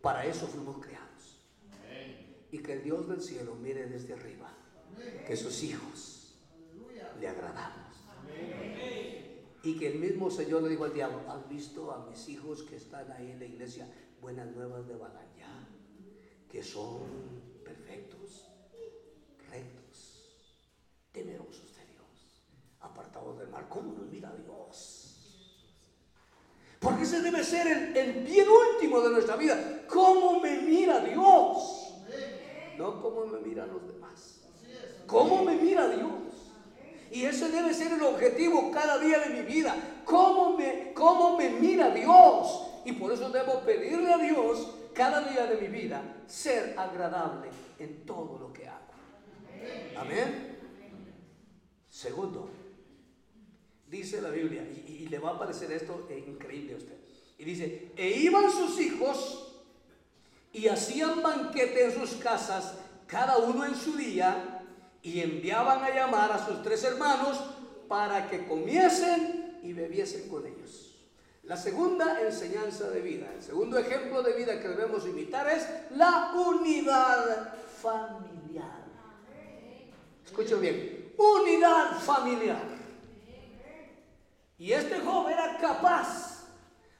para 0.00 0.24
eso 0.24 0.46
fuimos 0.46 0.78
creados 0.78 0.98
y 2.50 2.58
que 2.58 2.72
el 2.74 2.82
Dios 2.82 3.08
del 3.08 3.20
cielo 3.20 3.54
mire 3.56 3.86
desde 3.86 4.14
arriba, 4.14 4.50
que 5.26 5.36
sus 5.36 5.62
hijos 5.62 6.34
le 7.20 7.28
agradamos. 7.28 7.96
Y 9.62 9.76
que 9.76 9.88
el 9.88 9.98
mismo 9.98 10.30
Señor 10.30 10.62
le 10.62 10.68
dijo 10.70 10.84
al 10.84 10.94
diablo, 10.94 11.20
¿has 11.28 11.48
visto 11.48 11.90
a 11.90 12.06
mis 12.06 12.28
hijos 12.28 12.62
que 12.62 12.76
están 12.76 13.10
ahí 13.12 13.32
en 13.32 13.38
la 13.40 13.44
iglesia? 13.44 13.88
Buenas 14.20 14.54
nuevas 14.54 14.86
de 14.86 14.94
Balanyá, 14.94 15.68
que 16.50 16.62
son 16.62 17.00
perfectos, 17.64 18.17
temerosos 21.18 21.74
de 21.74 21.84
Dios, 21.86 22.42
apartados 22.80 23.38
del 23.38 23.48
mal. 23.48 23.66
¿Cómo 23.68 23.92
nos 23.92 24.08
mira 24.08 24.32
Dios? 24.34 25.04
Porque 26.78 27.02
ese 27.02 27.20
debe 27.20 27.42
ser 27.42 27.66
el, 27.66 27.96
el 27.96 28.24
bien 28.24 28.46
último 28.48 29.00
de 29.00 29.10
nuestra 29.10 29.36
vida. 29.36 29.84
¿Cómo 29.88 30.40
me 30.40 30.58
mira 30.62 31.00
Dios? 31.00 31.84
no 32.78 33.02
cómo 33.02 33.26
me 33.26 33.40
miran 33.40 33.68
los 33.72 33.86
demás. 33.88 34.40
¿Cómo 35.06 35.44
me 35.44 35.56
mira 35.56 35.88
Dios? 35.88 36.12
Y 37.10 37.24
ese 37.24 37.48
debe 37.48 37.74
ser 37.74 37.92
el 37.92 38.02
objetivo 38.02 38.70
cada 38.70 38.98
día 38.98 39.18
de 39.18 39.30
mi 39.30 39.42
vida. 39.42 39.74
¿Cómo 40.04 40.56
me, 40.56 40.92
cómo 40.94 41.36
me 41.36 41.50
mira 41.50 41.90
Dios? 41.90 42.66
Y 42.84 42.92
por 42.92 43.12
eso 43.12 43.28
debo 43.30 43.60
pedirle 43.62 44.12
a 44.12 44.18
Dios 44.18 44.74
cada 44.94 45.22
día 45.22 45.46
de 45.46 45.56
mi 45.56 45.68
vida 45.68 46.02
ser 46.26 46.78
agradable 46.78 47.48
en 47.78 48.06
todo 48.06 48.38
lo 48.38 48.52
que 48.52 48.68
hago. 48.68 48.78
Amén. 49.96 50.57
Segundo, 51.98 52.48
dice 53.88 54.22
la 54.22 54.30
Biblia, 54.30 54.62
y, 54.62 55.08
le 55.08 55.18
va 55.18 55.30
a 55.30 55.38
parecer 55.40 55.72
esto 55.72 56.06
increíble 56.08 56.74
a 56.74 56.76
usted. 56.76 56.94
Y 57.38 57.44
dice, 57.44 57.90
e 57.96 58.10
iban 58.20 58.48
sus 58.52 58.78
hijos 58.78 59.52
y 60.52 60.68
hacían 60.68 61.20
banquete 61.24 61.86
en 61.86 61.92
sus 61.92 62.12
casas, 62.22 62.76
cada 63.08 63.38
uno 63.38 63.64
en 63.64 63.74
su 63.74 63.96
día, 63.96 64.62
y 65.02 65.18
enviaban 65.22 65.82
a 65.82 65.92
llamar 65.92 66.30
a 66.30 66.46
sus 66.46 66.62
tres 66.62 66.84
hermanos 66.84 67.36
para 67.88 68.30
que 68.30 68.46
comiesen 68.46 69.58
y 69.64 69.72
bebiesen 69.72 70.28
con 70.28 70.46
ellos. 70.46 70.94
La 71.42 71.56
segunda 71.56 72.22
enseñanza 72.24 72.90
de 72.90 73.00
vida, 73.00 73.26
el 73.34 73.42
segundo 73.42 73.76
ejemplo 73.76 74.22
de 74.22 74.34
vida 74.34 74.60
que 74.60 74.68
debemos 74.68 75.04
imitar 75.04 75.48
es 75.50 75.66
la 75.96 76.32
unidad 76.32 77.54
familiar. 77.82 78.86
Escuchen 80.24 80.60
bien, 80.60 80.97
unidad 81.18 81.98
familiar. 81.98 82.62
Y 84.58 84.72
este 84.72 85.00
joven 85.00 85.34
era 85.34 85.58
capaz 85.58 86.46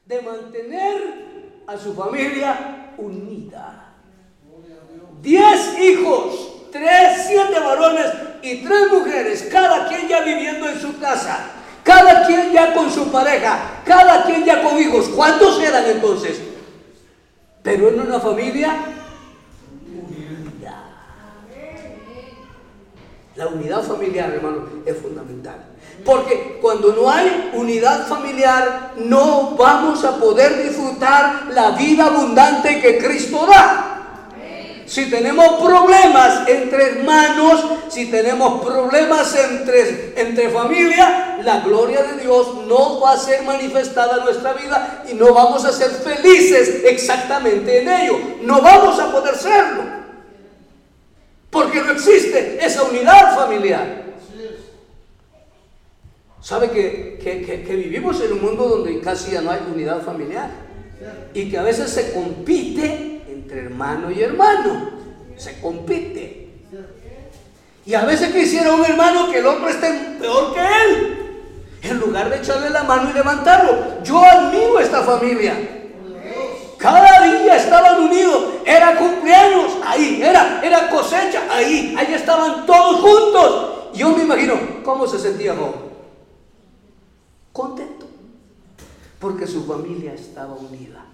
de 0.04 0.22
mantener 0.22 1.62
a 1.66 1.76
su 1.76 1.94
familia 1.94 2.94
unida. 2.98 3.94
Diez 5.22 5.78
hijos, 5.80 6.70
tres, 6.70 7.24
siete 7.26 7.58
varones 7.58 8.06
y 8.42 8.64
tres 8.64 8.92
mujeres, 8.92 9.48
cada 9.50 9.88
quien 9.88 10.08
ya 10.08 10.22
viviendo 10.22 10.68
en 10.68 10.80
su 10.80 10.98
casa, 10.98 11.50
cada 11.82 12.26
quien 12.26 12.52
ya 12.52 12.72
con 12.72 12.90
su 12.90 13.10
pareja, 13.10 13.82
cada 13.84 14.24
quien 14.24 14.44
ya 14.44 14.62
con 14.62 14.78
hijos. 14.78 15.08
¿Cuántos 15.08 15.60
eran 15.60 15.84
entonces? 15.86 16.40
Pero 17.62 17.88
en 17.88 18.00
una 18.00 18.20
familia 18.20 18.76
unida. 19.86 20.84
La 23.38 23.46
unidad 23.46 23.84
familiar, 23.84 24.32
hermano, 24.32 24.64
es 24.84 24.96
fundamental. 24.96 25.64
Porque 26.04 26.58
cuando 26.60 26.92
no 26.92 27.08
hay 27.08 27.52
unidad 27.54 28.08
familiar, 28.08 28.94
no 28.96 29.54
vamos 29.56 30.04
a 30.04 30.16
poder 30.16 30.60
disfrutar 30.64 31.46
la 31.52 31.70
vida 31.70 32.06
abundante 32.06 32.80
que 32.80 32.98
Cristo 32.98 33.46
da. 33.46 33.94
Si 34.86 35.08
tenemos 35.08 35.62
problemas 35.62 36.48
entre 36.48 36.82
hermanos, 36.82 37.64
si 37.88 38.06
tenemos 38.06 38.64
problemas 38.64 39.32
entre, 39.36 40.20
entre 40.20 40.48
familia, 40.48 41.38
la 41.44 41.60
gloria 41.60 42.02
de 42.02 42.20
Dios 42.20 42.64
no 42.66 42.98
va 42.98 43.12
a 43.12 43.18
ser 43.18 43.44
manifestada 43.44 44.16
en 44.16 44.24
nuestra 44.24 44.54
vida 44.54 45.04
y 45.08 45.14
no 45.14 45.32
vamos 45.32 45.64
a 45.64 45.72
ser 45.72 45.90
felices 45.90 46.82
exactamente 46.86 47.82
en 47.82 47.88
ello. 47.88 48.18
No 48.42 48.60
vamos 48.60 48.98
a 48.98 49.12
poder 49.12 49.36
serlo. 49.36 49.97
Porque 51.50 51.80
no 51.80 51.92
existe 51.92 52.64
esa 52.64 52.82
unidad 52.82 53.34
familiar. 53.34 54.04
¿Sabe 56.40 56.70
que, 56.70 57.64
vivimos 57.68 58.20
en 58.22 58.32
un 58.32 58.42
mundo 58.42 58.68
donde 58.68 59.00
casi 59.00 59.32
ya 59.32 59.40
no 59.40 59.50
hay 59.50 59.60
unidad 59.72 60.02
familiar? 60.02 60.50
Y 61.34 61.50
que 61.50 61.58
a 61.58 61.62
veces 61.62 61.90
se 61.90 62.12
compite 62.12 63.22
entre 63.28 63.60
hermano 63.60 64.10
y 64.10 64.22
hermano. 64.22 64.90
Se 65.36 65.60
compite. 65.60 66.48
Y 67.84 67.94
a 67.94 68.04
veces 68.04 68.32
quisiera 68.32 68.74
un 68.74 68.84
hermano 68.84 69.30
que 69.30 69.38
el 69.38 69.46
otro 69.46 69.68
esté 69.68 70.16
peor 70.20 70.54
que 70.54 70.60
él. 70.60 71.18
En 71.82 71.98
lugar 71.98 72.28
de 72.28 72.36
echarle 72.36 72.70
la 72.70 72.82
mano 72.82 73.10
y 73.10 73.14
levantarlo. 73.14 74.02
Yo 74.02 74.22
admiro 74.22 74.78
esta 74.80 75.02
familia. 75.02 75.77
Cada 76.78 77.26
día 77.26 77.56
estaban 77.56 78.02
unidos. 78.04 78.54
Era 78.64 78.96
cumpleaños, 78.96 79.76
ahí. 79.84 80.22
Era, 80.22 80.60
era 80.64 80.88
cosecha, 80.88 81.42
ahí. 81.50 81.94
Ahí 81.98 82.14
estaban 82.14 82.64
todos 82.64 83.00
juntos. 83.00 83.90
Yo 83.94 84.16
me 84.16 84.22
imagino 84.22 84.54
cómo 84.84 85.06
se 85.06 85.18
sentía 85.18 85.54
Job 85.54 85.88
contento, 87.58 88.06
porque 89.18 89.48
su 89.48 89.64
familia 89.64 90.14
estaba 90.14 90.54
unida. 90.54 91.04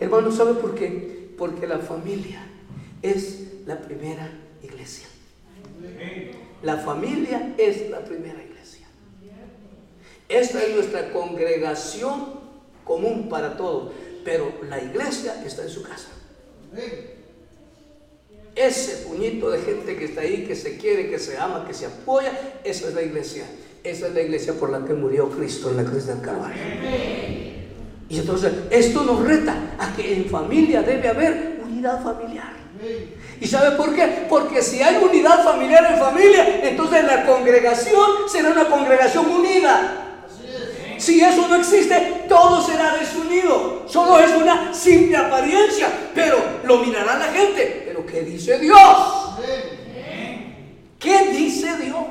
Hermano, 0.00 0.32
¿sabe 0.32 0.54
por 0.54 0.74
qué? 0.74 1.30
Porque 1.38 1.64
la 1.68 1.78
familia 1.78 2.44
es 3.02 3.64
la 3.64 3.78
primera 3.80 4.28
iglesia. 4.64 5.06
La 6.62 6.78
familia 6.78 7.54
es 7.56 7.88
la 7.88 8.00
primera 8.00 8.42
iglesia. 8.42 8.88
Esta 10.28 10.60
es 10.60 10.74
nuestra 10.74 11.12
congregación 11.12 12.48
común 12.84 13.28
para 13.28 13.56
todos, 13.56 13.92
pero 14.24 14.52
la 14.68 14.82
iglesia 14.82 15.42
está 15.44 15.62
en 15.62 15.70
su 15.70 15.82
casa. 15.82 16.08
Ese 18.54 19.06
puñito 19.06 19.50
de 19.50 19.60
gente 19.60 19.96
que 19.96 20.06
está 20.06 20.22
ahí, 20.22 20.44
que 20.46 20.56
se 20.56 20.76
quiere, 20.76 21.08
que 21.08 21.18
se 21.18 21.36
ama, 21.36 21.64
que 21.66 21.74
se 21.74 21.86
apoya, 21.86 22.32
esa 22.64 22.88
es 22.88 22.94
la 22.94 23.02
iglesia. 23.02 23.44
Esa 23.84 24.08
es 24.08 24.14
la 24.14 24.20
iglesia 24.20 24.54
por 24.54 24.70
la 24.70 24.84
que 24.84 24.94
murió 24.94 25.30
Cristo 25.30 25.70
en 25.70 25.76
la 25.76 25.84
cruz 25.84 26.06
del 26.06 26.20
Calvario. 26.20 26.60
Y 28.08 28.18
entonces 28.18 28.52
esto 28.70 29.04
nos 29.04 29.24
reta 29.24 29.54
a 29.78 29.94
que 29.94 30.14
en 30.14 30.26
familia 30.26 30.82
debe 30.82 31.08
haber 31.08 31.60
unidad 31.62 32.02
familiar. 32.02 32.58
¿Y 33.40 33.46
sabe 33.46 33.76
por 33.76 33.94
qué? 33.94 34.26
Porque 34.28 34.62
si 34.62 34.82
hay 34.82 35.02
unidad 35.02 35.44
familiar 35.44 35.86
en 35.92 35.98
familia, 35.98 36.60
entonces 36.68 37.04
la 37.04 37.26
congregación 37.26 38.28
será 38.28 38.50
una 38.50 38.68
congregación 38.68 39.26
unida. 39.26 40.07
Si 40.98 41.20
eso 41.20 41.48
no 41.48 41.56
existe, 41.56 42.24
todo 42.28 42.60
será 42.60 42.96
desunido. 42.96 43.84
Solo 43.86 44.18
es 44.18 44.30
una 44.34 44.74
simple 44.74 45.16
apariencia, 45.16 45.88
pero 46.14 46.36
lo 46.64 46.78
mirará 46.78 47.18
la 47.18 47.32
gente. 47.32 47.84
Pero 47.86 48.04
¿qué 48.04 48.22
dice 48.22 48.58
Dios? 48.58 48.78
¿Qué 50.98 51.30
dice 51.30 51.76
Dios? 51.76 52.04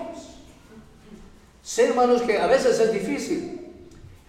Sé, 1.61 1.87
hermanos, 1.87 2.21
que 2.21 2.37
a 2.37 2.47
veces 2.47 2.79
es 2.79 2.93
difícil. 2.93 3.59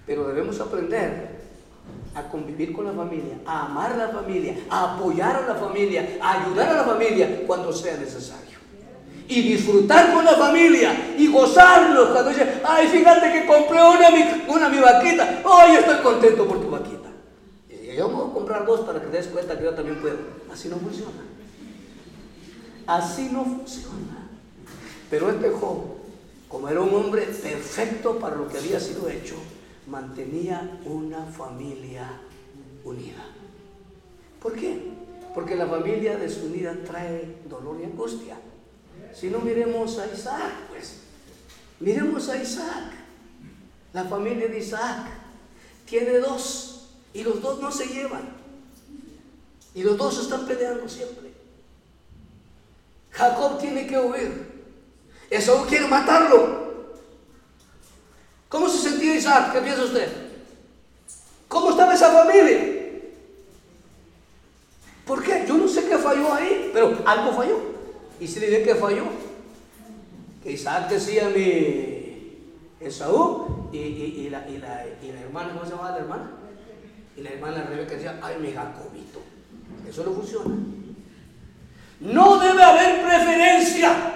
Pero 0.04 0.26
debemos 0.26 0.60
aprender 0.60 1.38
a 2.14 2.22
convivir 2.24 2.72
con 2.72 2.84
la 2.84 2.92
familia, 2.92 3.38
a 3.46 3.66
amar 3.66 3.92
a 3.92 3.96
la 3.96 4.08
familia, 4.08 4.56
a 4.68 4.94
apoyar 4.94 5.36
a 5.36 5.46
la 5.46 5.54
familia, 5.54 6.18
a 6.20 6.42
ayudar 6.42 6.70
a 6.70 6.72
la 6.78 6.84
familia 6.84 7.44
cuando 7.46 7.72
sea 7.72 7.96
necesario. 7.96 8.57
Y 9.28 9.42
disfrutar 9.42 10.14
con 10.14 10.24
la 10.24 10.32
familia 10.32 11.14
y 11.18 11.26
gozarlos 11.30 12.08
cuando 12.10 12.30
dice, 12.30 12.60
ay, 12.64 12.88
fíjate 12.88 13.30
que 13.30 13.46
compré 13.46 13.78
una, 13.82 14.08
una 14.48 14.68
mi 14.70 14.78
vaquita, 14.78 15.42
hoy 15.44 15.76
estoy 15.76 15.98
contento 15.98 16.48
por 16.48 16.60
tu 16.60 16.70
vaquita. 16.70 17.10
Y 17.68 17.94
yo 17.94 18.06
a 18.06 18.32
comprar 18.32 18.64
dos 18.64 18.80
para 18.80 19.00
que 19.00 19.08
te 19.08 19.18
des 19.18 19.26
cuenta 19.26 19.58
que 19.58 19.64
yo 19.64 19.74
también 19.74 20.00
puedo. 20.00 20.16
Así 20.50 20.68
no 20.68 20.76
funciona. 20.76 21.22
Así 22.86 23.28
no 23.30 23.44
funciona. 23.44 24.28
Pero 25.10 25.30
este 25.30 25.50
Job, 25.50 25.78
como 26.48 26.68
era 26.70 26.80
un 26.80 26.94
hombre 26.94 27.22
perfecto 27.22 28.18
para 28.18 28.36
lo 28.36 28.48
que 28.48 28.56
había 28.56 28.80
sido 28.80 29.10
hecho, 29.10 29.36
mantenía 29.86 30.80
una 30.86 31.24
familia 31.24 32.08
unida. 32.84 33.24
¿Por 34.40 34.54
qué? 34.54 34.80
Porque 35.34 35.56
la 35.56 35.66
familia 35.66 36.16
desunida 36.16 36.74
trae 36.86 37.36
dolor 37.48 37.78
y 37.80 37.84
angustia. 37.84 38.36
Si 39.18 39.28
no 39.30 39.40
miremos 39.40 39.98
a 39.98 40.06
Isaac, 40.06 40.52
pues, 40.68 40.98
miremos 41.80 42.28
a 42.28 42.36
Isaac. 42.36 42.92
La 43.92 44.04
familia 44.04 44.46
de 44.48 44.58
Isaac 44.58 45.06
tiene 45.86 46.18
dos 46.18 46.90
y 47.12 47.24
los 47.24 47.42
dos 47.42 47.60
no 47.60 47.72
se 47.72 47.86
llevan. 47.86 48.28
Y 49.74 49.82
los 49.82 49.96
dos 49.96 50.20
están 50.20 50.46
peleando 50.46 50.88
siempre. 50.88 51.32
Jacob 53.10 53.58
tiene 53.58 53.86
que 53.88 53.98
huir. 53.98 54.48
Esaú 55.30 55.66
quiere 55.66 55.88
matarlo. 55.88 56.68
¿Cómo 58.48 58.68
se 58.68 58.90
sentía 58.90 59.16
Isaac? 59.16 59.52
¿Qué 59.52 59.60
piensa 59.60 59.84
usted? 59.84 60.08
¿Cómo 61.48 61.70
estaba 61.70 61.94
esa 61.94 62.12
familia? 62.12 62.76
¿Por 65.04 65.22
qué? 65.24 65.44
Yo 65.48 65.54
no 65.54 65.66
sé 65.66 65.88
qué 65.88 65.98
falló 65.98 66.32
ahí, 66.32 66.70
pero 66.72 67.02
algo 67.04 67.32
falló. 67.32 67.77
¿Y 68.20 68.26
si 68.26 68.40
le 68.40 68.62
que 68.62 68.74
falló? 68.74 69.04
Que 70.42 70.52
Isaac 70.52 70.88
decía 70.88 71.28
mi 71.28 72.36
Esaú 72.80 73.68
y, 73.72 74.28
la, 74.30 74.46
hermana, 74.46 75.52
¿cómo 75.52 75.64
se 75.64 75.70
llamaba 75.70 75.92
la 75.92 75.98
hermana? 75.98 76.30
Y 77.16 77.22
la 77.22 77.30
hermana 77.30 77.64
Rebeca 77.64 77.94
decía, 77.94 78.18
ay, 78.22 78.36
mi 78.40 78.52
Jacobito. 78.52 79.20
Eso 79.88 80.04
no 80.04 80.12
funciona. 80.12 80.54
No 82.00 82.38
debe 82.38 82.62
haber 82.62 83.02
preferencia 83.02 84.14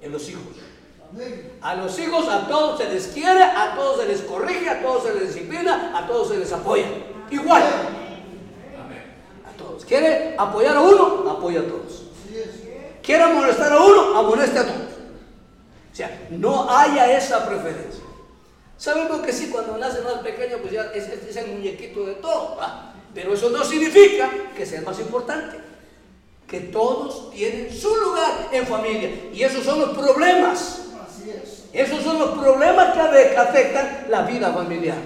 en 0.00 0.12
los 0.12 0.28
hijos. 0.28 0.42
A 1.62 1.74
los 1.76 1.98
hijos 1.98 2.28
a 2.28 2.46
todos 2.48 2.78
se 2.78 2.88
les 2.92 3.06
quiere, 3.08 3.42
a 3.42 3.74
todos 3.76 4.00
se 4.00 4.08
les 4.08 4.20
corrige, 4.22 4.68
a 4.68 4.82
todos 4.82 5.04
se 5.04 5.14
les 5.14 5.34
disciplina, 5.34 5.96
a 5.96 6.06
todos 6.06 6.28
se 6.28 6.38
les 6.38 6.52
apoya. 6.52 6.86
Igual. 7.30 7.62
¿Quiere 9.82 10.34
apoyar 10.36 10.76
a 10.76 10.80
uno? 10.80 11.30
Apoya 11.30 11.60
a 11.60 11.64
todos. 11.64 12.02
¿Quiere 13.02 13.24
amonestar 13.24 13.72
a 13.72 13.80
uno? 13.80 14.18
Amoneste 14.18 14.58
a 14.58 14.64
todos. 14.64 14.94
O 15.92 15.96
sea, 15.96 16.26
no 16.30 16.70
haya 16.70 17.16
esa 17.16 17.46
preferencia. 17.46 18.02
Sabemos 18.76 19.20
que 19.20 19.32
sí, 19.32 19.48
cuando 19.50 19.78
nace 19.78 20.02
más 20.02 20.14
pequeño, 20.14 20.58
pues 20.58 20.72
ya 20.72 20.82
es, 20.94 21.08
es 21.08 21.36
el 21.36 21.52
muñequito 21.52 22.04
de 22.04 22.14
todo. 22.14 22.58
Pero 23.14 23.32
eso 23.32 23.50
no 23.50 23.64
significa 23.64 24.30
que 24.56 24.66
sea 24.66 24.82
más 24.82 24.98
importante. 25.00 25.58
Que 26.46 26.60
todos 26.60 27.30
tienen 27.30 27.74
su 27.74 27.94
lugar 27.96 28.48
en 28.52 28.66
familia. 28.66 29.10
Y 29.32 29.42
esos 29.42 29.64
son 29.64 29.80
los 29.80 29.90
problemas 29.90 30.84
esos 31.74 32.04
son 32.04 32.20
los 32.20 32.30
problemas 32.38 32.94
que 32.94 33.36
afectan 33.36 34.06
la 34.08 34.22
vida 34.22 34.52
familiar. 34.52 34.98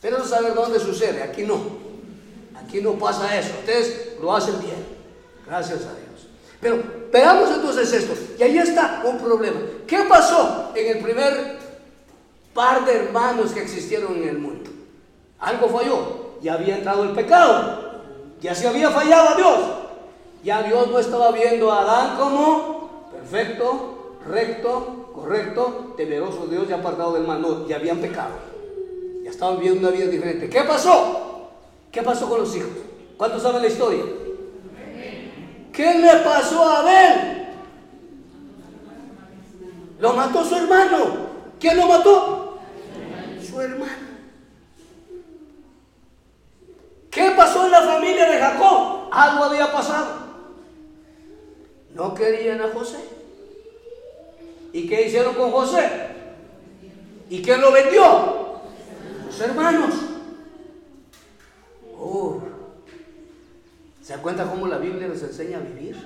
Pero 0.00 0.18
no 0.18 0.24
saber 0.24 0.54
dónde 0.54 0.78
sucede, 0.78 1.24
aquí 1.24 1.42
no. 1.42 1.79
Aquí 2.70 2.80
no 2.80 2.92
pasa 2.92 3.36
eso. 3.36 3.50
Ustedes 3.58 4.12
lo 4.22 4.32
hacen 4.32 4.60
bien. 4.60 4.86
Gracias 5.44 5.80
a 5.80 5.92
Dios. 5.92 6.28
Pero 6.60 6.80
veamos 7.12 7.50
entonces 7.50 7.92
esto. 7.92 8.14
Y 8.38 8.42
ahí 8.44 8.58
está 8.58 9.02
un 9.04 9.18
problema. 9.18 9.58
¿Qué 9.88 9.98
pasó 10.08 10.70
en 10.76 10.96
el 10.96 11.02
primer 11.02 11.58
par 12.54 12.84
de 12.84 12.94
hermanos 12.94 13.50
que 13.50 13.62
existieron 13.62 14.18
en 14.18 14.28
el 14.28 14.38
mundo? 14.38 14.70
Algo 15.40 15.68
falló. 15.68 16.36
Ya 16.42 16.54
había 16.54 16.76
entrado 16.76 17.02
el 17.02 17.10
pecado. 17.10 18.02
Ya 18.40 18.54
se 18.54 18.68
había 18.68 18.88
fallado 18.90 19.30
a 19.30 19.34
Dios. 19.34 19.58
Ya 20.44 20.62
Dios 20.62 20.88
no 20.92 21.00
estaba 21.00 21.32
viendo 21.32 21.72
a 21.72 21.80
Adán 21.80 22.16
como 22.16 23.08
perfecto, 23.10 24.16
recto, 24.28 25.10
correcto, 25.12 25.94
temeroso 25.96 26.46
de 26.46 26.56
Dios 26.56 26.70
y 26.70 26.72
apartado 26.72 27.14
del 27.14 27.26
mal. 27.26 27.42
No, 27.42 27.66
ya 27.66 27.76
habían 27.76 27.98
pecado. 27.98 28.34
Ya 29.24 29.30
estaban 29.30 29.58
viviendo 29.58 29.88
una 29.88 29.96
vida 29.96 30.06
diferente. 30.06 30.48
¿Qué 30.48 30.62
pasó? 30.62 31.29
¿Qué 31.90 32.02
pasó 32.02 32.28
con 32.28 32.40
los 32.40 32.54
hijos? 32.56 32.70
¿Cuántos 33.16 33.42
saben 33.42 33.62
la 33.62 33.68
historia? 33.68 34.04
¿Qué 35.72 35.94
le 35.94 36.16
pasó 36.24 36.68
a 36.68 36.80
Abel? 36.80 37.46
Lo 39.98 40.12
mató 40.14 40.44
su 40.44 40.56
hermano. 40.56 41.30
¿Quién 41.58 41.76
lo 41.76 41.86
mató? 41.86 42.58
Su 43.46 43.60
hermano. 43.60 44.10
¿Qué 47.10 47.32
pasó 47.36 47.66
en 47.66 47.72
la 47.72 47.82
familia 47.82 48.30
de 48.30 48.38
Jacob? 48.38 49.08
Algo 49.12 49.44
había 49.44 49.72
pasado. 49.72 50.20
No 51.94 52.14
querían 52.14 52.60
a 52.62 52.68
José. 52.68 52.98
¿Y 54.72 54.88
qué 54.88 55.06
hicieron 55.06 55.34
con 55.34 55.50
José? 55.50 55.90
¿Y 57.28 57.42
quién 57.42 57.60
lo 57.60 57.72
vendió? 57.72 58.60
Sus 59.30 59.40
hermanos. 59.40 59.94
Oh. 61.98 62.40
¿Se 64.20 64.26
da 64.26 64.36
cuenta 64.36 64.50
cómo 64.50 64.66
la 64.66 64.76
Biblia 64.76 65.08
nos 65.08 65.22
enseña 65.22 65.56
a 65.56 65.60
vivir? 65.62 65.96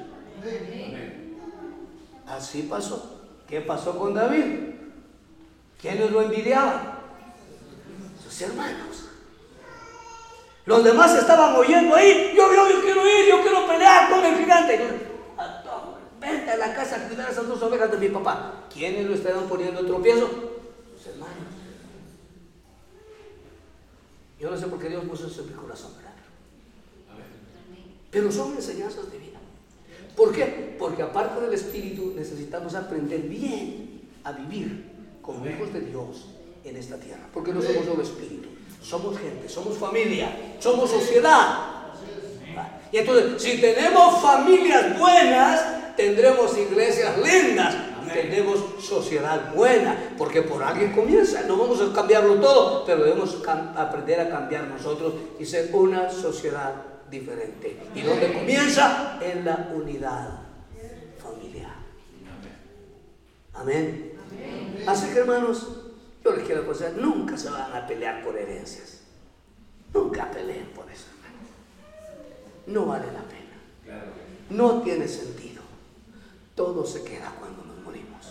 Así 2.29 2.63
pasó. 2.63 3.23
¿Qué 3.49 3.61
pasó 3.61 3.99
con 3.99 4.15
David? 4.15 4.71
¿Quiénes 5.81 6.13
lo 6.13 6.23
envidiaban? 6.23 7.01
Sus 8.23 8.41
hermanos. 8.43 9.09
Los 10.65 10.85
demás 10.85 11.13
estaban 11.17 11.57
oyendo 11.57 11.97
ahí. 11.97 12.33
Yo, 12.37 12.55
yo, 12.55 12.71
yo 12.71 12.81
quiero 12.83 13.05
ir, 13.05 13.27
yo 13.29 13.43
quiero 13.43 13.67
pelear 13.67 14.09
con 14.09 14.25
el 14.25 14.37
gigante. 14.37 14.79
Vente 16.21 16.51
a 16.53 16.57
la 16.57 16.73
casa 16.73 16.95
a 16.97 17.09
cuidar 17.09 17.29
a 17.29 17.33
esas 17.33 17.49
dos 17.49 17.61
ovejas 17.63 17.91
de 17.91 17.99
mi 17.99 18.09
papá. 18.11 18.67
¿Quiénes 18.73 19.07
lo 19.07 19.15
estaban 19.15 19.49
poniendo 19.49 19.81
en 19.81 19.87
tropiezo? 19.89 20.31
Sus 20.97 21.09
hermanos. 21.09 21.35
Yo 24.39 24.51
no 24.53 24.57
sé 24.57 24.69
por 24.69 24.79
qué 24.79 24.89
Dios 24.89 25.05
puso 25.05 25.27
eso 25.27 25.41
en 25.41 25.49
mi 25.49 25.55
corazón, 25.55 25.97
¿verdad? 25.97 26.14
Pero 28.15 28.31
son 28.31 28.55
enseñanzas 28.55 29.11
de 29.11 29.19
vida. 29.19 29.41
¿Por 30.17 30.33
qué? 30.33 30.77
Porque 30.79 31.03
aparte 31.03 31.41
del 31.41 31.53
Espíritu 31.53 32.13
necesitamos 32.15 32.77
aprender 32.77 33.23
bien 33.23 34.03
a 34.23 34.31
vivir 34.31 34.93
como 35.21 35.45
hijos 35.45 35.73
de 35.73 35.81
Dios 35.81 36.27
en 36.63 36.77
esta 36.77 36.97
tierra. 36.97 37.29
Porque 37.35 37.53
no 37.53 37.61
somos 37.61 37.85
solo 37.85 38.03
Espíritu, 38.03 38.51
somos 38.81 39.19
gente, 39.19 39.49
somos 39.49 39.77
familia, 39.77 40.57
somos 40.61 40.91
sociedad. 40.91 41.73
Y 42.93 42.99
entonces, 42.99 43.43
si 43.43 43.61
tenemos 43.61 44.23
familias 44.23 44.97
buenas, 44.97 45.97
tendremos 45.97 46.57
iglesias 46.57 47.19
lindas 47.19 47.75
y 48.07 48.11
tendremos 48.11 48.61
sociedad 48.81 49.53
buena, 49.53 50.15
porque 50.17 50.43
por 50.43 50.63
alguien 50.63 50.93
comienza. 50.93 51.43
No 51.49 51.57
vamos 51.57 51.81
a 51.81 51.93
cambiarlo 51.93 52.37
todo, 52.37 52.85
pero 52.87 53.03
debemos 53.03 53.43
aprender 53.75 54.21
a 54.21 54.31
cambiar 54.31 54.69
nosotros 54.69 55.15
y 55.41 55.45
ser 55.45 55.71
una 55.73 56.09
sociedad 56.09 56.94
diferente. 57.21 57.81
¿Y 57.95 58.03
donde 58.03 58.33
comienza? 58.33 59.19
En 59.21 59.45
la 59.45 59.71
unidad 59.75 60.41
familiar. 61.23 61.77
Amén. 63.55 64.13
Así 64.87 65.13
que 65.13 65.21
hermanos, 65.21 65.67
yo 66.25 66.35
les 66.35 66.45
quiero 66.45 66.63
decir, 66.63 66.95
nunca 66.97 67.37
se 67.37 67.51
van 67.51 67.73
a 67.73 67.87
pelear 67.87 68.23
por 68.25 68.37
herencias. 68.37 69.01
Nunca 69.93 70.31
peleen 70.31 70.67
por 70.75 70.91
eso. 70.91 71.07
No 72.67 72.87
vale 72.87 73.07
la 73.07 73.23
pena. 73.23 74.03
No 74.51 74.83
tiene 74.83 75.07
sentido. 75.07 75.63
Todo 76.55 76.87
se 76.87 77.05
queda 77.05 77.33
cuando 77.39 77.65
nos 77.65 77.79
morimos. 77.85 78.27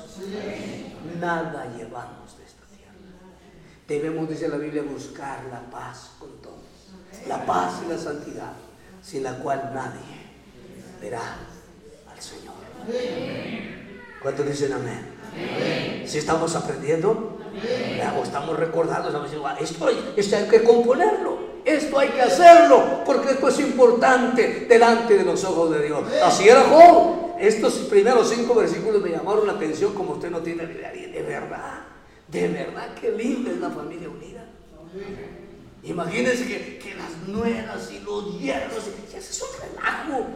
Nada 1.19 1.71
llevamos 1.75 2.37
de 2.37 2.45
esta 2.45 2.65
tierra. 2.75 2.93
Debemos, 3.87 4.29
dice 4.29 4.47
la 4.47 4.57
Biblia, 4.57 4.83
buscar 4.83 5.45
la 5.45 5.61
paz 5.69 6.11
con 6.19 6.41
todos. 6.41 6.63
La 7.27 7.45
paz 7.45 7.81
y 7.85 7.89
la 7.89 7.97
santidad, 7.97 8.53
sin 9.03 9.23
la 9.23 9.37
cual 9.39 9.71
nadie 9.73 9.99
verá 11.01 11.21
al 12.11 12.21
Señor. 12.21 12.53
¿Cuántos 14.21 14.47
dicen 14.47 14.73
amén? 14.73 15.13
Si 16.07 16.17
estamos 16.17 16.55
aprendiendo, 16.55 17.37
o 18.17 18.23
estamos 18.23 18.57
recordando, 18.57 19.09
estamos 19.09 19.29
diciendo, 19.29 19.49
esto, 19.59 19.89
esto 20.15 20.35
hay 20.37 20.47
que 20.47 20.63
componerlo. 20.63 21.53
Esto 21.65 21.97
hay 21.97 22.09
que 22.09 22.21
hacerlo 22.21 23.03
porque 23.05 23.31
esto 23.31 23.47
es 23.47 23.59
importante 23.59 24.65
delante 24.67 25.17
de 25.17 25.23
los 25.23 25.43
ojos 25.45 25.71
de 25.71 25.85
Dios. 25.85 26.03
Así 26.21 26.47
era 26.47 26.63
Job. 26.63 27.35
Estos 27.39 27.73
primeros 27.89 28.29
cinco 28.29 28.53
versículos 28.53 29.01
me 29.01 29.09
llamaron 29.09 29.47
la 29.47 29.53
atención 29.53 29.93
como 29.93 30.13
usted 30.13 30.29
no 30.29 30.39
tiene 30.39 30.63
idea, 30.63 30.91
de 30.91 31.21
verdad. 31.21 31.81
De 32.27 32.47
verdad 32.49 32.93
que 32.95 33.11
linda 33.11 33.51
es 33.51 33.57
la 33.57 33.69
familia 33.69 34.09
unida. 34.09 34.45
Imagínense 35.83 36.45
que, 36.47 36.95
las 36.95 37.27
nueras 37.27 37.91
y 37.91 37.99
los 37.99 38.39
yernos, 38.39 38.83
ya 39.11 39.17
es 39.17 39.41
un 39.41 39.75
relajo. 39.75 40.27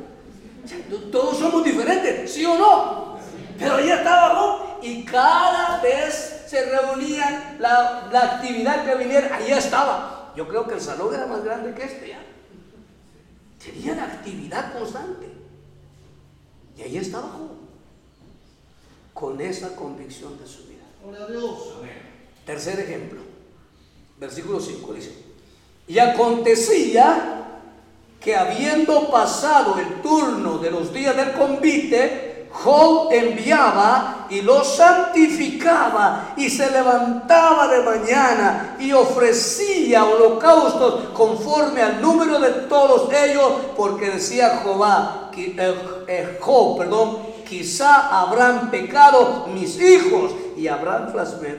todos 1.11 1.37
somos 1.37 1.63
diferentes, 1.63 2.33
¿sí 2.33 2.45
o 2.45 2.57
no? 2.57 3.17
Pero 3.57 3.75
ahí 3.75 3.89
estaba 3.89 4.35
Job 4.35 4.83
y 4.83 5.05
cada 5.05 5.81
vez 5.81 6.43
se 6.47 6.65
reunían 6.65 7.57
la, 7.59 8.09
la 8.11 8.35
actividad 8.35 8.85
que 8.85 8.95
viniera, 8.95 9.35
ahí 9.35 9.51
estaba. 9.51 10.33
Yo 10.35 10.47
creo 10.47 10.67
que 10.67 10.75
el 10.75 10.81
salón 10.81 11.13
era 11.13 11.25
más 11.25 11.43
grande 11.43 11.73
que 11.73 11.83
este 11.83 12.09
ya. 12.09 12.19
Tenían 13.63 13.99
actividad 13.99 14.77
constante. 14.77 15.31
Y 16.77 16.81
ahí 16.81 16.97
estaba 16.97 17.29
Job, 17.29 17.51
con 19.13 19.39
esa 19.39 19.75
convicción 19.75 20.37
de 20.37 20.45
su 20.45 20.67
vida. 20.67 20.83
Tercer 22.45 22.79
ejemplo, 22.79 23.21
versículo 24.19 24.59
5 24.59 24.93
dice, 24.93 25.26
y 25.87 25.99
acontecía 25.99 27.37
que 28.19 28.35
habiendo 28.35 29.09
pasado 29.09 29.77
el 29.79 30.01
turno 30.01 30.57
de 30.57 30.71
los 30.71 30.91
días 30.91 31.15
del 31.15 31.31
convite, 31.33 32.47
Job 32.51 33.09
enviaba 33.11 34.27
y 34.29 34.41
los 34.41 34.75
santificaba 34.75 36.33
y 36.35 36.49
se 36.49 36.71
levantaba 36.71 37.67
de 37.67 37.83
mañana 37.83 38.75
y 38.79 38.91
ofrecía 38.91 40.05
holocaustos 40.05 41.09
conforme 41.13 41.81
al 41.81 42.01
número 42.01 42.39
de 42.39 42.49
todos 42.67 43.13
ellos, 43.13 43.51
porque 43.77 44.09
decía 44.09 44.61
Jehová, 44.63 45.29
eh, 45.37 45.75
eh, 46.07 46.37
Job, 46.41 46.79
perdón, 46.79 47.19
quizá 47.47 48.21
habrán 48.21 48.71
pecado 48.71 49.47
mis 49.53 49.79
hijos 49.79 50.31
y 50.57 50.67
habrán 50.67 51.13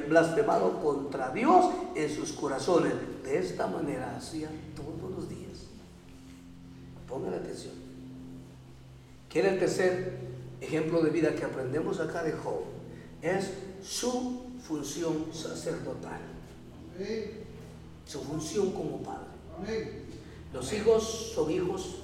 blasfemado 0.09 0.81
contra 0.81 1.31
Dios 1.31 1.67
en 1.95 2.15
sus 2.15 2.33
corazones. 2.33 2.93
De 3.23 3.39
esta 3.39 3.67
manera 3.67 4.17
hacían 4.17 4.51
todos 4.75 5.11
los 5.11 5.29
días. 5.29 5.67
Pongan 7.09 7.35
atención. 7.35 7.75
¿Quiere 9.31 9.51
el 9.51 9.59
tercer 9.59 10.19
ejemplo 10.61 11.01
de 11.03 11.11
vida 11.11 11.35
que 11.35 11.45
aprendemos 11.45 12.01
acá 12.01 12.23
de 12.23 12.33
Job? 12.33 12.63
Es 13.23 13.53
su 13.83 14.43
función 14.67 15.27
sacerdotal. 15.33 16.21
Su 18.05 18.21
función 18.23 18.73
como 18.73 19.03
padre. 19.03 20.03
Los 20.53 20.73
hijos 20.73 21.33
son 21.35 21.51
hijos 21.51 21.97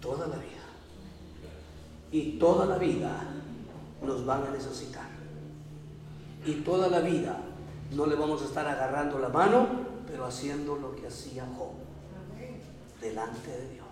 toda 0.00 0.26
la 0.26 0.36
vida 0.36 0.58
y 2.10 2.38
toda 2.38 2.66
la 2.66 2.78
vida 2.78 3.22
nos 4.04 4.24
van 4.24 4.44
a 4.44 4.50
necesitar. 4.50 5.07
Y 6.44 6.54
toda 6.62 6.88
la 6.88 7.00
vida 7.00 7.38
no 7.92 8.06
le 8.06 8.14
vamos 8.14 8.42
a 8.42 8.44
estar 8.46 8.66
agarrando 8.66 9.18
la 9.18 9.28
mano, 9.28 9.66
pero 10.06 10.26
haciendo 10.26 10.76
lo 10.76 10.94
que 10.94 11.06
hacía 11.06 11.46
Job 11.56 11.72
delante 13.00 13.50
de 13.50 13.68
Dios. 13.74 13.86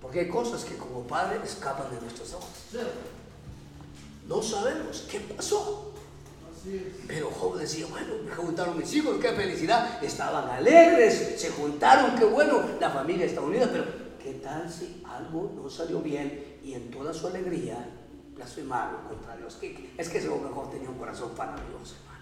Porque 0.00 0.20
hay 0.20 0.28
cosas 0.28 0.64
que 0.64 0.76
como 0.76 1.02
padre 1.02 1.40
escapan 1.44 1.90
de 1.90 2.00
nuestros 2.00 2.32
ojos. 2.34 2.50
No 4.28 4.42
sabemos 4.42 5.06
qué 5.10 5.20
pasó. 5.20 5.92
Pero 7.06 7.30
Job 7.30 7.56
decía, 7.56 7.86
bueno, 7.88 8.14
me 8.24 8.34
juntaron 8.34 8.76
mis 8.76 8.92
hijos, 8.94 9.16
qué 9.20 9.32
felicidad. 9.32 10.02
Estaban 10.02 10.48
alegres, 10.48 11.40
se 11.40 11.50
juntaron, 11.50 12.16
qué 12.16 12.24
bueno, 12.24 12.62
la 12.80 12.90
familia 12.90 13.26
está 13.26 13.40
unida, 13.40 13.68
pero 13.70 13.84
¿qué 14.22 14.34
tal 14.34 14.70
si 14.70 15.02
algo 15.06 15.52
no 15.54 15.70
salió 15.70 16.00
bien 16.00 16.58
y 16.62 16.74
en 16.74 16.90
toda 16.90 17.14
su 17.14 17.26
alegría 17.28 17.97
blasfemaron 18.38 19.02
contra 19.08 19.36
Dios? 19.36 19.58
Es 19.98 20.08
que 20.08 20.18
ese 20.18 20.28
hombre 20.28 20.50
tenía 20.70 20.88
un 20.88 20.96
corazón 20.96 21.30
para 21.36 21.52
Dios, 21.52 21.96
hermano. 22.00 22.18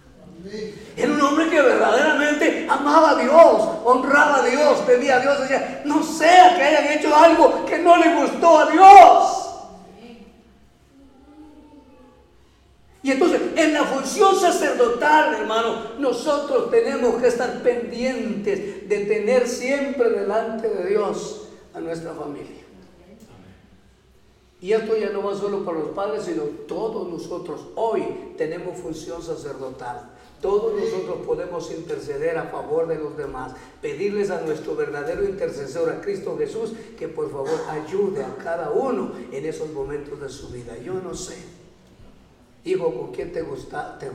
Era 0.96 1.12
un 1.12 1.20
hombre 1.20 1.48
que 1.50 1.60
verdaderamente 1.60 2.66
amaba 2.68 3.10
a 3.10 3.14
Dios, 3.16 3.68
honraba 3.84 4.36
a 4.36 4.46
Dios, 4.46 4.86
temía 4.86 5.16
a 5.16 5.20
Dios. 5.20 5.40
Decía, 5.40 5.82
no 5.84 6.02
sea 6.02 6.56
que 6.56 6.62
hayan 6.62 6.98
hecho 6.98 7.14
algo 7.14 7.64
que 7.66 7.78
no 7.78 7.96
le 7.96 8.14
gustó 8.16 8.58
a 8.58 8.70
Dios. 8.70 9.42
Y 13.02 13.12
entonces, 13.12 13.40
en 13.54 13.72
la 13.72 13.84
función 13.84 14.34
sacerdotal, 14.34 15.34
hermano, 15.34 15.92
nosotros 15.98 16.70
tenemos 16.70 17.20
que 17.20 17.28
estar 17.28 17.62
pendientes 17.62 18.88
de 18.88 18.98
tener 19.04 19.46
siempre 19.46 20.10
delante 20.10 20.68
de 20.68 20.88
Dios 20.88 21.48
a 21.72 21.78
nuestra 21.78 22.14
familia. 22.14 22.65
Y 24.66 24.72
esto 24.72 24.96
ya 24.96 25.10
no 25.10 25.22
va 25.22 25.32
solo 25.32 25.64
para 25.64 25.78
los 25.78 25.90
padres, 25.90 26.24
sino 26.24 26.42
todos 26.66 27.08
nosotros 27.08 27.68
hoy 27.76 28.02
tenemos 28.36 28.76
función 28.76 29.22
sacerdotal. 29.22 30.10
Todos 30.42 30.74
nosotros 30.74 31.18
podemos 31.24 31.70
interceder 31.70 32.36
a 32.36 32.46
favor 32.46 32.88
de 32.88 32.96
los 32.96 33.16
demás, 33.16 33.52
pedirles 33.80 34.28
a 34.30 34.40
nuestro 34.40 34.74
verdadero 34.74 35.22
intercesor, 35.22 35.88
a 35.88 36.00
Cristo 36.00 36.36
Jesús, 36.36 36.72
que 36.98 37.06
por 37.06 37.30
favor 37.30 37.60
ayude 37.70 38.24
a 38.24 38.34
cada 38.42 38.72
uno 38.72 39.12
en 39.30 39.46
esos 39.46 39.70
momentos 39.70 40.20
de 40.20 40.28
su 40.28 40.48
vida. 40.48 40.76
Yo 40.78 40.94
no 40.94 41.14
sé, 41.14 41.36
hijo, 42.64 42.92
¿con 42.92 43.12
quién 43.12 43.30
te, 43.30 43.42
gusta, 43.42 43.96
te? 44.00 44.10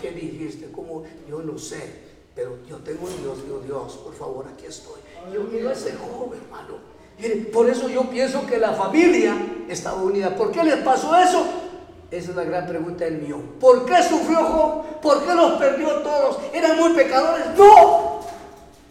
¿Qué 0.00 0.12
dijiste? 0.12 0.70
¿Cómo? 0.70 1.02
Yo 1.28 1.42
no 1.42 1.58
sé, 1.58 1.82
pero 2.36 2.56
yo 2.68 2.76
tengo 2.76 3.04
un 3.04 3.20
Dios, 3.20 3.44
Dios, 3.44 3.64
Dios, 3.64 3.96
por 3.96 4.14
favor, 4.14 4.46
aquí 4.46 4.66
estoy. 4.66 5.00
Yo 5.34 5.42
miro 5.42 5.70
a 5.70 5.72
ese 5.72 5.92
joven, 5.96 6.38
hermano. 6.40 7.01
Por 7.52 7.68
eso 7.68 7.88
yo 7.88 8.02
pienso 8.10 8.46
que 8.46 8.58
la 8.58 8.72
familia 8.72 9.34
estaba 9.68 10.02
unida. 10.02 10.34
¿Por 10.34 10.50
qué 10.50 10.64
le 10.64 10.76
pasó 10.78 11.16
eso? 11.16 11.44
Esa 12.10 12.30
es 12.30 12.36
la 12.36 12.44
gran 12.44 12.66
pregunta 12.66 13.04
del 13.04 13.18
mío. 13.18 13.40
¿Por 13.58 13.86
qué 13.86 14.02
sufrió? 14.02 14.84
¿Por 15.00 15.24
qué 15.24 15.34
los 15.34 15.52
perdió 15.52 15.88
todos? 16.02 16.38
¿Eran 16.52 16.76
muy 16.76 16.92
pecadores? 16.92 17.46
No. 17.56 18.20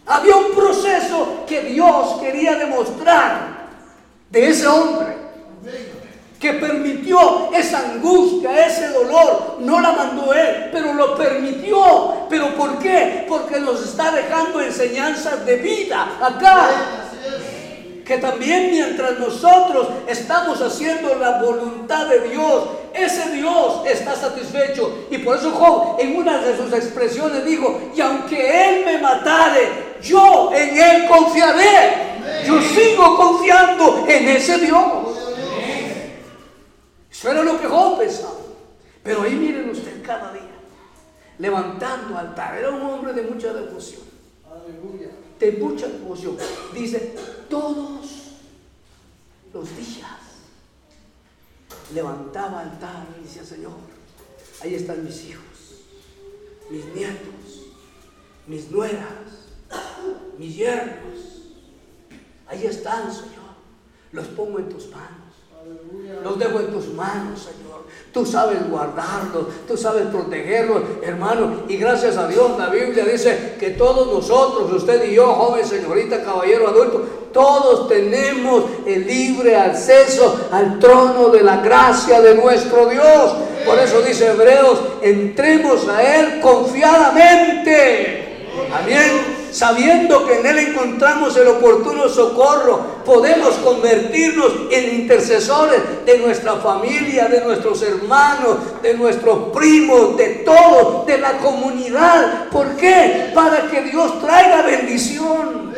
Había 0.06 0.36
un 0.36 0.52
proceso 0.52 1.44
que 1.46 1.62
Dios 1.62 2.18
quería 2.20 2.56
demostrar 2.56 3.68
de 4.30 4.48
ese 4.48 4.66
hombre 4.66 5.22
que 6.40 6.54
permitió 6.54 7.52
esa 7.54 7.78
angustia, 7.78 8.66
ese 8.66 8.88
dolor. 8.88 9.58
No 9.60 9.80
la 9.80 9.92
mandó 9.92 10.34
Él, 10.34 10.70
pero 10.72 10.92
lo 10.92 11.16
permitió. 11.16 12.26
¿Pero 12.28 12.56
por 12.56 12.80
qué? 12.80 13.24
Porque 13.28 13.60
nos 13.60 13.80
está 13.84 14.10
dejando 14.10 14.60
enseñanzas 14.60 15.46
de 15.46 15.56
vida 15.56 16.18
acá. 16.20 16.68
Que 18.04 18.18
también 18.18 18.70
mientras 18.70 19.18
nosotros 19.18 19.88
estamos 20.08 20.60
haciendo 20.60 21.14
la 21.14 21.40
voluntad 21.40 22.08
de 22.08 22.28
Dios, 22.28 22.64
ese 22.92 23.30
Dios 23.30 23.82
está 23.86 24.16
satisfecho. 24.16 25.06
Y 25.10 25.18
por 25.18 25.36
eso 25.36 25.52
Job 25.52 26.00
en 26.00 26.16
una 26.16 26.38
de 26.38 26.56
sus 26.56 26.72
expresiones 26.72 27.44
dijo, 27.44 27.80
y 27.94 28.00
aunque 28.00 28.68
Él 28.68 28.84
me 28.84 28.98
matare, 28.98 29.96
yo 30.02 30.50
en 30.52 30.78
Él 30.78 31.08
confiaré. 31.08 32.12
Yo 32.44 32.60
sigo 32.60 33.16
confiando 33.16 34.04
en 34.08 34.28
ese 34.28 34.58
Dios. 34.58 35.18
Eso 37.10 37.30
era 37.30 37.42
lo 37.42 37.60
que 37.60 37.68
Job 37.68 37.98
pensaba. 37.98 38.32
Pero 39.02 39.22
ahí 39.22 39.34
miren 39.34 39.70
usted 39.70 40.02
cada 40.04 40.32
día, 40.32 40.42
levantando 41.38 42.18
altar. 42.18 42.56
Era 42.56 42.70
un 42.70 42.82
hombre 42.82 43.12
de 43.12 43.22
mucha 43.22 43.52
devoción. 43.52 44.02
De 45.42 45.50
mucha 45.50 45.88
devoción. 45.88 46.36
Dice, 46.72 47.16
todos 47.50 48.06
los 49.52 49.76
días 49.76 50.20
levantaba 51.92 52.60
altar 52.60 53.08
y 53.18 53.24
decía, 53.24 53.44
Señor, 53.44 53.72
ahí 54.60 54.76
están 54.76 55.02
mis 55.02 55.24
hijos, 55.24 55.82
mis 56.70 56.84
nietos, 56.94 57.66
mis 58.46 58.70
nueras, 58.70 59.48
mis 60.38 60.54
yernos. 60.54 61.18
Ahí 62.46 62.64
están, 62.64 63.12
Señor. 63.12 63.56
Los 64.12 64.28
pongo 64.28 64.60
en 64.60 64.68
tus 64.68 64.90
manos. 64.90 65.21
Los 66.22 66.38
dejo 66.38 66.60
en 66.60 66.68
tus 66.68 66.88
manos, 66.94 67.40
Señor. 67.40 67.62
Tú 68.12 68.26
sabes 68.26 68.68
guardarlos, 68.68 69.46
tú 69.66 69.76
sabes 69.76 70.06
protegerlos, 70.06 70.82
hermano. 71.02 71.62
Y 71.66 71.78
gracias 71.78 72.18
a 72.18 72.28
Dios, 72.28 72.58
la 72.58 72.68
Biblia 72.68 73.06
dice 73.06 73.56
que 73.58 73.70
todos 73.70 74.12
nosotros, 74.12 74.70
usted 74.70 75.10
y 75.10 75.14
yo, 75.14 75.32
joven, 75.32 75.66
señorita, 75.66 76.22
caballero, 76.22 76.68
adulto, 76.68 77.00
todos 77.32 77.88
tenemos 77.88 78.64
el 78.86 79.06
libre 79.06 79.56
acceso 79.56 80.48
al 80.52 80.78
trono 80.78 81.30
de 81.30 81.42
la 81.42 81.62
gracia 81.62 82.20
de 82.20 82.34
nuestro 82.34 82.86
Dios. 82.86 83.34
Por 83.64 83.78
eso 83.78 84.02
dice 84.02 84.28
Hebreos, 84.28 84.78
entremos 85.00 85.88
a 85.88 86.02
Él 86.02 86.40
confiadamente. 86.40 88.46
Amén 88.72 89.41
sabiendo 89.52 90.26
que 90.26 90.40
en 90.40 90.46
Él 90.46 90.58
encontramos 90.58 91.36
el 91.36 91.46
oportuno 91.48 92.08
socorro, 92.08 93.02
podemos 93.04 93.50
convertirnos 93.56 94.52
en 94.70 95.00
intercesores 95.02 95.80
de 96.04 96.18
nuestra 96.18 96.56
familia, 96.56 97.28
de 97.28 97.44
nuestros 97.44 97.82
hermanos, 97.82 98.82
de 98.82 98.94
nuestros 98.94 99.52
primos, 99.52 100.16
de 100.16 100.42
todos, 100.44 101.06
de 101.06 101.18
la 101.18 101.38
comunidad. 101.38 102.48
¿Por 102.48 102.76
qué? 102.76 103.30
Para 103.34 103.70
que 103.70 103.82
Dios 103.82 104.20
traiga 104.20 104.62
bendición. 104.62 105.72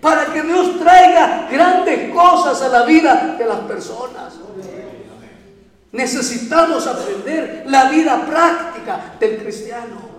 Para 0.00 0.26
que 0.26 0.42
Dios 0.42 0.78
traiga 0.78 1.48
grandes 1.50 2.12
cosas 2.12 2.60
a 2.62 2.68
la 2.68 2.84
vida 2.84 3.36
de 3.38 3.46
las 3.46 3.60
personas. 3.60 4.34
Necesitamos 5.90 6.86
aprender 6.86 7.64
la 7.66 7.90
vida 7.90 8.24
práctica 8.26 9.14
del 9.18 9.38
cristiano. 9.38 10.18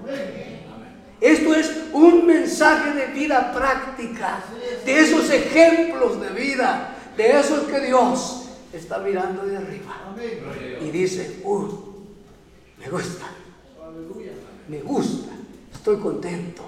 Esto 1.22 1.54
es 1.54 1.70
un 1.92 2.26
mensaje 2.26 2.94
de 2.94 3.08
vida 3.08 3.52
práctica, 3.54 4.42
de 4.86 5.00
esos 5.00 5.30
ejemplos 5.30 6.22
de 6.22 6.30
vida, 6.30 6.96
de 7.18 7.40
esos 7.40 7.64
que 7.68 7.82
Dios 7.82 8.46
está 8.72 9.00
mirando 9.00 9.46
de 9.46 9.58
arriba 9.58 10.16
y 10.82 10.92
dice, 10.92 11.42
uh, 11.44 11.68
me 12.78 12.90
gusta, 12.90 13.26
me 14.68 14.82
gusta, 14.82 15.32
estoy 15.74 15.98
contento, 15.98 16.64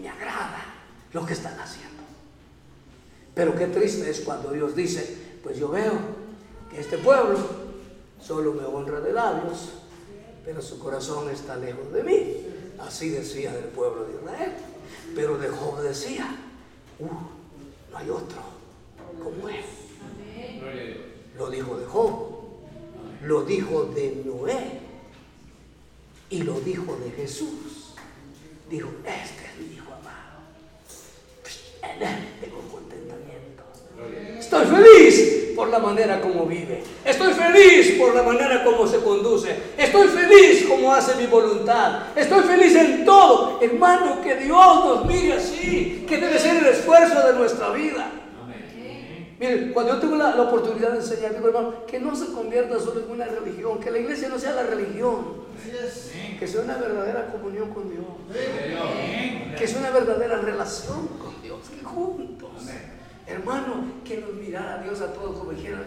me 0.00 0.08
agrada 0.08 0.64
lo 1.12 1.26
que 1.26 1.34
están 1.34 1.58
haciendo. 1.58 2.02
Pero 3.34 3.54
qué 3.56 3.66
triste 3.66 4.08
es 4.08 4.20
cuando 4.20 4.52
Dios 4.52 4.74
dice, 4.74 5.38
pues 5.42 5.58
yo 5.58 5.68
veo 5.68 5.92
que 6.70 6.80
este 6.80 6.98
pueblo 6.98 7.38
solo 8.20 8.54
me 8.54 8.64
honra 8.64 9.00
de 9.00 9.12
labios, 9.12 9.72
pero 10.44 10.62
su 10.62 10.78
corazón 10.78 11.28
está 11.30 11.56
lejos 11.56 11.92
de 11.92 12.02
mí. 12.02 12.43
Así 12.86 13.08
decía 13.10 13.52
del 13.52 13.64
pueblo 13.66 14.04
de 14.04 14.14
Israel. 14.14 14.52
Pero 15.14 15.38
de 15.38 15.48
Job 15.48 15.80
decía, 15.80 16.36
uh, 16.98 17.06
no 17.90 17.96
hay 17.96 18.10
otro 18.10 18.42
como 19.22 19.48
él. 19.48 19.64
Lo 21.36 21.50
dijo 21.50 21.76
de 21.76 21.86
Job, 21.86 22.34
lo 23.22 23.42
dijo 23.44 23.84
de 23.86 24.22
Noé 24.24 24.80
y 26.30 26.42
lo 26.42 26.60
dijo 26.60 26.96
de 26.96 27.10
Jesús. 27.10 27.94
Dijo, 28.70 28.90
este 29.04 29.44
es 29.44 29.68
mi 29.68 29.74
hijo 29.76 29.92
amado. 29.92 30.40
En 31.82 32.02
él 32.02 32.28
tengo 32.40 32.60
contentamiento. 32.70 33.43
Estoy 34.38 34.66
feliz 34.66 35.52
por 35.54 35.68
la 35.68 35.78
manera 35.78 36.20
como 36.20 36.46
vive. 36.46 36.82
Estoy 37.04 37.32
feliz 37.32 37.96
por 37.98 38.14
la 38.14 38.22
manera 38.22 38.64
como 38.64 38.86
se 38.86 38.98
conduce. 38.98 39.56
Estoy 39.76 40.08
feliz 40.08 40.66
como 40.68 40.92
hace 40.92 41.14
mi 41.16 41.26
voluntad. 41.26 42.16
Estoy 42.16 42.42
feliz 42.42 42.74
en 42.74 43.04
todo. 43.04 43.58
Hermano, 43.60 44.20
que 44.22 44.36
Dios 44.36 44.84
nos 44.84 45.06
mire 45.06 45.34
así, 45.34 46.04
que 46.08 46.18
debe 46.18 46.38
ser 46.38 46.56
el 46.56 46.66
esfuerzo 46.66 47.26
de 47.26 47.32
nuestra 47.34 47.70
vida. 47.70 48.10
Miren, 49.38 49.72
cuando 49.72 49.94
yo 49.94 50.00
tengo 50.00 50.16
la, 50.16 50.40
oportunidad 50.40 50.92
de 50.92 50.98
enseñar, 50.98 51.34
digo 51.34 51.48
hermano, 51.48 51.86
que 51.86 51.98
no 51.98 52.14
se 52.14 52.26
convierta 52.26 52.78
solo 52.78 53.00
en 53.00 53.10
una 53.10 53.26
religión, 53.26 53.80
que 53.80 53.90
la 53.90 53.98
iglesia 53.98 54.28
no 54.28 54.38
sea 54.38 54.52
la 54.52 54.62
religión, 54.62 55.44
que 56.38 56.46
sea 56.46 56.60
una 56.62 56.76
verdadera 56.76 57.32
comunión 57.32 57.70
con 57.70 57.90
Dios, 57.90 58.04
que 59.58 59.66
sea 59.66 59.80
una 59.80 59.90
verdadera 59.90 60.38
relación 60.38 61.08
con 61.18 61.42
Dios, 61.42 61.58
que 61.68 61.84
juntos, 61.84 62.50
hermano, 63.26 64.02
que 64.04 64.18
nos 64.18 64.34
mirara 64.34 64.74
a 64.74 64.82
Dios 64.82 65.00
a 65.00 65.12
todos 65.12 65.38
como 65.38 65.52
dijeron, 65.52 65.82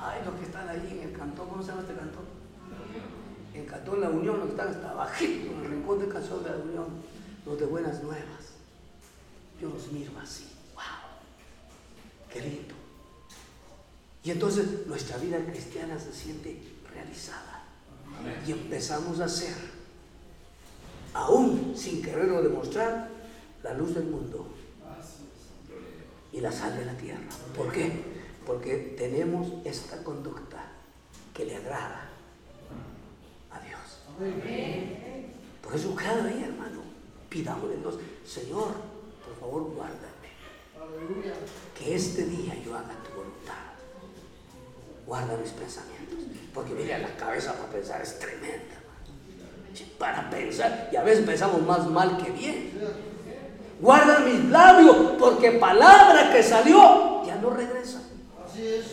ay, 0.00 0.20
los 0.24 0.34
que 0.34 0.44
están 0.44 0.68
allí 0.68 0.98
en 0.98 1.08
el 1.08 1.12
cantón, 1.12 1.48
¿cómo 1.48 1.62
se 1.62 1.68
llama 1.68 1.82
este 1.82 1.94
cantón? 1.94 2.24
El 3.54 3.66
cantón 3.66 4.00
La 4.00 4.10
Unión, 4.10 4.38
los 4.38 4.46
que 4.46 4.52
están 4.52 4.68
hasta 4.68 4.92
bajito, 4.92 5.52
en 5.52 5.64
el 5.64 5.70
rincón 5.70 6.00
de 6.00 6.08
canción 6.08 6.42
de 6.42 6.50
la 6.50 6.56
Unión, 6.56 6.86
los 7.46 7.58
de 7.58 7.66
buenas 7.66 8.02
nuevas. 8.02 8.54
Yo 9.60 9.68
los 9.68 9.92
miro 9.92 10.12
así, 10.20 10.48
wow, 10.74 10.82
qué 12.32 12.40
lindo. 12.40 12.74
Y 14.24 14.30
entonces 14.30 14.86
nuestra 14.86 15.18
vida 15.18 15.38
cristiana 15.44 15.98
se 15.98 16.12
siente 16.12 16.60
realizada. 16.92 17.62
Y 18.46 18.52
empezamos 18.52 19.20
a 19.20 19.28
ser, 19.28 19.54
aún 21.12 21.74
sin 21.76 22.02
quererlo 22.02 22.42
demostrar, 22.42 23.08
la 23.62 23.74
luz 23.74 23.94
del 23.94 24.04
mundo 24.04 24.53
y 26.34 26.40
la 26.40 26.50
sal 26.50 26.76
de 26.76 26.84
la 26.84 26.96
tierra. 26.96 27.22
¿Por 27.56 27.72
qué? 27.72 27.92
Porque 28.44 28.96
tenemos 28.98 29.46
esta 29.64 30.02
conducta 30.02 30.64
que 31.32 31.44
le 31.44 31.56
agrada 31.56 32.08
a 33.50 33.60
Dios. 33.60 33.80
Por 35.62 35.74
eso 35.74 35.94
cada 35.94 36.26
día, 36.26 36.46
hermano, 36.46 36.82
pidámosle 37.28 37.76
a 37.76 37.78
Dios, 37.78 37.98
Señor, 38.26 38.74
por 39.24 39.38
favor, 39.40 39.62
guárdame. 39.74 40.10
Que 41.78 41.94
este 41.94 42.26
día 42.26 42.54
yo 42.64 42.74
haga 42.74 42.92
tu 43.04 43.16
voluntad 43.16 43.74
guarda 45.06 45.36
mis 45.36 45.50
pensamientos. 45.50 46.18
Porque 46.52 46.72
mira, 46.74 46.98
la 46.98 47.16
cabeza 47.16 47.52
para 47.54 47.70
pensar 47.70 48.02
es 48.02 48.18
tremenda. 48.18 48.80
Para 49.98 50.30
pensar, 50.30 50.88
y 50.92 50.96
a 50.96 51.02
veces 51.02 51.24
pensamos 51.24 51.62
más 51.62 51.86
mal 51.88 52.16
que 52.22 52.30
bien. 52.30 52.72
Guarda 53.80 54.20
mis 54.20 54.44
labios, 54.50 54.96
porque 55.18 55.52
palabra 55.52 56.32
que 56.32 56.42
salió 56.42 57.24
ya 57.24 57.36
no 57.36 57.50
regresa. 57.50 58.00
Así 58.44 58.66
es. 58.66 58.84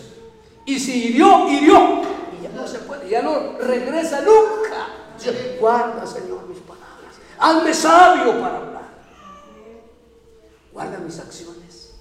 Y 0.66 0.80
si 0.80 1.08
hirió, 1.10 1.48
hirió. 1.50 2.02
Y 2.40 2.44
ya 2.44 2.50
no 2.50 2.68
se 2.68 2.80
puede, 2.80 3.10
ya 3.10 3.22
no 3.22 3.58
regresa 3.60 4.22
nunca. 4.22 4.88
Guarda, 5.60 6.06
Señor, 6.08 6.48
mis 6.48 6.60
palabras. 6.60 7.16
Hazme 7.38 7.74
sabio 7.74 8.42
para 8.42 8.58
hablar. 8.58 8.90
Guarda 10.74 10.98
mis 11.00 11.20
acciones. 11.20 11.94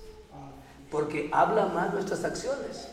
Porque 0.91 1.31
habla 1.33 1.67
más 1.67 1.93
nuestras 1.93 2.25
acciones 2.25 2.89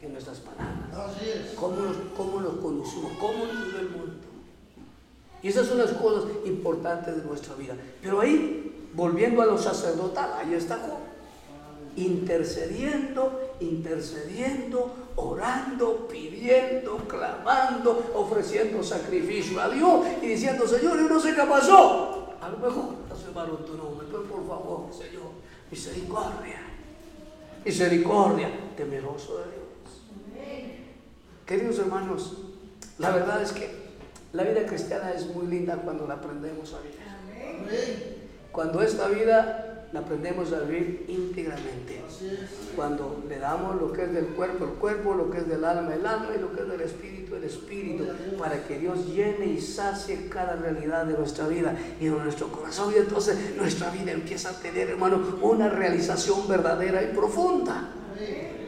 que 0.00 0.08
nuestras 0.08 0.38
palabras. 0.38 1.16
¿Cómo 1.56 1.76
nos, 1.76 1.96
cómo 2.16 2.40
nos 2.40 2.54
conducimos? 2.54 3.12
¿Cómo 3.20 3.44
nos 3.44 3.74
el 3.80 3.90
mundo? 3.90 4.14
Y 5.42 5.48
esas 5.48 5.66
son 5.66 5.78
las 5.78 5.92
cosas 5.92 6.24
importantes 6.44 7.16
de 7.16 7.22
nuestra 7.22 7.54
vida. 7.54 7.76
Pero 8.02 8.20
ahí, 8.20 8.77
volviendo 8.98 9.40
a 9.40 9.46
lo 9.46 9.56
sacerdotal, 9.56 10.32
ahí 10.36 10.54
está 10.54 10.76
Job. 10.76 10.98
Intercediendo, 11.94 13.54
intercediendo, 13.60 14.92
orando, 15.14 16.08
pidiendo, 16.08 16.96
clamando, 17.08 18.10
ofreciendo 18.14 18.82
sacrificio 18.82 19.60
a 19.60 19.68
Dios 19.68 20.04
y 20.20 20.26
diciendo, 20.26 20.66
Señor, 20.66 20.98
yo 20.98 21.08
no 21.08 21.20
sé 21.20 21.32
qué 21.34 21.42
pasó. 21.42 22.34
A 22.40 22.48
lo 22.48 22.58
mejor 22.58 22.94
no 23.08 23.16
se 23.16 23.26
tu 23.66 23.76
nombre, 23.76 24.06
pero 24.10 24.24
por 24.24 24.46
favor, 24.48 24.86
Señor, 24.92 25.30
misericordia, 25.70 26.60
misericordia, 27.64 28.50
temeroso 28.76 29.38
de 29.38 29.44
Dios. 29.44 29.68
Queridos 31.46 31.78
hermanos, 31.78 32.36
la 32.98 33.10
verdad 33.10 33.42
es 33.42 33.52
que 33.52 33.70
la 34.32 34.42
vida 34.42 34.66
cristiana 34.66 35.12
es 35.12 35.26
muy 35.26 35.46
linda 35.46 35.76
cuando 35.76 36.06
la 36.06 36.14
aprendemos 36.14 36.74
a 36.74 36.80
vivir. 36.80 38.17
Cuando 38.52 38.82
esta 38.82 39.08
vida 39.08 39.86
la 39.92 40.00
aprendemos 40.00 40.52
a 40.52 40.60
vivir 40.60 41.04
íntegramente. 41.08 42.02
Cuando 42.76 43.24
le 43.28 43.38
damos 43.38 43.80
lo 43.80 43.92
que 43.92 44.04
es 44.04 44.12
del 44.12 44.26
cuerpo 44.28 44.64
el 44.64 44.70
cuerpo, 44.72 45.14
lo 45.14 45.30
que 45.30 45.38
es 45.38 45.48
del 45.48 45.64
alma 45.64 45.94
el 45.94 46.04
alma 46.06 46.28
y 46.36 46.40
lo 46.40 46.52
que 46.52 46.62
es 46.62 46.68
del 46.68 46.80
espíritu 46.80 47.18
el 47.36 47.44
espíritu, 47.44 48.04
para 48.38 48.62
que 48.64 48.78
Dios 48.78 49.06
llene 49.06 49.46
y 49.46 49.60
sacie 49.60 50.28
cada 50.28 50.56
realidad 50.56 51.04
de 51.04 51.14
nuestra 51.14 51.46
vida 51.46 51.76
y 52.00 52.06
de 52.06 52.10
nuestro 52.10 52.48
corazón. 52.48 52.92
Y 52.94 52.98
entonces 52.98 53.36
nuestra 53.56 53.90
vida 53.90 54.12
empieza 54.12 54.50
a 54.50 54.52
tener, 54.54 54.90
hermano, 54.90 55.38
una 55.42 55.68
realización 55.68 56.48
verdadera 56.48 57.02
y 57.02 57.14
profunda. 57.14 57.90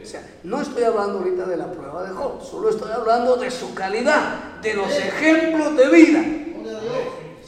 O 0.01 0.05
sea, 0.05 0.25
no 0.43 0.61
estoy 0.61 0.83
hablando 0.83 1.19
ahorita 1.19 1.45
de 1.45 1.57
la 1.57 1.71
prueba 1.71 2.03
de 2.03 2.09
Job, 2.09 2.41
solo 2.43 2.69
estoy 2.69 2.91
hablando 2.91 3.35
de 3.35 3.51
su 3.51 3.73
calidad, 3.75 4.59
de 4.61 4.73
los 4.73 4.89
ejemplos 4.91 5.75
de 5.75 5.89
vida. 5.89 6.23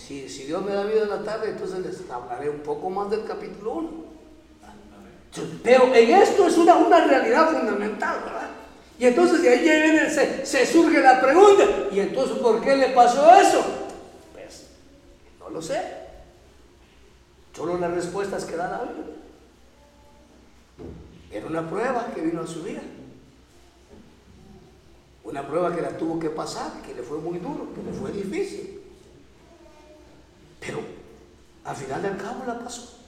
Si, 0.06 0.26
Dios 0.26 0.62
me 0.64 0.74
da 0.74 0.84
vida 0.84 1.04
en 1.04 1.10
la 1.10 1.24
tarde, 1.24 1.52
entonces 1.52 1.80
les 1.80 2.10
hablaré 2.12 2.50
un 2.50 2.60
poco 2.60 2.90
más 2.90 3.10
del 3.10 3.24
capítulo 3.24 3.74
1. 3.76 3.90
Pero 5.64 5.96
en 5.96 6.10
esto 6.12 6.46
es 6.46 6.58
una, 6.58 6.76
una 6.76 7.08
realidad 7.08 7.52
fundamental, 7.52 8.22
¿verdad? 8.26 8.50
Y 9.00 9.06
entonces 9.06 9.42
de 9.42 9.50
ahí 9.50 10.12
se, 10.12 10.46
se, 10.46 10.66
surge 10.66 11.02
la 11.02 11.22
pregunta, 11.22 11.64
¿y 11.92 12.02
entonces 12.02 12.38
por 12.38 12.62
qué 12.62 12.76
le 12.76 12.90
pasó 12.90 13.34
eso? 13.34 13.64
Pues 14.34 14.68
no 15.40 15.50
lo 15.50 15.62
sé. 15.62 15.82
Solo 17.56 17.78
las 17.78 17.92
respuestas 17.92 18.44
que 18.46 18.58
da 18.58 18.70
la 18.70 18.84
Biblia. 18.84 19.16
Era 21.32 21.48
una 21.48 21.68
prueba 21.68 22.12
que 22.14 22.22
vino 22.22 22.42
a 22.42 22.48
su 22.48 22.62
vida. 22.62 22.82
Una 25.24 25.48
prueba 25.48 25.74
que 25.74 25.82
la 25.82 25.98
tuvo 25.98 26.20
que 26.20 26.30
pasar, 26.30 26.82
que 26.86 26.94
le 26.94 27.02
fue 27.04 27.20
muy 27.20 27.40
duro, 27.40 27.70
que 27.74 27.82
le 27.82 27.98
fue 27.98 28.12
difícil. 28.12 28.73
Pero 30.66 30.80
al 31.66 31.76
final 31.76 32.02
del 32.02 32.18
cabo 32.18 32.44
la 32.46 32.60
pasó. 32.60 33.00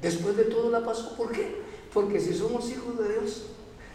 Después 0.00 0.36
de 0.36 0.44
todo 0.44 0.70
la 0.70 0.84
pasó. 0.84 1.16
¿Por 1.16 1.32
qué? 1.32 1.60
Porque 1.92 2.20
si 2.20 2.34
somos 2.34 2.70
hijos 2.70 2.98
de 2.98 3.12
Dios, 3.12 3.42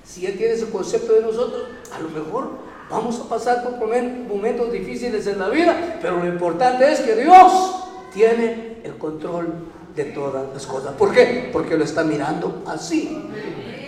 si 0.03 0.25
Él 0.25 0.37
tiene 0.37 0.53
ese 0.53 0.69
concepto 0.69 1.13
de 1.13 1.21
nosotros, 1.21 1.63
a 1.91 1.99
lo 1.99 2.09
mejor 2.09 2.49
vamos 2.89 3.19
a 3.19 3.27
pasar 3.27 3.63
por 3.63 3.87
momentos 3.87 4.71
difíciles 4.71 5.25
en 5.27 5.39
la 5.39 5.49
vida, 5.49 5.99
pero 6.01 6.17
lo 6.19 6.27
importante 6.27 6.91
es 6.91 6.99
que 6.99 7.15
Dios 7.15 7.75
tiene 8.13 8.77
el 8.83 8.97
control 8.97 9.53
de 9.95 10.05
todas 10.05 10.53
las 10.53 10.65
cosas. 10.65 10.93
¿Por 10.93 11.13
qué? 11.13 11.49
Porque 11.51 11.77
lo 11.77 11.83
está 11.83 12.03
mirando 12.03 12.63
así. 12.67 13.29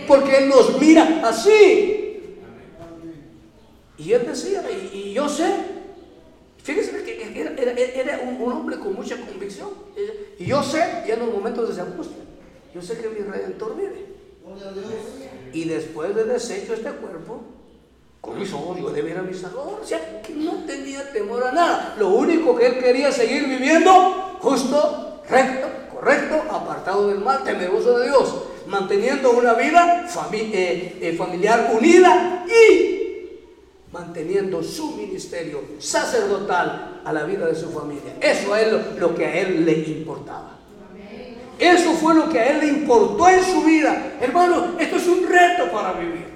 Porque 0.06 0.38
Él 0.38 0.48
nos 0.48 0.80
mira 0.80 1.20
así. 1.24 2.38
Y 3.98 4.12
Él 4.12 4.26
decía, 4.26 4.62
y, 4.70 5.12
yo 5.12 5.28
sé, 5.28 5.54
fíjese 6.74 7.02
que 7.02 8.00
era, 8.00 8.20
un, 8.20 8.52
hombre 8.52 8.78
con 8.78 8.94
mucha 8.94 9.16
convicción. 9.16 9.70
Y 10.38 10.44
yo 10.44 10.62
sé, 10.62 11.04
y 11.06 11.10
en 11.10 11.20
los 11.20 11.32
momentos 11.32 11.74
de 11.74 11.80
angustia, 11.82 12.22
yo 12.74 12.82
sé 12.82 12.98
que 12.98 13.08
mi 13.08 13.20
redentor 13.20 13.74
vive. 13.74 14.06
Y 15.52 15.64
después 15.64 16.14
de 16.14 16.24
deshecho 16.24 16.74
este 16.74 16.90
cuerpo, 16.90 17.40
con 18.20 18.38
mis 18.38 18.52
ojos 18.52 18.78
yo 18.78 18.90
de 18.90 19.00
ver 19.00 19.18
a 19.18 19.22
mi 19.22 19.32
Salvador. 19.32 19.80
O 19.82 19.86
sea, 19.86 20.20
que 20.22 20.34
no 20.34 20.64
tenía 20.66 21.10
temor 21.10 21.42
a 21.44 21.52
nada. 21.52 21.94
Lo 21.98 22.08
único 22.08 22.54
que 22.56 22.66
él 22.66 22.78
quería 22.78 23.10
seguir 23.12 23.46
viviendo, 23.46 23.90
justo, 24.40 25.22
recto, 25.28 25.68
correcto, 25.94 26.42
apartado 26.50 27.08
del 27.08 27.20
mal, 27.20 27.44
temeroso 27.44 27.98
de 27.98 28.08
Dios, 28.08 28.42
manteniendo 28.66 29.30
una 29.30 29.54
vida 29.54 30.06
eh, 30.32 30.98
eh, 31.00 31.14
familiar 31.16 31.70
unida 31.74 32.44
y 32.46 32.97
manteniendo 33.92 34.62
su 34.62 34.96
ministerio 34.96 35.62
sacerdotal 35.78 37.00
a 37.04 37.12
la 37.12 37.24
vida 37.24 37.46
de 37.46 37.54
su 37.54 37.70
familia. 37.70 38.16
Eso 38.20 38.54
es 38.54 38.72
lo, 38.72 38.80
lo 38.98 39.14
que 39.14 39.26
a 39.26 39.40
él 39.40 39.64
le 39.64 39.72
importaba. 39.72 40.58
Eso 41.58 41.94
fue 41.94 42.14
lo 42.14 42.28
que 42.28 42.38
a 42.38 42.50
él 42.50 42.60
le 42.60 42.66
importó 42.68 43.28
en 43.28 43.42
su 43.42 43.62
vida. 43.64 44.16
Hermano, 44.20 44.76
esto 44.78 44.96
es 44.96 45.06
un 45.08 45.26
reto 45.26 45.70
para 45.72 45.92
vivir. 45.94 46.26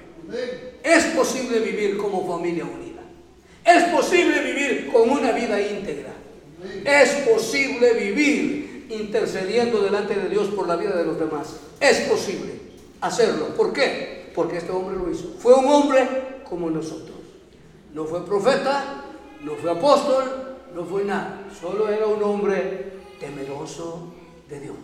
Es 0.83 1.05
posible 1.07 1.61
vivir 1.61 1.97
como 1.97 2.27
familia 2.27 2.65
unida. 2.65 3.03
Es 3.65 3.85
posible 3.85 4.41
vivir 4.41 4.91
con 4.93 5.09
una 5.11 5.31
vida 5.31 5.61
íntegra. 5.61 6.13
Es 6.85 7.11
posible 7.29 7.93
vivir 7.93 8.87
intercediendo 8.91 9.81
delante 9.83 10.15
de 10.15 10.29
Dios 10.29 10.49
por 10.49 10.67
la 10.67 10.77
vida 10.77 10.97
de 10.97 11.05
los 11.05 11.19
demás. 11.19 11.57
Es 11.79 12.01
posible 12.01 12.53
hacerlo. 13.01 13.49
¿Por 13.57 13.73
qué? 13.73 14.31
Porque 14.35 14.59
este 14.59 14.73
hombre 14.73 14.97
lo 14.97 15.11
hizo. 15.11 15.35
Fue 15.39 15.55
un 15.55 15.67
hombre 15.67 16.43
como 16.49 16.69
nosotros. 16.69 17.12
No 17.95 18.05
fue 18.05 18.25
profeta, 18.25 19.05
no 19.43 19.55
fue 19.55 19.71
apóstol, 19.71 20.57
no 20.75 20.85
fue 20.85 21.05
nada. 21.05 21.45
Solo 21.59 21.89
era 21.89 22.07
un 22.07 22.23
hombre 22.23 22.93
temeroso 23.21 24.13
de 24.49 24.61
Dios. 24.61 24.77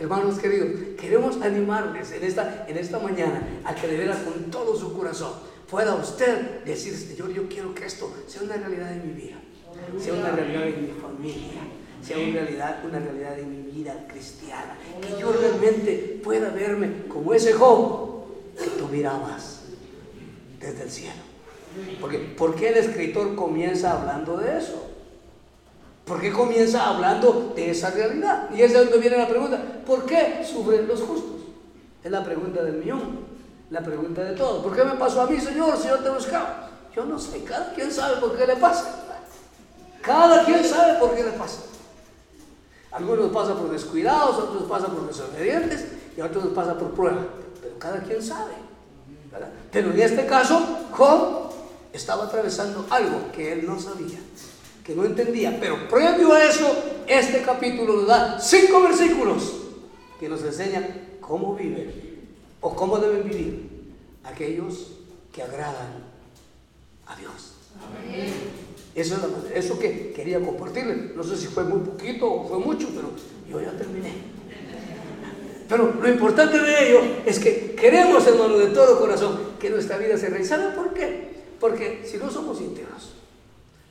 Hermanos 0.00 0.38
queridos, 0.38 0.70
queremos 0.98 1.40
animarles 1.42 2.10
en 2.12 2.24
esta, 2.24 2.66
en 2.68 2.76
esta 2.76 2.98
mañana 2.98 3.60
a 3.64 3.74
que 3.74 3.86
de 3.86 3.96
veras 3.96 4.18
con 4.18 4.50
todo 4.50 4.76
su 4.76 4.96
corazón 4.96 5.32
pueda 5.70 5.94
usted 5.94 6.64
decir, 6.64 6.94
Señor, 6.94 7.32
yo 7.32 7.48
quiero 7.48 7.74
que 7.74 7.86
esto 7.86 8.12
sea 8.26 8.42
una 8.42 8.56
realidad 8.56 8.92
en 8.92 9.06
mi 9.06 9.12
vida, 9.20 9.36
sea 9.98 10.14
una 10.14 10.30
realidad 10.30 10.66
en 10.66 10.82
mi 10.82 11.00
familia, 11.00 11.60
sea 12.02 12.18
una 12.18 12.32
realidad, 12.32 12.84
una 12.84 12.98
realidad 12.98 13.38
en 13.38 13.50
mi 13.50 13.70
vida 13.70 14.06
cristiana, 14.08 14.76
que 15.00 15.20
yo 15.20 15.32
realmente 15.32 16.20
pueda 16.22 16.50
verme 16.50 17.04
como 17.06 17.34
ese 17.34 17.52
Job 17.52 18.24
que 18.58 18.70
tú 18.70 18.88
mirabas 18.88 19.62
desde 20.58 20.82
el 20.82 20.90
cielo. 20.90 21.27
Porque, 22.00 22.18
¿Por 22.18 22.54
qué 22.54 22.70
el 22.70 22.76
escritor 22.76 23.34
comienza 23.34 23.92
hablando 23.92 24.36
de 24.36 24.58
eso? 24.58 24.84
¿Por 26.04 26.20
qué 26.20 26.32
comienza 26.32 26.88
hablando 26.88 27.52
de 27.54 27.70
esa 27.70 27.90
realidad? 27.90 28.48
Y 28.54 28.62
es 28.62 28.72
de 28.72 28.78
donde 28.78 28.98
viene 28.98 29.18
la 29.18 29.28
pregunta, 29.28 29.60
¿por 29.86 30.06
qué 30.06 30.42
sufren 30.42 30.88
los 30.88 31.02
justos? 31.02 31.42
Es 32.02 32.10
la 32.10 32.24
pregunta 32.24 32.62
del 32.62 32.76
millón, 32.76 33.20
la 33.70 33.82
pregunta 33.82 34.24
de 34.24 34.34
todos. 34.34 34.62
¿Por 34.62 34.74
qué 34.74 34.84
me 34.84 34.94
pasó 34.94 35.22
a 35.22 35.26
mí, 35.26 35.38
Señor, 35.38 35.76
si 35.76 35.88
yo 35.88 35.98
te 35.98 36.08
buscaba? 36.08 36.70
Yo 36.96 37.04
no 37.04 37.18
sé, 37.18 37.44
cada 37.44 37.74
quien 37.74 37.92
sabe 37.92 38.16
por 38.16 38.36
qué 38.36 38.46
le 38.46 38.56
pasa. 38.56 39.04
Cada 40.00 40.44
quien 40.44 40.64
sabe 40.64 40.98
por 40.98 41.14
qué 41.14 41.24
le 41.24 41.32
pasa. 41.32 41.62
Algunos 42.90 43.30
pasan 43.30 43.58
por 43.58 43.70
descuidados, 43.70 44.38
otros 44.38 44.62
pasan 44.62 44.92
por 44.92 45.06
desobedientes 45.06 45.88
y 46.16 46.20
otros 46.22 46.46
pasan 46.54 46.78
por 46.78 46.92
prueba. 46.92 47.26
Pero 47.60 47.78
cada 47.78 48.00
quien 48.00 48.22
sabe. 48.22 48.52
Pero 49.70 49.90
en 49.90 50.00
este 50.00 50.24
caso, 50.26 50.86
Job 50.92 51.47
estaba 51.92 52.24
atravesando 52.24 52.86
algo 52.90 53.32
que 53.32 53.52
él 53.52 53.66
no 53.66 53.78
sabía 53.80 54.18
que 54.88 54.94
no 54.94 55.04
entendía. 55.04 55.54
Pero 55.60 55.86
previo 55.86 56.32
a 56.32 56.42
eso, 56.42 56.66
este 57.06 57.42
capítulo 57.42 57.96
nos 57.96 58.06
da 58.06 58.40
cinco 58.40 58.82
versículos 58.82 59.52
que 60.18 60.30
nos 60.30 60.42
enseñan 60.42 61.18
cómo 61.20 61.54
viven 61.54 61.92
o 62.62 62.74
cómo 62.74 62.98
deben 62.98 63.28
vivir 63.28 63.68
aquellos 64.24 64.92
que 65.30 65.42
agradan 65.42 66.02
a 67.06 67.16
Dios. 67.16 67.52
Eso 68.94 69.14
es 69.52 69.64
eso 69.66 69.78
que 69.78 70.12
quería 70.12 70.40
compartirles. 70.40 71.14
No 71.14 71.22
sé 71.22 71.36
si 71.36 71.48
fue 71.48 71.64
muy 71.64 71.80
poquito 71.80 72.26
o 72.26 72.48
fue 72.48 72.58
mucho, 72.58 72.88
pero 72.94 73.10
yo 73.48 73.60
ya 73.60 73.76
terminé. 73.76 74.12
Pero 75.68 75.92
lo 76.00 76.08
importante 76.08 76.58
de 76.58 76.88
ello 76.88 77.00
es 77.26 77.38
que 77.38 77.74
queremos, 77.74 78.26
hermano, 78.26 78.56
de 78.56 78.68
todo 78.68 78.98
corazón, 78.98 79.38
que 79.60 79.68
nuestra 79.68 79.98
vida 79.98 80.16
se 80.16 80.30
realice. 80.30 80.56
por 80.74 80.94
qué? 80.94 81.37
Porque 81.60 82.06
si 82.06 82.18
no 82.18 82.30
somos 82.30 82.60
íntegros, 82.60 83.14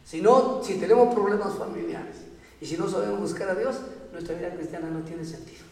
si 0.05 0.22
no, 0.22 0.63
si 0.63 0.76
tenemos 0.76 1.13
problemas 1.13 1.57
familiares 1.57 2.15
y 2.61 2.65
si 2.65 2.78
no 2.78 2.89
sabemos 2.89 3.20
buscar 3.20 3.49
a 3.49 3.55
Dios, 3.55 3.76
nuestra 4.11 4.36
vida 4.36 4.53
cristiana 4.53 4.89
no 4.89 5.01
tiene 5.01 5.26
sentido. 5.26 5.65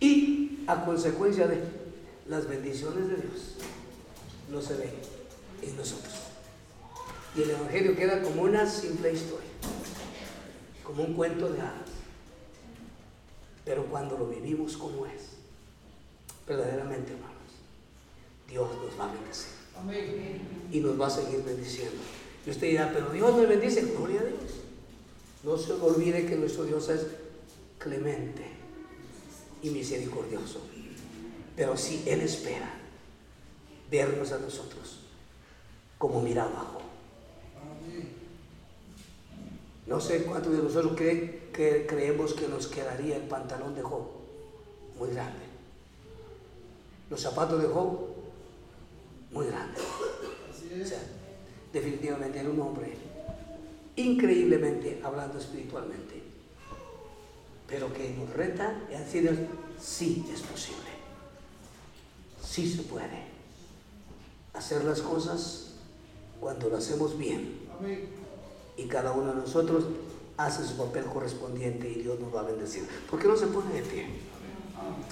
Y 0.00 0.64
a 0.66 0.84
consecuencia 0.84 1.46
de 1.46 1.62
las 2.26 2.48
bendiciones 2.48 3.08
de 3.08 3.16
Dios, 3.16 3.56
no 4.50 4.62
se 4.62 4.76
ven 4.76 4.92
en 5.62 5.76
nosotros. 5.76 6.14
Y 7.36 7.42
el 7.42 7.50
Evangelio 7.50 7.94
queda 7.94 8.22
como 8.22 8.42
una 8.42 8.66
simple 8.66 9.12
historia, 9.12 9.50
como 10.82 11.04
un 11.04 11.14
cuento 11.14 11.50
de 11.52 11.60
hadas. 11.60 11.90
Pero 13.64 13.84
cuando 13.86 14.16
lo 14.16 14.26
vivimos 14.26 14.76
como 14.76 15.06
es, 15.06 15.36
verdaderamente 16.46 17.12
hermanos, 17.12 17.36
Dios 18.48 18.68
nos 18.82 18.98
va 18.98 19.10
a 19.10 19.12
bendecir. 19.12 19.59
Y 20.72 20.80
nos 20.80 21.00
va 21.00 21.06
a 21.06 21.10
seguir 21.10 21.42
bendiciendo. 21.42 22.00
Y 22.46 22.50
usted 22.50 22.68
dirá, 22.68 22.90
pero 22.92 23.10
Dios 23.10 23.36
me 23.36 23.46
bendice, 23.46 23.82
gloria 23.82 24.20
a 24.20 24.24
Dios. 24.24 24.60
No 25.42 25.56
se 25.56 25.72
olvide 25.72 26.26
que 26.26 26.36
nuestro 26.36 26.64
Dios 26.64 26.88
es 26.88 27.06
clemente 27.78 28.44
y 29.62 29.70
misericordioso. 29.70 30.60
Pero 31.56 31.76
si 31.76 32.02
Él 32.06 32.20
espera 32.20 32.74
vernos 33.90 34.32
a 34.32 34.38
nosotros 34.38 35.00
como 35.98 36.22
mira 36.22 36.44
abajo. 36.44 36.80
No 39.86 40.00
sé 40.00 40.22
cuántos 40.22 40.52
de 40.52 40.62
nosotros 40.62 40.94
creemos 40.96 42.34
que 42.34 42.48
nos 42.48 42.68
quedaría 42.68 43.16
el 43.16 43.24
pantalón 43.24 43.74
de 43.74 43.82
Job 43.82 44.06
muy 44.98 45.10
grande. 45.10 45.40
Los 47.10 47.20
zapatos 47.20 47.60
de 47.60 47.68
Job 47.68 48.09
muy 49.32 49.46
grandes 49.46 49.82
definitivamente 51.72 52.40
era 52.40 52.50
un 52.50 52.60
hombre 52.60 52.94
increíblemente 53.96 55.00
hablando 55.02 55.38
espiritualmente, 55.38 56.22
pero 57.66 57.92
que 57.92 58.10
nos 58.10 58.30
reta 58.30 58.74
y 58.88 58.96
decir, 58.96 59.48
sí 59.80 60.26
es 60.32 60.40
posible, 60.40 60.90
sí 62.42 62.70
se 62.70 62.82
puede 62.82 63.30
hacer 64.54 64.84
las 64.84 65.00
cosas 65.00 65.72
cuando 66.40 66.68
lo 66.68 66.76
hacemos 66.76 67.16
bien. 67.18 67.60
Y 68.76 68.84
cada 68.86 69.12
uno 69.12 69.34
de 69.34 69.40
nosotros 69.40 69.84
hace 70.36 70.66
su 70.66 70.76
papel 70.76 71.04
correspondiente 71.04 71.88
y 71.90 72.02
Dios 72.02 72.18
nos 72.18 72.34
va 72.34 72.40
a 72.40 72.44
bendecir. 72.44 72.86
¿Por 73.10 73.20
qué 73.20 73.28
no 73.28 73.36
se 73.36 73.46
pone 73.48 73.74
de 73.74 73.82
pie? 73.82 74.06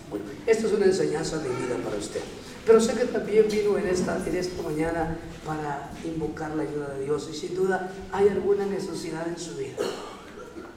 Bueno, 0.09 0.25
esto 0.47 0.67
es 0.67 0.73
una 0.73 0.87
enseñanza 0.87 1.39
de 1.39 1.49
vida 1.51 1.77
para 1.85 1.97
usted. 1.97 2.23
Pero 2.69 2.83
sé 2.83 2.93
que 2.93 3.07
también 3.07 3.49
vino 3.51 3.79
en 3.79 3.89
esta, 3.89 4.23
en 4.27 4.37
esta 4.37 4.63
mañana 4.63 5.17
para 5.47 5.91
invocar 6.05 6.55
la 6.55 6.65
ayuda 6.65 6.91
de 6.91 7.07
Dios. 7.07 7.27
Y 7.33 7.35
sin 7.35 7.55
duda 7.55 7.91
hay 8.13 8.29
alguna 8.29 8.67
necesidad 8.67 9.27
en 9.27 9.39
su 9.39 9.55
vida. 9.55 9.79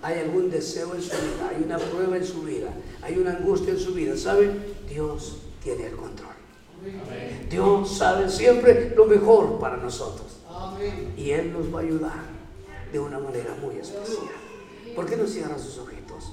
Hay 0.01 0.19
algún 0.19 0.49
deseo 0.49 0.95
en 0.95 1.01
su 1.01 1.09
vida. 1.09 1.49
Hay 1.49 1.61
una 1.61 1.77
prueba 1.77 2.15
en 2.15 2.25
su 2.25 2.43
vida. 2.43 2.69
Hay 3.01 3.17
una 3.17 3.31
angustia 3.31 3.73
en 3.73 3.79
su 3.79 3.93
vida. 3.93 4.15
¿Sabe? 4.15 4.73
Dios 4.87 5.39
tiene 5.61 5.87
el 5.87 5.97
control. 5.97 6.31
Dios 7.49 7.97
sabe 7.97 8.29
siempre 8.29 8.93
lo 8.95 9.05
mejor 9.05 9.59
para 9.59 9.75
nosotros. 9.75 10.37
Y 11.17 11.31
Él 11.31 11.51
nos 11.51 11.75
va 11.75 11.79
a 11.79 11.83
ayudar 11.83 12.23
de 12.89 12.99
una 12.99 13.19
manera 13.19 13.53
muy 13.61 13.75
especial. 13.75 14.31
¿Por 14.95 15.07
qué 15.07 15.17
no 15.17 15.27
cierra 15.27 15.59
sus 15.59 15.77
ojitos? 15.79 16.31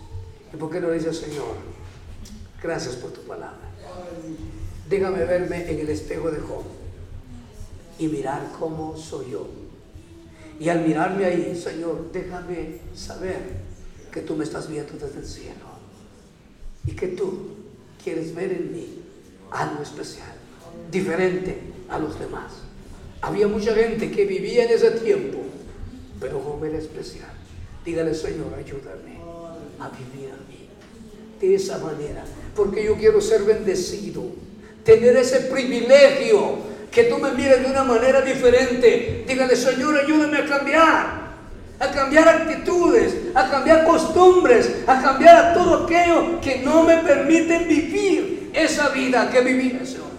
¿Y 0.55 0.57
por 0.57 0.71
qué 0.71 0.81
no 0.81 0.93
dice, 0.93 1.13
Señor, 1.13 1.57
gracias 2.63 2.95
por 2.95 3.11
tu 3.11 3.23
palabra? 3.23 3.73
Déjame 4.89 5.25
verme 5.25 5.71
en 5.71 5.81
el 5.81 5.89
espejo 5.91 6.31
de 6.31 6.39
Job 6.39 6.65
y 7.99 8.09
mirar 8.09 8.53
cómo 8.59 8.97
soy 8.97 9.33
yo. 9.33 9.47
Y 10.59 10.69
al 10.71 10.87
mirarme 10.87 11.25
ahí, 11.27 11.55
Señor, 11.55 12.11
déjame 12.13 12.79
saber 12.95 13.39
que 14.11 14.23
tú 14.23 14.35
me 14.35 14.45
estás 14.45 14.69
viendo 14.69 14.95
desde 14.95 15.21
el 15.21 15.27
cielo 15.27 15.69
y 16.87 16.93
que 16.93 17.09
tú 17.09 17.49
quieres 18.03 18.35
ver 18.35 18.53
en 18.53 18.73
mí 18.73 19.03
algo 19.51 19.83
especial, 19.83 20.33
diferente 20.91 21.59
a 21.89 21.99
los 21.99 22.19
demás. 22.19 22.53
Había 23.21 23.47
mucha 23.47 23.75
gente 23.75 24.11
que 24.11 24.25
vivía 24.25 24.65
en 24.65 24.71
ese 24.71 24.91
tiempo, 24.93 25.39
pero 26.19 26.41
Job 26.41 26.65
era 26.65 26.79
especial. 26.79 27.31
Dígale, 27.85 28.15
Señor, 28.15 28.55
ayúdame 28.55 29.19
a 29.79 29.89
vivir 29.91 30.31
a 30.31 30.37
mí 30.49 30.69
de 31.41 31.55
esa 31.55 31.79
manera, 31.79 32.25
porque 32.57 32.85
yo 32.85 32.97
quiero 32.97 33.21
ser 33.21 33.45
bendecido 33.45 34.48
tener 34.89 35.19
ese 35.19 35.41
privilegio, 35.41 36.57
que 36.91 37.05
tú 37.05 37.19
me 37.19 37.33
mires 37.33 37.63
de 37.63 37.71
una 37.71 37.85
manera 37.85 38.23
diferente. 38.23 39.23
Dígale, 39.29 39.55
Señor, 39.55 39.99
ayúdame 39.99 40.39
a 40.39 40.47
cambiar, 40.47 41.07
a 41.79 41.91
cambiar 41.91 42.27
actitudes, 42.27 43.15
a 43.35 43.51
cambiar 43.51 43.85
costumbres, 43.85 44.77
a 44.87 45.03
cambiar 45.03 45.53
todo 45.53 45.85
aquello 45.85 46.41
que 46.41 46.63
no 46.65 46.85
me 46.85 46.97
permite 46.99 47.59
vivir 47.65 48.51
esa 48.55 48.89
vida 48.89 49.29
que 49.31 49.43
viví 49.43 49.79
ese 49.79 50.01
hombre. 50.01 50.17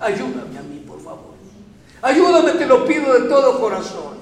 Ayúdame 0.00 0.58
a 0.58 0.62
mí, 0.62 0.82
por 0.84 1.00
favor. 1.00 1.34
Ayúdame, 2.02 2.52
te 2.58 2.66
lo 2.66 2.84
pido 2.84 3.14
de 3.14 3.28
todo 3.28 3.60
corazón. 3.60 4.16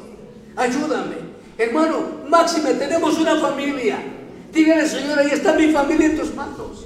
Ayúdame. 0.57 1.25
Hermano, 1.57 2.25
Máxime, 2.29 2.75
tenemos 2.75 3.19
una 3.19 3.41
familia. 3.41 3.97
Dígale, 4.53 4.87
Señor, 4.87 5.21
ahí 5.21 5.31
está 5.31 5.55
mi 5.55 5.73
familia 5.73 6.09
en 6.09 6.19
tus 6.19 6.35
manos. 6.35 6.84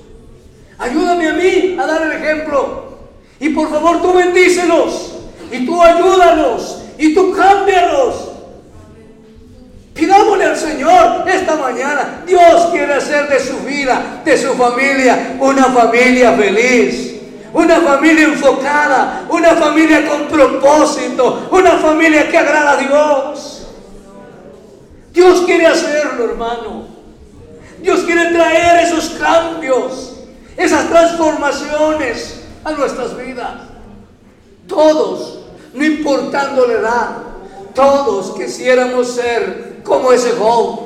Ayúdame 0.79 1.29
a 1.29 1.33
mí 1.33 1.77
a 1.79 1.87
dar 1.87 2.03
el 2.03 2.13
ejemplo. 2.13 2.99
Y 3.41 3.51
por 3.51 3.71
favor, 3.71 4.01
tú 4.03 4.13
bendícelos. 4.13 5.15
Y 5.51 5.67
tú 5.67 5.83
ayúdalos. 5.83 6.83
Y 6.99 7.15
tú 7.15 7.33
cámbialos. 7.33 8.29
Pidámosle 9.95 10.45
al 10.45 10.57
Señor 10.57 11.25
esta 11.29 11.57
mañana. 11.57 12.23
Dios 12.27 12.67
quiere 12.71 12.95
hacer 12.95 13.29
de 13.29 13.41
su 13.41 13.59
vida, 13.61 14.23
de 14.25 14.39
su 14.39 14.55
familia, 14.55 15.37
una 15.41 15.65
familia 15.65 16.33
feliz. 16.35 17.17
Una 17.53 17.81
familia 17.81 18.25
enfocada, 18.25 19.25
una 19.31 19.57
familia 19.57 20.07
con 20.07 20.29
propósito, 20.29 21.49
una 21.51 21.73
familia 21.79 22.29
que 22.29 22.37
agrada 22.37 22.73
a 22.73 22.77
Dios. 22.77 23.67
Dios 25.13 25.43
quiere 25.47 25.67
hacerlo, 25.67 26.25
hermano. 26.27 26.87
Dios 27.81 28.01
quiere 28.01 28.33
traer 28.33 28.87
esos 28.87 29.11
cambios, 29.11 30.18
esas 30.59 30.89
transformaciones 30.91 32.41
a 32.65 32.73
nuestras 32.73 33.17
vidas. 33.17 33.53
Todos, 34.67 35.39
no 35.73 35.85
importando 35.85 36.67
la 36.67 36.73
edad, 36.75 37.09
todos 37.75 38.37
quisiéramos 38.37 39.15
ser 39.15 39.79
como 39.85 40.13
ese 40.13 40.33
Job. 40.33 40.81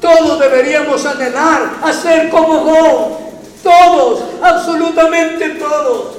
Todos 0.00 0.38
deberíamos 0.38 1.04
anhelar 1.06 1.78
a 1.82 1.92
ser 1.92 2.28
como 2.28 2.60
Job. 2.60 3.18
Todos, 3.62 4.20
absolutamente 4.42 5.48
todos. 5.50 6.16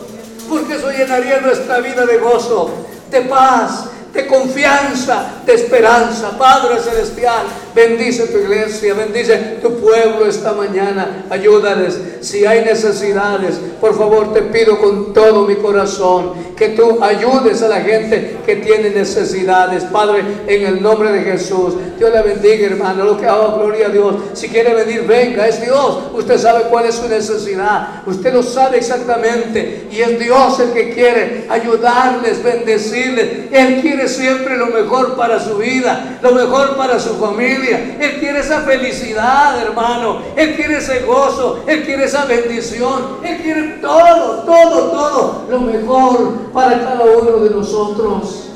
Porque 0.50 0.74
eso 0.74 0.92
llenaría 0.92 1.40
nuestra 1.40 1.80
vida 1.80 2.06
de 2.06 2.18
gozo, 2.18 2.72
de 3.12 3.22
paz, 3.22 3.86
de 4.18 4.26
confianza, 4.26 5.44
de 5.46 5.54
esperanza. 5.54 6.36
Padre 6.38 6.80
Celestial, 6.80 7.46
bendice 7.76 8.26
tu 8.28 8.40
iglesia, 8.40 8.96
bendice 8.96 9.60
tu 9.62 9.80
pueblo 9.80 10.26
esta 10.26 10.54
mañana. 10.54 11.26
Ayúdales. 11.30 12.00
Si 12.22 12.46
hay 12.46 12.66
necesidades, 12.66 13.60
por 13.80 13.96
favor 13.96 14.34
te 14.34 14.42
pido 14.42 14.80
con 14.80 15.14
todo 15.14 15.46
mi 15.46 15.56
corazón 15.56 16.34
que 16.58 16.70
tú 16.70 16.98
ayudes 17.04 17.62
a 17.62 17.68
la 17.68 17.82
gente 17.82 18.38
que 18.44 18.56
tiene 18.58 18.90
necesidades. 18.90 19.84
Padre, 19.84 20.24
en 20.48 20.66
el 20.66 20.82
nombre 20.82 21.12
de 21.12 21.22
Jesús. 21.22 21.76
Dios 22.00 22.12
le 22.12 22.22
bendiga, 22.24 22.68
hermano. 22.68 23.06
Lo 23.06 23.18
que 23.18 23.28
haga, 23.28 23.58
gloria 23.58 23.88
a 23.88 23.90
Dios. 23.90 24.16
Si 24.34 24.50
quiere 24.50 24.74
venir, 24.74 25.04
venga. 25.04 25.48
Es 25.48 25.62
Dios. 25.62 26.00
Usted 26.14 26.40
sabe 26.40 26.64
cuál 26.70 26.88
es 26.88 26.96
su 26.96 27.08
necesidad. 27.08 28.02
Usted 28.08 28.34
lo 28.34 28.42
sabe 28.42 28.78
exactamente. 28.78 29.88
Y 29.92 30.02
es 30.02 30.18
Dios 30.20 30.60
el 30.60 30.72
que 30.72 30.90
quiere 30.90 31.46
ayudarles, 31.50 32.44
bendecirles. 32.44 33.52
Él 33.52 33.82
quiere 33.82 34.07
siempre 34.08 34.58
lo 34.58 34.68
mejor 34.68 35.16
para 35.16 35.40
su 35.40 35.58
vida, 35.58 36.20
lo 36.22 36.32
mejor 36.32 36.76
para 36.76 37.00
su 37.00 37.16
familia. 37.16 37.98
Él 38.00 38.20
quiere 38.20 38.40
esa 38.40 38.62
felicidad, 38.62 39.62
hermano. 39.62 40.20
Él 40.36 40.56
quiere 40.56 40.78
ese 40.78 41.00
gozo. 41.00 41.64
Él 41.68 41.84
quiere 41.84 42.06
esa 42.06 42.26
bendición. 42.26 43.18
Él 43.24 43.38
quiere 43.38 43.64
todo, 43.82 44.44
todo, 44.44 44.92
todo. 44.92 45.46
Lo 45.50 45.60
mejor 45.62 46.52
para 46.54 46.80
cada 46.80 47.04
uno 47.04 47.38
de 47.44 47.50
nosotros. 47.50 48.50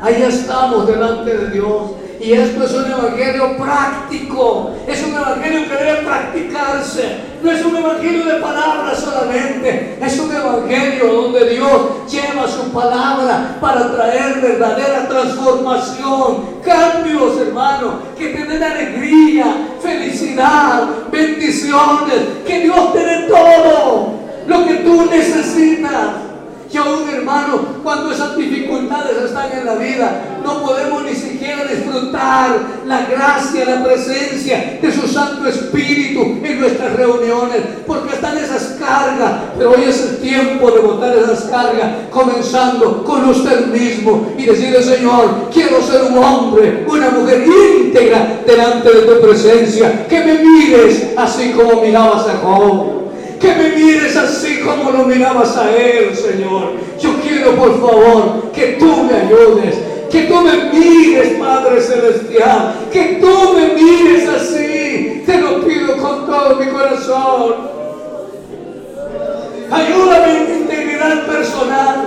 Ahí 0.00 0.22
estamos 0.22 0.86
delante 0.86 1.36
de 1.36 1.50
Dios. 1.50 1.82
Y 2.20 2.32
esto 2.32 2.64
es 2.64 2.72
un 2.72 2.90
evangelio 2.90 3.56
práctico, 3.56 4.70
es 4.86 5.04
un 5.04 5.14
evangelio 5.14 5.68
que 5.68 5.84
debe 5.84 6.02
practicarse, 6.02 7.18
no 7.42 7.52
es 7.52 7.64
un 7.64 7.76
evangelio 7.76 8.24
de 8.24 8.40
palabras 8.40 8.98
solamente, 8.98 9.98
es 10.00 10.18
un 10.18 10.34
evangelio 10.34 11.12
donde 11.12 11.50
Dios 11.50 11.70
lleva 12.10 12.48
su 12.48 12.72
palabra 12.72 13.58
para 13.60 13.92
traer 13.94 14.40
verdadera 14.40 15.06
transformación, 15.08 16.56
cambios, 16.64 17.38
hermano, 17.38 17.98
que 18.18 18.28
te 18.28 18.44
den 18.44 18.62
alegría, 18.62 19.46
felicidad, 19.82 20.88
bendiciones, 21.12 22.20
que 22.46 22.60
Dios 22.60 22.92
te 22.94 23.04
dé 23.04 23.28
todo 23.28 24.14
lo 24.46 24.66
que 24.66 24.74
tú 24.76 25.06
necesitas. 25.10 26.26
Y 26.72 26.78
aún 26.78 27.08
hermano, 27.08 27.60
cuando 27.82 28.12
esas 28.12 28.36
dificultades 28.36 29.16
están 29.16 29.50
en 29.52 29.64
la 29.64 29.76
vida, 29.76 30.40
no 30.42 30.62
podemos 30.62 31.04
ni 31.04 31.14
siquiera 31.14 31.35
la 32.86 33.06
gracia, 33.06 33.64
la 33.64 33.84
presencia 33.84 34.78
de 34.80 34.92
su 34.92 35.06
Santo 35.06 35.48
Espíritu 35.48 36.38
en 36.42 36.60
nuestras 36.60 36.94
reuniones, 36.94 37.62
porque 37.86 38.14
están 38.14 38.36
esas 38.38 38.76
cargas. 38.78 39.32
Pero 39.56 39.70
hoy 39.70 39.84
es 39.88 40.00
el 40.02 40.16
tiempo 40.18 40.70
de 40.70 40.80
botar 40.80 41.16
esas 41.16 41.44
cargas, 41.44 41.90
comenzando 42.10 43.04
con 43.04 43.28
usted 43.28 43.66
mismo 43.66 44.32
y 44.36 44.44
decirle, 44.44 44.82
Señor, 44.82 45.48
quiero 45.52 45.82
ser 45.82 46.02
un 46.02 46.18
hombre, 46.18 46.84
una 46.88 47.10
mujer 47.10 47.44
íntegra 47.46 48.40
delante 48.46 48.90
de 48.90 49.02
tu 49.02 49.20
presencia, 49.20 50.06
que 50.08 50.20
me 50.20 50.34
mires 50.34 51.12
así 51.16 51.50
como 51.50 51.82
mirabas 51.82 52.26
a 52.28 52.38
Job 52.42 52.96
que 53.40 53.54
me 53.54 53.76
mires 53.76 54.16
así 54.16 54.60
como 54.60 54.90
lo 54.90 55.04
mirabas 55.04 55.56
a 55.56 55.70
Él, 55.76 56.16
Señor. 56.16 56.72
Yo 56.98 57.14
quiero, 57.22 57.54
por 57.54 57.80
favor, 57.80 58.50
que 58.52 58.76
tú 58.78 59.04
me 59.04 59.14
ayudes, 59.14 59.74
que 60.16 60.22
tú 60.22 60.40
me 60.40 60.56
mires, 60.72 61.38
Padre 61.38 61.80
Celestial, 61.82 62.74
que 62.90 63.18
tú 63.20 63.52
me 63.54 63.74
mires 63.74 64.26
así. 64.26 65.22
Te 65.26 65.38
lo 65.38 65.60
pido 65.62 65.96
con 65.98 66.26
todo 66.26 66.56
mi 66.56 66.66
corazón. 66.68 67.54
Ayúdame 69.70 70.38
en 70.38 70.46
mi 70.46 70.56
integridad 70.62 71.26
personal 71.26 72.06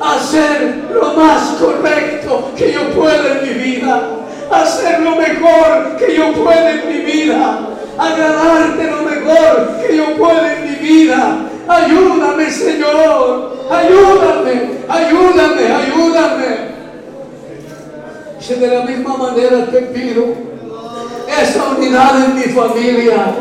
a 0.00 0.14
hacer 0.14 0.84
lo 0.94 1.12
más 1.12 1.42
correcto 1.60 2.52
que 2.56 2.72
yo 2.72 2.90
pueda 2.94 3.38
en 3.38 3.48
mi 3.48 3.64
vida, 3.64 4.02
a 4.50 4.62
hacer 4.62 5.00
lo 5.00 5.16
mejor 5.16 5.96
que 5.98 6.16
yo 6.16 6.32
pueda 6.32 6.70
en 6.70 6.88
mi 6.88 7.12
vida 7.12 7.58
agradarte 7.98 8.84
lo 8.90 9.02
mejor 9.02 9.80
que 9.86 9.96
yo 9.96 10.16
pueda 10.16 10.54
en 10.54 10.70
mi 10.70 10.76
vida. 10.76 11.38
Ayúdame, 11.68 12.50
Señor. 12.50 13.56
Ayúdame, 13.70 14.70
ayúdame, 14.88 15.72
ayúdame. 15.72 16.75
De 18.46 18.68
la 18.68 18.84
misma 18.84 19.16
manera 19.16 19.66
te 19.66 19.80
pido 19.82 20.24
esa 21.26 21.64
unidad 21.76 22.24
en 22.24 22.36
mi 22.36 22.42
familia, 22.42 23.34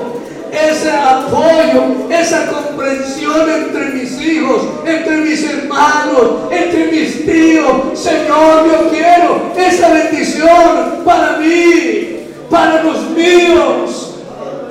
ese 0.52 0.90
apoyo, 0.90 2.10
esa 2.10 2.48
comprensión 2.48 3.48
entre 3.48 3.86
mis 3.92 4.20
hijos, 4.20 4.64
entre 4.84 5.18
mis 5.18 5.44
hermanos, 5.48 6.50
entre 6.50 6.88
mis 6.88 7.24
tíos. 7.24 7.72
Señor, 7.94 8.66
yo 8.66 8.90
quiero 8.90 9.42
esa 9.56 9.94
bendición 9.94 11.04
para 11.06 11.38
mí, 11.38 12.26
para 12.50 12.82
los 12.82 13.12
míos. 13.12 14.16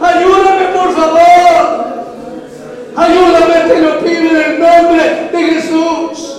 Ayúdame, 0.02 0.64
por 0.74 0.94
favor. 0.94 1.84
Ayúdame, 2.96 3.72
te 3.72 3.80
lo 3.80 4.00
pido 4.00 4.30
en 4.30 4.36
el 4.36 4.58
nombre 4.58 5.28
de 5.32 5.38
Jesús. 5.38 6.38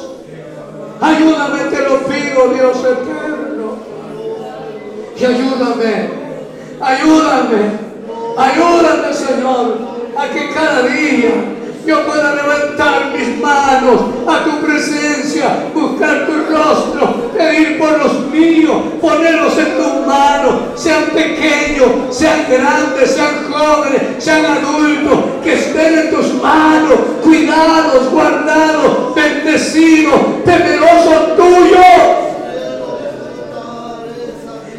Ayúdame, 1.00 1.60
te 1.72 1.82
lo 1.82 2.00
pido, 2.00 2.54
Dios 2.54 2.78
eterno. 2.80 3.45
Y 5.18 5.24
ayúdame, 5.24 6.10
ayúdame, 6.82 7.72
ayúdame, 8.38 9.14
Señor, 9.14 9.78
a 10.18 10.28
que 10.28 10.50
cada 10.54 10.82
día 10.88 11.32
yo 11.86 12.06
pueda 12.06 12.36
levantar 12.36 13.14
mis 13.18 13.40
manos 13.40 14.02
a 14.28 14.44
tu 14.44 14.66
presencia, 14.66 15.68
buscar 15.74 16.26
tu 16.26 16.34
rostro, 16.54 17.32
pedir 17.32 17.78
por 17.78 17.98
los 17.98 18.28
míos, 18.28 18.76
ponerlos 19.00 19.58
en 19.58 19.78
tus 19.78 20.06
manos, 20.06 20.54
sean 20.76 21.06
pequeños, 21.14 21.90
sean 22.10 22.46
grandes, 22.50 23.12
sean 23.12 23.50
jóvenes, 23.50 24.02
sean 24.18 24.46
adultos, 24.46 25.20
que 25.46 25.54
estén 25.54 25.98
en 25.98 26.10
tus 26.10 26.34
manos, 26.42 27.00
cuidados, 27.24 28.12
guardados, 28.12 29.16
bendecidos, 29.16 30.44
temerosos 30.44 31.38
tuyos. 31.38 32.35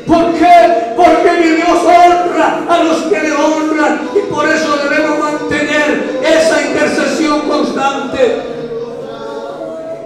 ¿Por 0.07 0.33
qué? 0.35 0.95
Porque 0.97 1.33
mi 1.41 1.57
Dios 1.57 1.79
honra 1.83 2.61
a 2.69 2.85
los 2.85 3.03
que 3.03 3.21
le 3.21 3.33
honran 3.33 4.09
y 4.15 4.33
por 4.33 4.49
eso 4.49 4.79
debemos 4.89 5.19
mantener 5.19 6.21
esa 6.23 6.63
intercesión 6.63 7.41
constante, 7.41 8.43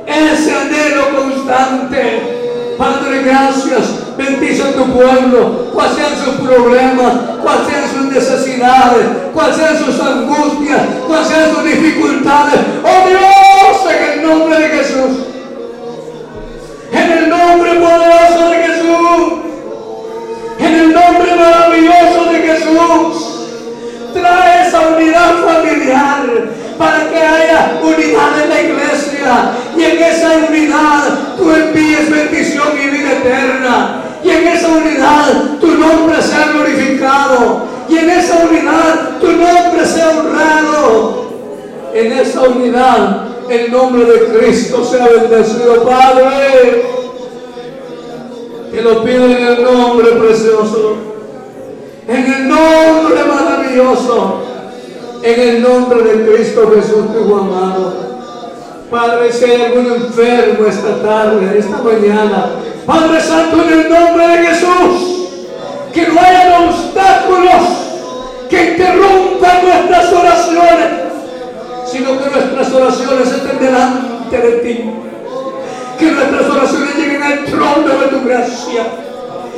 ese 0.07 0.57
anhelo 0.57 1.17
constante. 1.17 2.75
Padre, 2.79 3.23
gracias. 3.25 4.01
Bendice 4.17 4.63
a 4.63 4.73
tu 4.73 4.85
pueblo, 4.87 5.71
cuáles 5.73 5.97
sean 5.97 6.13
sus 6.25 6.35
problemas, 6.47 7.13
cuáles 7.43 7.69
sean 7.69 7.91
sus 7.91 8.13
necesidades, 8.13 9.07
cuáles 9.33 9.57
sean 9.57 9.79
sus 9.79 10.01
angustias, 10.01 10.81
cuáles 11.07 11.29
sean 11.29 11.55
sus 11.55 11.65
dificultades. 11.65 12.61
Oh 12.85 13.10
hay 59.51 59.63
algún 59.63 59.87
enfermo 59.87 60.67
esta 60.67 61.03
tarde, 61.03 61.59
esta 61.59 61.79
mañana, 61.79 62.51
Padre 62.87 63.21
Santo, 63.21 63.63
en 63.63 63.81
el 63.81 63.91
nombre 63.91 64.29
de 64.29 64.47
Jesús, 64.47 65.29
que 65.93 66.07
no 66.09 66.21
haya 66.21 66.61
obstáculos 66.61 67.81
que 68.49 68.73
interrumpan 68.73 69.65
nuestras 69.65 70.13
oraciones, 70.13 70.89
sino 71.87 72.19
que 72.19 72.31
nuestras 72.31 72.73
oraciones 72.73 73.29
estén 73.29 73.59
delante 73.59 74.39
de 74.39 74.53
ti. 74.59 74.91
Que 75.99 76.11
nuestras 76.11 76.51
oraciones 76.51 76.97
lleguen 76.97 77.23
al 77.23 77.45
trono 77.45 78.01
de 78.01 78.07
tu 78.09 78.25
gracia. 78.25 78.87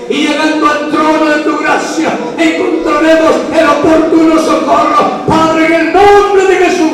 Y 0.09 0.27
llegando 0.27 0.67
al 0.67 0.91
trono 0.91 1.25
de 1.27 1.43
tu 1.43 1.59
gracia, 1.59 2.11
encontraremos 2.37 3.35
el 3.57 3.67
oportuno 3.67 4.39
socorro. 4.39 5.27
Padre, 5.27 5.67
en 5.67 5.73
el 5.73 5.93
nombre 5.93 6.47
de 6.47 6.57
Jesús. 6.57 6.93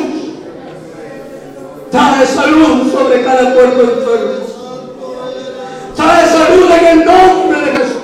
Trae 1.91 2.25
salud 2.25 2.78
sobre 2.99 3.23
cada 3.23 3.53
cuerpo 3.53 3.81
enfermo. 3.81 4.49
Trae 5.95 6.25
salud 6.27 6.69
en 6.71 6.99
el 6.99 7.05
nombre 7.05 7.61
de 7.61 7.71
Jesús. 7.77 8.01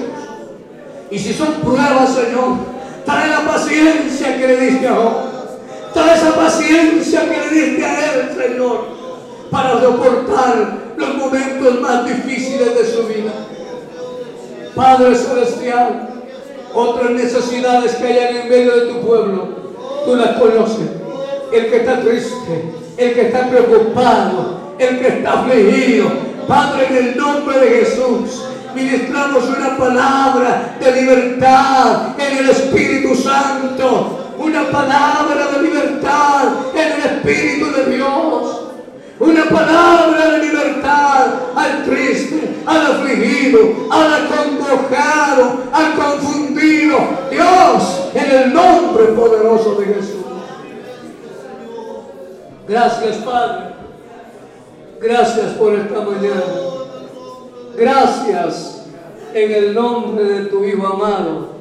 Y 1.11 1.19
si 1.19 1.33
son 1.33 1.53
pruebas, 1.55 2.13
Señor, 2.13 2.57
trae 3.05 3.29
la 3.29 3.41
paciencia 3.41 4.37
que 4.37 4.47
le 4.47 4.57
diste 4.57 4.87
a 4.87 4.95
Job. 4.95 5.13
Trae 5.93 6.15
esa 6.15 6.35
paciencia 6.35 7.21
que 7.21 7.37
le 7.37 7.61
diste 7.61 7.85
a 7.85 8.13
él, 8.13 8.31
Señor, 8.37 8.85
para 9.51 9.81
soportar 9.81 10.77
los 10.97 11.15
momentos 11.15 11.81
más 11.81 12.05
difíciles 12.05 12.75
de 12.75 12.85
su 12.85 13.07
vida. 13.07 13.31
Padre 14.75 15.15
Celestial, 15.15 16.09
otras 16.73 17.11
necesidades 17.11 17.95
que 17.95 18.05
hayan 18.05 18.35
en 18.35 18.49
medio 18.49 18.75
de 18.75 18.93
tu 18.93 19.01
pueblo, 19.01 19.47
tú 20.05 20.15
las 20.15 20.37
conoces. 20.37 20.89
El 21.53 21.69
que 21.69 21.77
está 21.77 22.01
triste, 22.01 22.73
el 22.97 23.13
que 23.13 23.21
está 23.21 23.47
preocupado, 23.49 24.64
el 24.79 24.99
que 24.99 25.07
está 25.07 25.33
afligido. 25.41 26.09
Padre, 26.47 26.87
en 26.89 27.07
el 27.07 27.17
nombre 27.17 27.59
de 27.59 27.67
Jesús, 27.79 28.45
ministramos 28.75 29.43
una 29.45 29.77
palabra 29.77 30.77
de 30.79 31.01
libertad 31.01 32.19
en 32.19 32.37
el 32.37 32.49
Espíritu 32.49 33.15
Santo. 33.15 34.21
Una 34.37 34.69
palabra 34.69 35.47
de 35.53 35.63
libertad 35.63 36.47
en 36.75 36.91
el 36.91 37.17
Espíritu 37.17 37.71
de 37.71 37.95
Dios. 37.95 38.61
Una 39.17 39.45
palabra 39.45 40.31
de 40.31 40.37
libertad 40.39 41.27
al 41.55 41.85
triste, 41.85 42.57
al 42.65 42.85
afligido, 42.85 43.59
al 43.89 44.25
acongojado, 44.25 45.63
al 45.71 45.93
confundido. 45.95 46.97
Dios, 47.31 48.09
en 48.13 48.31
el 48.31 48.53
nombre 48.53 49.05
poderoso 49.05 49.75
de 49.75 49.85
Jesús. 49.85 50.25
Gracias, 52.67 53.17
Padre. 53.17 53.74
Gracias 55.05 55.51
por 55.51 55.75
esta 55.75 56.01
mañana. 56.01 56.43
Gracias 57.77 58.85
en 59.35 59.51
el 59.51 59.75
nombre 59.75 60.23
de 60.23 60.45
tu 60.45 60.63
Hijo 60.63 60.87
amado 60.87 61.54